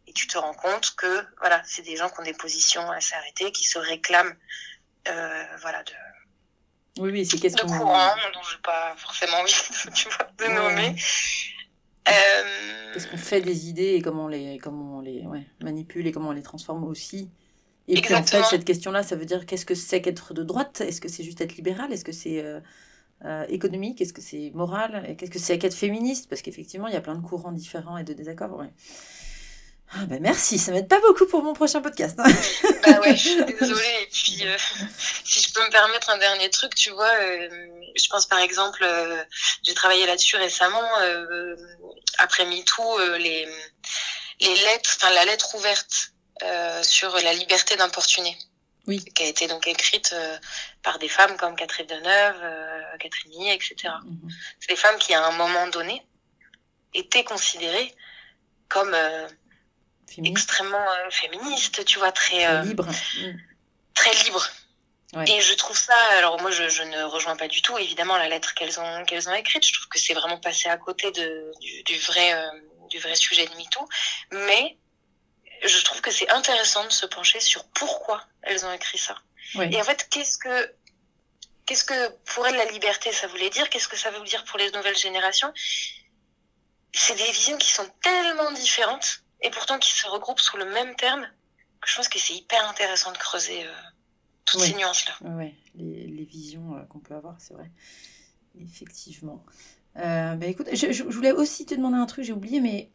et 0.07 0.13
tu 0.13 0.27
te 0.29 0.37
rends 0.37 0.53
compte 0.53 0.95
que 0.97 1.27
voilà, 1.41 1.61
c'est 1.65 1.83
des 1.83 1.97
gens 1.97 2.09
qui 2.11 2.21
ont 2.21 2.25
des 2.25 2.35
positions 2.35 2.89
assez 2.91 3.15
arrêtées, 3.15 3.51
qui 3.51 3.65
se 3.65 3.79
réclament 3.79 4.37
euh, 5.09 5.45
voilà, 5.61 5.83
de, 5.83 5.93
oui, 6.99 7.11
oui, 7.11 7.27
c'est 7.27 7.39
de 7.39 7.63
courant 7.63 8.15
dont 8.35 8.43
je 8.43 8.55
n'ai 8.55 8.63
pas 8.63 8.95
forcément 8.97 9.39
envie 9.39 9.55
tu 9.95 10.09
vois, 10.11 10.29
de 10.39 10.53
nommer. 10.53 10.95
Euh... 12.09 12.13
Qu'est-ce 12.93 13.09
qu'on 13.09 13.17
fait 13.17 13.41
des 13.41 13.69
idées 13.69 13.95
et 13.95 14.03
comment 14.03 14.27
on 14.27 14.29
les, 14.29 14.59
comment 14.59 14.99
on 14.99 15.01
les 15.01 15.25
ouais, 15.27 15.47
manipule 15.63 16.07
et 16.07 16.13
comment 16.13 16.29
on 16.29 16.33
les 16.33 16.43
transforme 16.43 16.85
aussi. 16.85 17.31
Et 17.89 18.01
puis 18.01 18.15
en 18.15 18.23
fait, 18.23 18.43
cette 18.45 18.65
question-là, 18.65 19.03
ça 19.03 19.17
veut 19.17 19.25
dire 19.25 19.47
qu'est-ce 19.47 19.67
que 19.67 19.75
c'est 19.75 20.01
qu'être 20.01 20.35
de 20.35 20.43
droite? 20.43 20.83
Est-ce 20.83 21.01
que 21.01 21.09
c'est 21.09 21.25
juste 21.25 21.41
être 21.41 21.57
libéral? 21.57 21.93
Est-ce 21.93 22.05
que 22.05 22.13
c'est 22.13 22.45
euh, 22.45 22.61
euh, 23.25 23.45
économique? 23.49 24.01
Est-ce 24.01 24.13
que 24.13 24.21
c'est 24.21 24.53
moral? 24.55 25.17
Qu'est-ce 25.17 25.31
que 25.31 25.39
c'est 25.39 25.59
qu'être 25.59 25.75
féministe? 25.75 26.29
Parce 26.29 26.43
qu'effectivement, 26.43 26.87
il 26.87 26.95
y 26.95 26.97
a 26.97 27.01
plein 27.01 27.17
de 27.17 27.27
courants 27.27 27.53
différents 27.53 27.97
et 27.97 28.05
de 28.05 28.13
désaccords. 28.13 28.57
Ouais. 28.57 28.71
Ah 29.95 30.07
ben 30.07 30.21
merci, 30.23 30.59
ça 30.59 30.73
m'aide 30.73 30.89
pas 30.89 31.01
beaucoup 31.01 31.27
pour 31.27 31.43
mon 31.43 31.53
prochain 31.53 31.83
podcast. 31.83 32.19
Hein. 32.19 32.33
bah 32.85 33.01
ouais, 33.01 33.17
je 33.17 33.29
suis 33.29 33.45
désolée. 33.61 34.03
Et 34.03 34.07
puis, 34.07 34.39
euh, 34.43 34.57
si 35.25 35.43
je 35.43 35.53
peux 35.53 35.65
me 35.65 35.71
permettre 35.71 36.11
un 36.11 36.19
dernier 36.19 36.49
truc, 36.51 36.75
tu 36.75 36.91
vois, 36.91 37.13
euh, 37.21 37.49
je 37.95 38.09
pense 38.09 38.27
par 38.27 38.39
exemple, 38.39 38.83
euh, 38.83 39.23
j'ai 39.63 39.75
travaillé 39.75 40.07
là-dessus 40.07 40.37
récemment, 40.37 40.89
après 42.19 42.47
MeToo, 42.47 43.17
les, 43.19 43.47
les 44.41 44.55
lettres, 44.55 44.97
enfin 44.97 45.11
la 45.11 45.25
lettre 45.25 45.55
ouverte 45.55 46.13
sur 46.83 47.15
la 47.17 47.35
liberté 47.35 47.77
d'importuner. 47.77 48.37
Oui. 48.89 49.05
Qui 49.15 49.23
a 49.23 49.27
été 49.27 49.47
donc 49.47 49.69
écrite 49.69 50.15
par 50.83 50.99
des 50.99 51.09
femmes 51.09 51.37
comme 51.37 51.55
Catherine 51.55 51.87
Deneuve, 51.87 52.43
Catherine 52.99 53.31
Millet, 53.31 53.55
etc. 53.55 53.77
Mm-hmm. 53.85 54.33
C'est 54.59 54.71
des 54.71 54.77
femmes 54.77 54.99
qui, 54.99 55.15
à 55.15 55.25
un 55.25 55.31
moment 55.33 55.69
donné, 55.69 56.03
étaient 56.95 57.25
considérées 57.25 57.95
comme 58.73 58.95
euh, 58.95 59.29
féministe, 61.11 61.85
tu 61.85 61.99
vois, 61.99 62.13
très, 62.13 62.47
euh, 62.47 62.63
libre. 62.63 62.87
Mm. 62.87 63.37
Très 63.95 64.15
libre. 64.25 64.49
Et 65.27 65.43
je 65.43 65.53
trouve 65.55 65.77
ça, 65.77 65.95
alors 66.17 66.41
moi 66.41 66.51
je, 66.51 66.71
je, 66.71 66.83
ne 66.83 67.03
rejoins 67.03 67.37
pas 67.37 67.47
du 67.47 67.61
tout 67.61 67.77
évidemment 67.77 68.17
la 68.17 68.31
lettre 68.31 68.55
qu'elles 68.55 68.81
ont 68.81 69.05
qu'elles 69.05 69.29
ont 69.29 69.35
écrite. 69.35 69.67
Je 69.67 69.75
trouve 69.75 69.89
que 69.89 69.99
c'est 69.99 70.15
vraiment 70.15 70.39
passé 70.39 70.71
à 70.71 70.79
côté 70.79 71.11
de, 71.11 71.53
du, 71.61 71.83
du 71.83 71.99
vrai 71.99 72.33
euh, 72.33 72.49
du 72.89 72.99
vrai 72.99 73.15
sujet 73.15 73.47
de 73.47 73.55
MeToo. 73.55 73.87
Mais 74.33 74.79
je 75.63 75.79
trouve 75.83 76.01
que 76.01 76.11
c'est 76.11 76.31
intéressant 76.31 76.85
de 76.85 76.93
se 76.93 77.05
pencher 77.05 77.41
sur 77.41 77.65
pourquoi 77.69 78.25
elles 78.43 78.65
ont 78.65 78.73
écrit 78.73 78.99
ça. 78.99 79.17
Et 79.61 79.79
en 79.79 79.85
fait, 79.85 80.09
qu'est-ce 80.09 80.39
que 80.39 80.75
qu'est-ce 81.67 81.85
que 81.85 82.09
pour 82.33 82.47
elles 82.47 82.57
la 82.57 82.65
liberté 82.67 83.13
ça 83.13 83.27
voulait 83.27 83.51
dire? 83.51 83.69
Qu'est-ce 83.69 83.89
que 83.89 83.99
ça 83.99 84.11
veut 84.11 84.25
dire 84.25 84.45
pour 84.45 84.59
les 84.59 84.71
nouvelles 84.71 84.97
générations? 84.97 85.53
C'est 86.95 87.17
des 87.17 87.33
visions 87.33 87.59
qui 87.59 87.71
sont 87.71 87.89
tellement 88.03 88.51
différentes 88.53 89.23
et 89.43 89.51
pourtant 89.51 89.79
qui 89.79 89.93
se 89.93 90.07
regroupent 90.07 90.41
sous 90.41 90.57
le 90.57 90.65
même 90.67 90.95
terme, 90.97 91.27
je 91.85 91.97
pense 91.97 92.09
que 92.09 92.19
c'est 92.19 92.35
hyper 92.35 92.69
intéressant 92.69 93.13
de 93.13 93.19
creuser 93.19 93.65
euh, 93.65 93.73
toutes 94.45 94.61
ces 94.61 94.75
nuances-là. 94.75 95.15
Oui, 95.37 95.55
les, 95.75 96.07
les, 96.07 96.25
visions 96.25 96.77
euh, 96.77 96.83
qu'on 96.89 97.01
peut 97.01 97.15
avoir, 97.15 97.37
c'est 97.39 97.55
vrai. 97.55 97.71
Effectivement. 98.61 99.45
Euh, 99.97 100.35
bah, 100.37 100.47
écoute, 100.47 100.69
je, 100.73 100.93
je, 100.93 101.03
voulais 101.03 101.33
aussi 101.33 101.67
te 101.67 101.75
demander 101.75 101.97
un 101.97 102.07
truc, 102.07 102.25
j'ai 102.25 102.33
oublié, 102.33 102.61
mais 102.61 102.91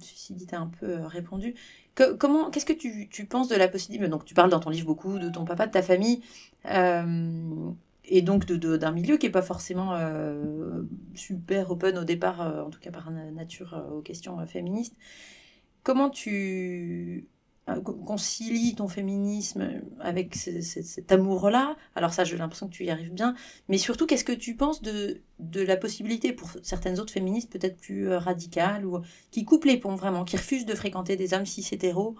ceci 0.00 0.34
dit, 0.34 0.46
tu 0.46 0.54
as 0.54 0.60
un 0.60 0.68
peu 0.68 1.04
répondu. 1.04 1.54
Que, 1.94 2.12
comment, 2.14 2.50
qu'est-ce 2.50 2.66
que 2.66 2.72
tu, 2.72 3.08
tu, 3.08 3.26
penses 3.26 3.48
de 3.48 3.56
la 3.56 3.68
possibilité 3.68 4.08
Donc, 4.08 4.24
tu 4.24 4.34
parles 4.34 4.50
dans 4.50 4.60
ton 4.60 4.70
livre 4.70 4.86
beaucoup 4.86 5.18
de 5.18 5.28
ton 5.28 5.44
papa, 5.44 5.66
de 5.66 5.72
ta 5.72 5.82
famille. 5.82 6.22
Et 8.06 8.22
donc 8.22 8.46
d'un 8.46 8.76
de, 8.90 8.94
milieu 8.94 9.16
qui 9.16 9.26
n'est 9.26 9.32
pas 9.32 9.42
forcément 9.42 9.94
euh, 9.94 10.82
super 11.14 11.70
open 11.70 11.98
au 11.98 12.04
départ, 12.04 12.40
euh, 12.42 12.62
en 12.62 12.70
tout 12.70 12.80
cas 12.80 12.90
par 12.90 13.10
nature 13.10 13.74
euh, 13.74 13.96
aux 13.96 14.02
questions 14.02 14.44
féministes. 14.46 14.94
Comment 15.82 16.10
tu 16.10 17.28
concilies 18.06 18.74
ton 18.74 18.88
féminisme 18.88 19.80
avec 20.00 20.34
cet 20.34 21.12
amour-là? 21.12 21.76
Alors 21.94 22.12
ça, 22.12 22.24
j'ai 22.24 22.36
l'impression 22.36 22.68
que 22.68 22.74
tu 22.74 22.84
y 22.84 22.90
arrives 22.90 23.12
bien. 23.12 23.34
Mais 23.68 23.78
surtout, 23.78 24.06
qu'est-ce 24.06 24.24
que 24.24 24.32
tu 24.32 24.54
penses 24.54 24.82
de, 24.82 25.22
de 25.38 25.62
la 25.62 25.78
possibilité 25.78 26.32
pour 26.34 26.50
certaines 26.62 27.00
autres 27.00 27.12
féministes 27.12 27.50
peut-être 27.50 27.78
plus 27.78 28.08
radicales 28.08 28.84
ou 28.84 29.00
qui 29.30 29.44
coupent 29.44 29.64
les 29.64 29.78
ponts 29.78 29.96
vraiment, 29.96 30.24
qui 30.24 30.36
refusent 30.36 30.66
de 30.66 30.74
fréquenter 30.74 31.16
des 31.16 31.32
hommes 31.32 31.46
cis 31.46 31.66
hétéros 31.72 32.16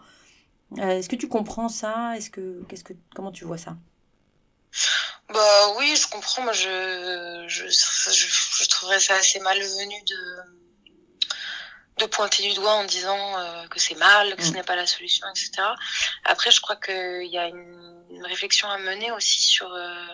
Est-ce 0.78 1.10
que 1.10 1.16
tu 1.16 1.28
comprends 1.28 1.68
ça? 1.68 2.16
Est-ce 2.16 2.30
que, 2.30 2.62
qu'est-ce 2.68 2.84
que, 2.84 2.94
comment 3.14 3.32
tu 3.32 3.44
vois 3.44 3.58
ça? 3.58 3.76
Bah 5.28 5.68
oui, 5.76 5.96
je 5.96 6.06
comprends. 6.08 6.42
Moi, 6.42 6.52
je, 6.52 7.44
je, 7.48 7.66
je, 7.68 8.68
trouverais 8.68 9.00
ça 9.00 9.14
assez 9.14 9.40
malvenu 9.40 10.02
de, 10.04 10.36
de 11.98 12.06
pointer 12.06 12.42
du 12.42 12.54
doigt 12.54 12.74
en 12.74 12.84
disant 12.84 13.38
euh, 13.38 13.66
que 13.68 13.78
c'est 13.78 13.94
mal, 13.94 14.36
que 14.36 14.42
ce 14.42 14.50
mm. 14.50 14.54
n'est 14.54 14.62
pas 14.62 14.76
la 14.76 14.86
solution, 14.86 15.26
etc. 15.30 15.50
Après, 16.24 16.50
je 16.50 16.60
crois 16.60 16.76
qu'il 16.76 17.26
y 17.26 17.38
a 17.38 17.46
une, 17.48 18.04
une, 18.10 18.26
réflexion 18.26 18.68
à 18.68 18.78
mener 18.78 19.12
aussi 19.12 19.42
sur... 19.42 19.72
Euh, 19.72 20.06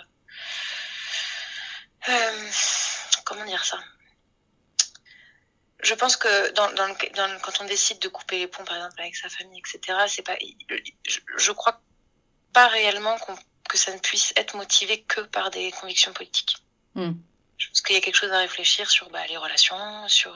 euh, 2.09 2.51
comment 3.25 3.45
dire 3.45 3.65
ça? 3.65 3.79
Je 5.83 5.95
pense 5.95 6.17
que 6.17 6.51
dans, 6.53 6.71
dans, 6.73 6.89
dans, 6.89 7.41
quand 7.41 7.61
on 7.61 7.65
décide 7.65 7.99
de 8.01 8.09
couper 8.09 8.39
les 8.39 8.47
ponts, 8.47 8.65
par 8.65 8.77
exemple, 8.77 9.01
avec 9.01 9.17
sa 9.17 9.29
famille, 9.29 9.61
etc., 9.61 9.99
c'est 10.09 10.23
pas, 10.23 10.37
je, 11.09 11.21
je 11.37 11.53
crois 11.53 11.81
pas 12.53 12.69
réellement 12.69 13.19
qu'on 13.19 13.37
que 13.71 13.79
ça 13.79 13.95
ne 13.95 13.99
puisse 13.99 14.33
être 14.37 14.57
motivé 14.57 15.03
que 15.03 15.21
par 15.23 15.51
des 15.51 15.71
convictions 15.73 16.13
politiques. 16.13 16.57
Hmm. 16.95 17.13
Je 17.57 17.69
pense 17.69 17.81
qu'il 17.83 17.95
y 17.95 17.99
a 17.99 18.01
quelque 18.03 18.17
chose 18.17 18.33
à 18.33 18.39
réfléchir 18.39 18.91
sur 18.91 19.11
bah, 19.11 19.27
les 19.29 19.37
relations, 19.37 20.09
sur 20.09 20.35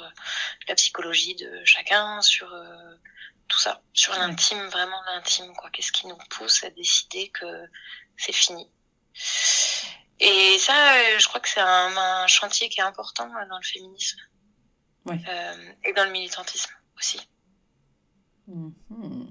la 0.68 0.74
psychologie 0.74 1.34
de 1.34 1.64
chacun, 1.64 2.20
sur 2.22 2.54
tout 3.48 3.58
ça, 3.58 3.82
sur 3.92 4.12
l'intime, 4.14 4.66
vraiment 4.68 5.00
l'intime, 5.06 5.52
quoi. 5.56 5.70
Qu'est-ce 5.70 5.92
qui 5.92 6.06
nous 6.06 6.18
pousse 6.30 6.64
à 6.64 6.70
décider 6.70 7.30
que 7.30 7.46
c'est 8.16 8.32
fini? 8.32 8.68
Et 10.20 10.58
ça, 10.58 10.94
euh, 10.94 11.18
je 11.18 11.28
crois 11.28 11.40
que 11.40 11.48
c'est 11.48 11.60
un, 11.60 12.26
chantier 12.26 12.68
qui 12.68 12.80
est 12.80 12.84
important 12.84 13.26
euh, 13.26 13.48
dans 13.48 13.58
le 13.58 13.64
féminisme 13.64 14.18
euh, 15.08 15.72
et 15.84 15.92
dans 15.92 16.04
le 16.04 16.10
militantisme 16.10 16.72
aussi. 16.96 17.20
Mhm. 18.46 19.23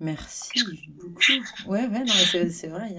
Merci 0.00 0.88
beaucoup. 0.96 1.22
Ouais, 1.66 1.86
ouais, 1.86 2.50
c'est 2.50 2.68
vrai. 2.68 2.92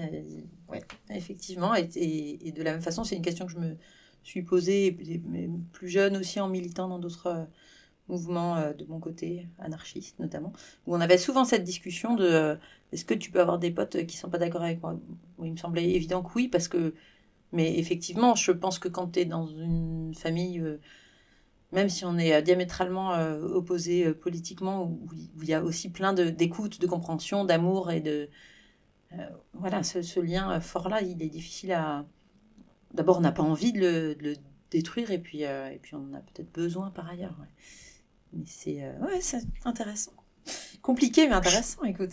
ouais, 0.68 0.82
effectivement. 1.10 1.74
Et, 1.74 1.88
et, 1.94 2.52
de 2.52 2.62
la 2.62 2.72
même 2.72 2.82
façon, 2.82 3.04
c'est 3.04 3.16
une 3.16 3.22
question 3.22 3.46
que 3.46 3.52
je 3.52 3.58
me 3.58 3.76
suis 4.22 4.42
posée, 4.42 4.96
plus 5.72 5.88
jeune 5.88 6.16
aussi 6.16 6.40
en 6.40 6.48
militant 6.48 6.88
dans 6.88 6.98
d'autres 6.98 7.48
mouvement 8.08 8.56
euh, 8.56 8.72
de 8.72 8.84
mon 8.86 9.00
côté, 9.00 9.48
anarchiste 9.58 10.18
notamment, 10.18 10.52
où 10.86 10.94
on 10.94 11.00
avait 11.00 11.18
souvent 11.18 11.44
cette 11.44 11.64
discussion 11.64 12.14
de 12.14 12.24
euh, 12.24 12.56
est-ce 12.92 13.04
que 13.04 13.14
tu 13.14 13.30
peux 13.30 13.40
avoir 13.40 13.58
des 13.58 13.70
potes 13.70 14.06
qui 14.06 14.16
sont 14.16 14.30
pas 14.30 14.38
d'accord 14.38 14.62
avec 14.62 14.80
moi? 14.82 14.98
Il 15.42 15.52
me 15.52 15.56
semblait 15.56 15.90
évident 15.90 16.22
que 16.22 16.30
oui, 16.34 16.48
parce 16.48 16.68
que, 16.68 16.94
mais 17.52 17.78
effectivement, 17.78 18.34
je 18.34 18.52
pense 18.52 18.78
que 18.78 18.88
quand 18.88 19.08
tu 19.08 19.20
es 19.20 19.24
dans 19.24 19.46
une 19.46 20.14
famille, 20.14 20.60
euh, 20.60 20.80
même 21.72 21.88
si 21.88 22.04
on 22.04 22.16
est 22.18 22.40
diamétralement 22.42 23.12
opposé 23.42 24.12
politiquement, 24.14 24.84
où, 24.84 25.08
il 25.42 25.48
y 25.48 25.54
a 25.54 25.62
aussi 25.62 25.90
plein 25.90 26.12
d'écoute, 26.12 26.80
de, 26.80 26.86
compréhension, 26.86 27.44
d'amour 27.44 27.90
et 27.90 28.00
de. 28.00 28.28
voilà, 29.52 29.82
ce, 29.82 30.20
lien 30.20 30.60
fort-là, 30.60 31.02
il 31.02 31.22
est 31.22 31.28
difficile 31.28 31.72
à. 31.72 32.06
D'abord, 32.94 33.18
on 33.18 33.20
n'a 33.20 33.32
pas 33.32 33.42
envie 33.42 33.72
de 33.72 34.16
le, 34.20 34.36
détruire, 34.70 35.10
et 35.10 35.18
puis, 35.18 35.42
et 35.42 35.78
puis 35.82 35.94
on 35.94 36.08
en 36.10 36.14
a 36.14 36.20
peut-être 36.20 36.52
besoin 36.52 36.90
par 36.90 37.08
ailleurs. 37.08 37.36
Mais 38.32 38.44
c'est 38.46 38.82
euh, 38.84 38.98
ouais, 39.00 39.20
intéressant. 39.64 40.12
Compliqué, 40.82 41.26
mais 41.28 41.34
intéressant, 41.34 41.84
écoute. 41.84 42.12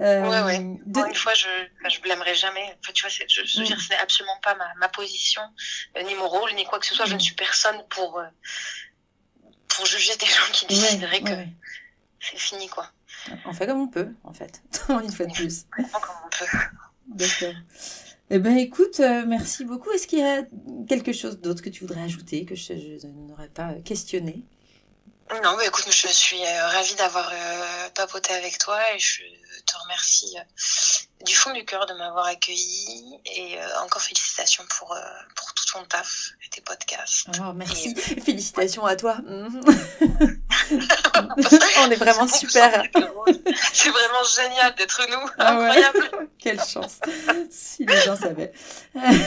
Euh, 0.00 0.22
ouais, 0.22 0.42
ouais. 0.42 0.56
une 0.56 1.14
fois, 1.14 1.34
je 1.34 1.48
je 1.88 2.00
blâmerai 2.00 2.34
jamais. 2.34 2.76
Enfin, 2.80 2.92
tu 2.94 3.02
vois, 3.02 3.10
je, 3.10 3.22
je 3.28 3.58
veux 3.58 3.66
dire, 3.66 3.76
mm. 3.76 3.80
c'est 3.88 3.96
absolument 3.96 4.38
pas 4.42 4.54
ma, 4.54 4.72
ma 4.78 4.88
position, 4.88 5.42
euh, 5.96 6.02
ni 6.02 6.14
mon 6.14 6.28
rôle, 6.28 6.52
ni 6.54 6.64
quoi 6.64 6.78
que 6.78 6.86
ce 6.86 6.94
soit. 6.94 7.04
Je 7.04 7.12
ne 7.12 7.16
mm. 7.16 7.20
suis 7.20 7.34
personne 7.34 7.84
pour, 7.90 8.18
euh, 8.18 8.26
pour 9.68 9.84
juger 9.84 10.16
des 10.16 10.26
gens 10.26 10.50
qui 10.52 10.66
décideraient 10.66 11.20
que 11.20 11.44
c'est 12.20 12.38
fini, 12.38 12.68
quoi. 12.68 12.90
On 13.44 13.52
fait 13.52 13.66
comme 13.66 13.80
on 13.80 13.88
peut, 13.88 14.08
en 14.24 14.32
fait. 14.32 14.62
une 14.88 15.12
fois 15.12 15.26
de 15.26 15.32
plus. 15.34 15.66
On 15.78 15.84
fait 15.84 16.00
comme 16.00 16.16
on 16.24 16.28
peut. 16.30 16.58
D'accord. 17.08 17.54
Eh 18.30 18.38
ben, 18.38 18.56
écoute, 18.56 18.98
merci 19.26 19.64
beaucoup. 19.64 19.90
Est-ce 19.90 20.06
qu'il 20.06 20.20
y 20.20 20.22
a 20.22 20.42
quelque 20.88 21.12
chose 21.12 21.38
d'autre 21.38 21.62
que 21.62 21.68
tu 21.68 21.84
voudrais 21.84 22.00
ajouter 22.00 22.46
que 22.46 22.54
je, 22.54 22.72
je 22.98 23.06
n'aurais 23.06 23.48
pas 23.48 23.74
questionné? 23.84 24.42
Non, 25.42 25.56
mais 25.56 25.66
écoute, 25.66 25.86
je 25.88 26.08
suis 26.08 26.44
euh, 26.44 26.66
ravie 26.68 26.94
d'avoir 26.94 27.30
euh, 27.32 27.88
papoté 27.92 28.32
avec 28.32 28.58
toi 28.58 28.78
et 28.94 28.98
je 28.98 29.22
te 29.66 29.76
remercie 29.82 30.36
euh, 30.38 31.24
du 31.24 31.34
fond 31.34 31.52
du 31.52 31.64
cœur 31.64 31.86
de 31.86 31.94
m'avoir 31.94 32.26
accueilli 32.26 33.20
et 33.26 33.56
encore 33.84 34.02
félicitations 34.02 34.64
pour, 34.68 34.96
pour 35.36 35.54
tout 35.54 35.64
ton 35.72 35.84
taf 35.84 36.32
et 36.44 36.48
tes 36.50 36.60
podcasts. 36.60 37.28
Oh, 37.40 37.52
merci. 37.54 37.94
Félicitations 37.94 38.84
à 38.84 38.96
toi. 38.96 39.18
On 41.78 41.90
est 41.90 41.96
vraiment 41.96 42.26
super. 42.26 42.82
C'est 43.72 43.90
vraiment 43.90 44.24
génial 44.36 44.74
d'être 44.76 45.06
nous. 45.10 45.30
Ah 45.38 45.52
Incroyable. 45.52 46.28
Quelle 46.38 46.60
chance. 46.60 46.98
si 47.50 47.86
les 47.86 48.00
gens 48.00 48.16
savaient. 48.16 48.52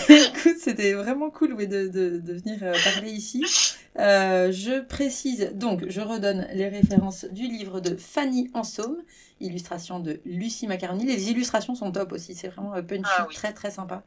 Écoute, 0.10 0.58
c'était 0.62 0.94
vraiment 0.94 1.30
cool 1.30 1.56
de, 1.56 1.88
de, 1.88 2.20
de 2.20 2.34
venir 2.34 2.60
parler 2.84 3.12
ici. 3.12 3.44
Euh, 3.98 4.52
je 4.52 4.82
précise, 4.82 5.52
donc 5.54 5.86
je 5.88 6.02
redonne 6.02 6.48
les 6.54 6.68
références 6.68 7.26
du 7.32 7.44
livre 7.44 7.80
de 7.80 7.96
Fanny 7.96 8.50
Ansaume, 8.56 8.98
illustration 9.40 10.00
de 10.00 10.22
Lucie 10.26 10.68
Macaroni. 10.68 11.06
Les 11.06 11.30
illustrations 11.30 11.76
sont 11.76 11.92
top 11.92 12.12
aussi, 12.12 12.36
c'est 12.36 12.48
vraiment 12.48 12.72
punchy, 12.84 13.04
ah 13.18 13.28
très 13.34 13.54
très 13.54 13.72
sympa. 13.72 14.04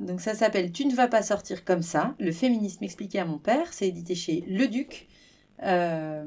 Donc 0.00 0.20
ça 0.20 0.34
s'appelle 0.34 0.72
Tu 0.72 0.86
ne 0.86 0.94
vas 0.94 1.08
pas 1.08 1.22
sortir 1.22 1.64
comme 1.64 1.82
ça, 1.82 2.14
le 2.18 2.32
féminisme 2.32 2.84
expliqué 2.84 3.18
à 3.18 3.24
mon 3.24 3.38
père, 3.38 3.72
c'est 3.72 3.88
édité 3.88 4.14
chez 4.14 4.44
Le 4.48 4.66
Duc. 4.66 5.08
Euh, 5.64 6.24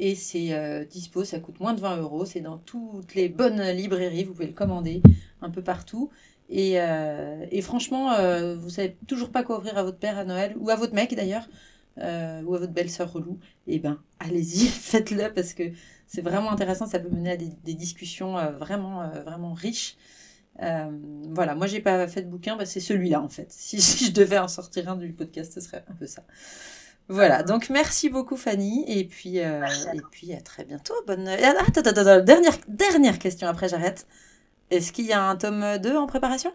et 0.00 0.16
c'est 0.16 0.52
euh, 0.52 0.84
dispo, 0.84 1.22
ça 1.22 1.38
coûte 1.38 1.60
moins 1.60 1.74
de 1.74 1.80
20 1.80 1.98
euros, 1.98 2.24
c'est 2.24 2.40
dans 2.40 2.58
toutes 2.58 3.14
les 3.14 3.28
bonnes 3.28 3.62
librairies, 3.70 4.24
vous 4.24 4.32
pouvez 4.32 4.48
le 4.48 4.52
commander 4.52 5.02
un 5.42 5.50
peu 5.50 5.62
partout. 5.62 6.10
Et, 6.50 6.76
et 6.76 7.60
franchement, 7.60 8.14
vous 8.56 8.70
savez 8.70 8.96
toujours 9.06 9.30
pas 9.30 9.42
quoi 9.42 9.58
offrir 9.58 9.76
à 9.76 9.82
votre 9.82 9.98
père 9.98 10.16
à 10.16 10.24
Noël, 10.24 10.56
ou 10.58 10.70
à 10.70 10.76
votre 10.76 10.94
mec 10.94 11.14
d'ailleurs. 11.14 11.46
Euh, 12.00 12.42
ou 12.42 12.54
à 12.54 12.58
votre 12.58 12.72
belle-sœur 12.72 13.12
relou, 13.12 13.40
eh 13.66 13.80
ben 13.80 14.00
allez-y, 14.20 14.66
faites-le 14.66 15.32
parce 15.34 15.52
que 15.52 15.64
c'est 16.08 16.22
vraiment 16.22 16.50
intéressant, 16.50 16.86
ça 16.86 16.98
peut 16.98 17.10
mener 17.10 17.32
à 17.32 17.36
des, 17.36 17.74
discussions 17.74 18.36
euh, 18.38 18.50
vraiment, 18.50 19.02
euh, 19.02 19.22
vraiment 19.22 19.52
riches. 19.52 19.96
voilà, 20.58 21.54
moi 21.54 21.68
j'ai 21.68 21.80
pas 21.80 22.08
fait 22.08 22.22
de 22.22 22.28
bouquin, 22.28 22.56
bah, 22.56 22.66
c'est 22.66 22.80
celui-là 22.80 23.20
en 23.22 23.28
fait. 23.28 23.48
Si, 23.52 23.78
je 23.78 24.10
devais 24.10 24.38
en 24.38 24.48
sortir 24.48 24.90
un 24.90 24.96
du 24.96 25.12
podcast, 25.12 25.52
ce 25.52 25.60
serait 25.60 25.84
un 25.88 25.94
peu 25.94 26.06
ça. 26.06 26.22
Voilà, 27.10 27.42
donc 27.42 27.70
merci 27.70 28.10
beaucoup 28.10 28.36
Fanny, 28.36 28.84
et 28.88 29.04
puis, 29.04 29.36
et 29.38 30.02
puis 30.10 30.34
à 30.34 30.40
très 30.40 30.64
bientôt. 30.64 30.94
Bonne... 31.06 31.28
Attends, 31.28 31.80
attends, 31.80 31.90
attends, 31.90 32.24
dernière, 32.24 32.58
dernière 32.68 33.18
question, 33.18 33.46
après 33.46 33.68
j'arrête. 33.68 34.06
Est-ce 34.70 34.92
qu'il 34.92 35.06
y 35.06 35.12
a 35.12 35.22
un 35.22 35.36
tome 35.36 35.78
2 35.78 35.96
en 35.96 36.06
préparation? 36.06 36.52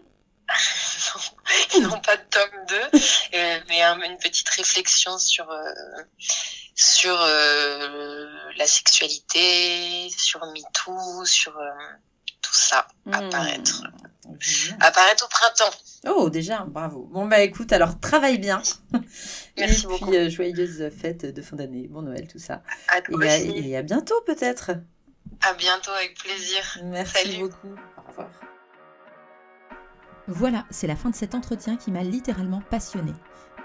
Non 1.80 2.00
pas 2.00 2.16
de 2.16 2.22
tome 2.30 2.66
2, 2.68 2.76
euh, 2.76 3.60
mais 3.68 3.82
une 3.82 4.18
petite 4.18 4.48
réflexion 4.50 5.18
sur, 5.18 5.50
euh, 5.50 5.72
sur 6.74 7.16
euh, 7.20 8.28
la 8.56 8.66
sexualité, 8.66 10.10
sur 10.16 10.44
MeToo, 10.46 11.24
sur 11.24 11.52
tout 12.42 12.54
ça, 12.54 12.86
hmm. 13.06 13.14
apparaître. 13.14 13.82
Apparaître 14.80 15.24
au 15.24 15.28
printemps. 15.28 15.76
Oh, 16.06 16.30
déjà, 16.30 16.64
bravo. 16.66 17.08
Bon, 17.12 17.26
bah 17.26 17.40
écoute, 17.40 17.72
alors 17.72 18.00
travaille 18.00 18.38
bien. 18.38 18.62
Merci 19.58 19.84
et 19.84 19.86
beaucoup. 19.86 20.10
puis, 20.10 20.30
joyeuses 20.30 20.90
fêtes 20.98 21.26
de 21.26 21.42
fin 21.42 21.56
d'année, 21.56 21.88
bon 21.88 22.02
Noël, 22.02 22.26
tout 22.26 22.38
ça. 22.38 22.62
et, 23.10 23.76
à, 23.76 23.82
bientôt 23.82 24.20
peut-être. 24.26 24.72
À 25.42 25.52
bientôt, 25.54 25.90
avec 25.92 26.18
plaisir. 26.18 26.78
Merci 26.84 27.38
beaucoup. 27.38 27.74
Au 27.98 28.08
revoir. 28.08 28.30
Voilà, 30.26 30.64
c'est 30.70 30.86
la 30.86 30.96
fin 30.96 31.10
de 31.10 31.14
cet 31.14 31.34
entretien 31.34 31.76
qui 31.76 31.92
m'a 31.92 32.02
littéralement 32.02 32.62
passionné. 32.70 33.12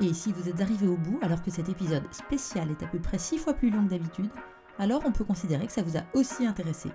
Et 0.01 0.13
si 0.13 0.33
vous 0.33 0.49
êtes 0.49 0.59
arrivé 0.59 0.87
au 0.87 0.97
bout 0.97 1.17
alors 1.21 1.41
que 1.41 1.51
cet 1.51 1.69
épisode 1.69 2.03
spécial 2.11 2.69
est 2.69 2.83
à 2.83 2.87
peu 2.87 2.99
près 2.99 3.17
6 3.17 3.37
fois 3.37 3.53
plus 3.53 3.69
long 3.69 3.85
que 3.85 3.91
d'habitude, 3.91 4.29
alors 4.77 5.01
on 5.05 5.13
peut 5.13 5.23
considérer 5.23 5.67
que 5.67 5.71
ça 5.71 5.83
vous 5.83 5.97
a 5.97 6.01
aussi 6.13 6.45
intéressé. 6.45 6.89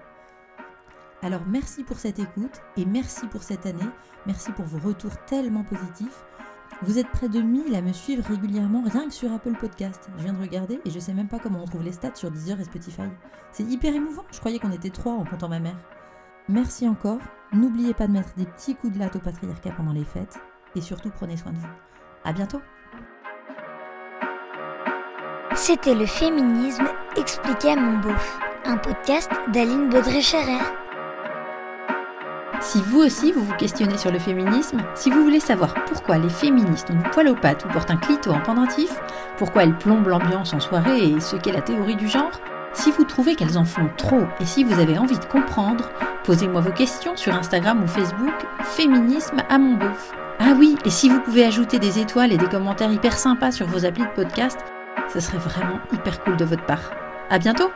Alors 1.22 1.42
merci 1.46 1.82
pour 1.82 1.98
cette 1.98 2.18
écoute 2.18 2.60
et 2.76 2.84
merci 2.84 3.26
pour 3.26 3.42
cette 3.42 3.64
année, 3.64 3.88
merci 4.26 4.52
pour 4.52 4.66
vos 4.66 4.86
retours 4.86 5.16
tellement 5.24 5.64
positifs. 5.64 6.24
Vous 6.82 6.98
êtes 6.98 7.08
près 7.08 7.30
de 7.30 7.40
1000 7.40 7.74
à 7.74 7.80
me 7.80 7.94
suivre 7.94 8.24
régulièrement 8.28 8.82
rien 8.82 9.08
que 9.08 9.14
sur 9.14 9.32
Apple 9.32 9.56
Podcast. 9.58 10.10
Je 10.18 10.24
viens 10.24 10.34
de 10.34 10.40
regarder 10.40 10.78
et 10.84 10.90
je 10.90 10.98
sais 10.98 11.14
même 11.14 11.28
pas 11.28 11.38
comment 11.38 11.62
on 11.62 11.66
trouve 11.66 11.82
les 11.82 11.92
stats 11.92 12.16
sur 12.16 12.30
Deezer 12.30 12.60
et 12.60 12.64
Spotify. 12.64 13.08
C'est 13.52 13.64
hyper 13.64 13.94
émouvant, 13.94 14.24
je 14.30 14.40
croyais 14.40 14.58
qu'on 14.58 14.72
était 14.72 14.90
trois 14.90 15.14
en 15.14 15.24
comptant 15.24 15.48
ma 15.48 15.60
mère. 15.60 15.76
Merci 16.48 16.86
encore. 16.86 17.20
N'oubliez 17.52 17.94
pas 17.94 18.06
de 18.06 18.12
mettre 18.12 18.34
des 18.36 18.44
petits 18.44 18.74
coups 18.74 18.92
de 18.92 18.98
latte 18.98 19.16
au 19.16 19.18
patriarcat 19.18 19.70
pendant 19.70 19.92
les 19.92 20.04
fêtes. 20.04 20.38
Et 20.76 20.82
surtout, 20.82 21.08
prenez 21.08 21.38
soin 21.38 21.52
de 21.52 21.56
vous. 21.56 21.68
À 22.22 22.32
bientôt. 22.32 22.60
C'était 25.54 25.94
le 25.94 26.04
féminisme 26.04 26.86
expliqué 27.16 27.70
à 27.70 27.76
mon 27.76 27.98
beauf, 27.98 28.38
un 28.66 28.76
podcast 28.76 29.30
d'Aline 29.52 29.88
Baudré-Scherer. 29.88 30.58
Si 32.60 32.82
vous 32.82 33.00
aussi 33.00 33.32
vous 33.32 33.44
vous 33.44 33.56
questionnez 33.56 33.96
sur 33.96 34.12
le 34.12 34.18
féminisme, 34.18 34.82
si 34.94 35.10
vous 35.10 35.22
voulez 35.22 35.40
savoir 35.40 35.72
pourquoi 35.84 36.18
les 36.18 36.28
féministes 36.28 36.90
ont 36.90 36.96
du 36.96 37.08
poil 37.10 37.28
aux 37.28 37.34
pattes 37.34 37.64
ou 37.64 37.68
portent 37.68 37.90
un 37.90 37.96
clito 37.96 38.30
en 38.32 38.40
pendentif, 38.40 38.90
pourquoi 39.38 39.62
elles 39.62 39.78
plombent 39.78 40.08
l'ambiance 40.08 40.52
en 40.52 40.60
soirée 40.60 41.08
et 41.08 41.20
ce 41.20 41.36
qu'est 41.36 41.52
la 41.52 41.62
théorie 41.62 41.96
du 41.96 42.08
genre, 42.08 42.40
si 42.72 42.90
vous 42.90 43.04
trouvez 43.04 43.34
qu'elles 43.34 43.56
en 43.56 43.64
font 43.64 43.88
trop 43.96 44.24
et 44.40 44.44
si 44.44 44.64
vous 44.64 44.78
avez 44.80 44.98
envie 44.98 45.18
de 45.18 45.24
comprendre, 45.24 45.90
posez-moi 46.24 46.60
vos 46.60 46.72
questions 46.72 47.16
sur 47.16 47.34
Instagram 47.34 47.82
ou 47.82 47.86
Facebook, 47.86 48.34
Féminisme 48.62 49.42
à 49.48 49.58
mon 49.58 49.76
beauf. 49.76 50.12
Ah 50.40 50.54
oui, 50.58 50.76
et 50.84 50.90
si 50.90 51.08
vous 51.08 51.20
pouvez 51.20 51.44
ajouter 51.44 51.78
des 51.78 51.98
étoiles 51.98 52.32
et 52.32 52.38
des 52.38 52.48
commentaires 52.48 52.92
hyper 52.92 53.16
sympas 53.16 53.52
sur 53.52 53.66
vos 53.66 53.84
applis 53.84 54.02
de 54.04 54.14
podcast, 54.14 54.58
ce 55.12 55.20
serait 55.20 55.38
vraiment 55.38 55.78
hyper 55.92 56.22
cool 56.24 56.36
de 56.36 56.44
votre 56.44 56.66
part. 56.66 56.92
À 57.30 57.38
bientôt! 57.38 57.70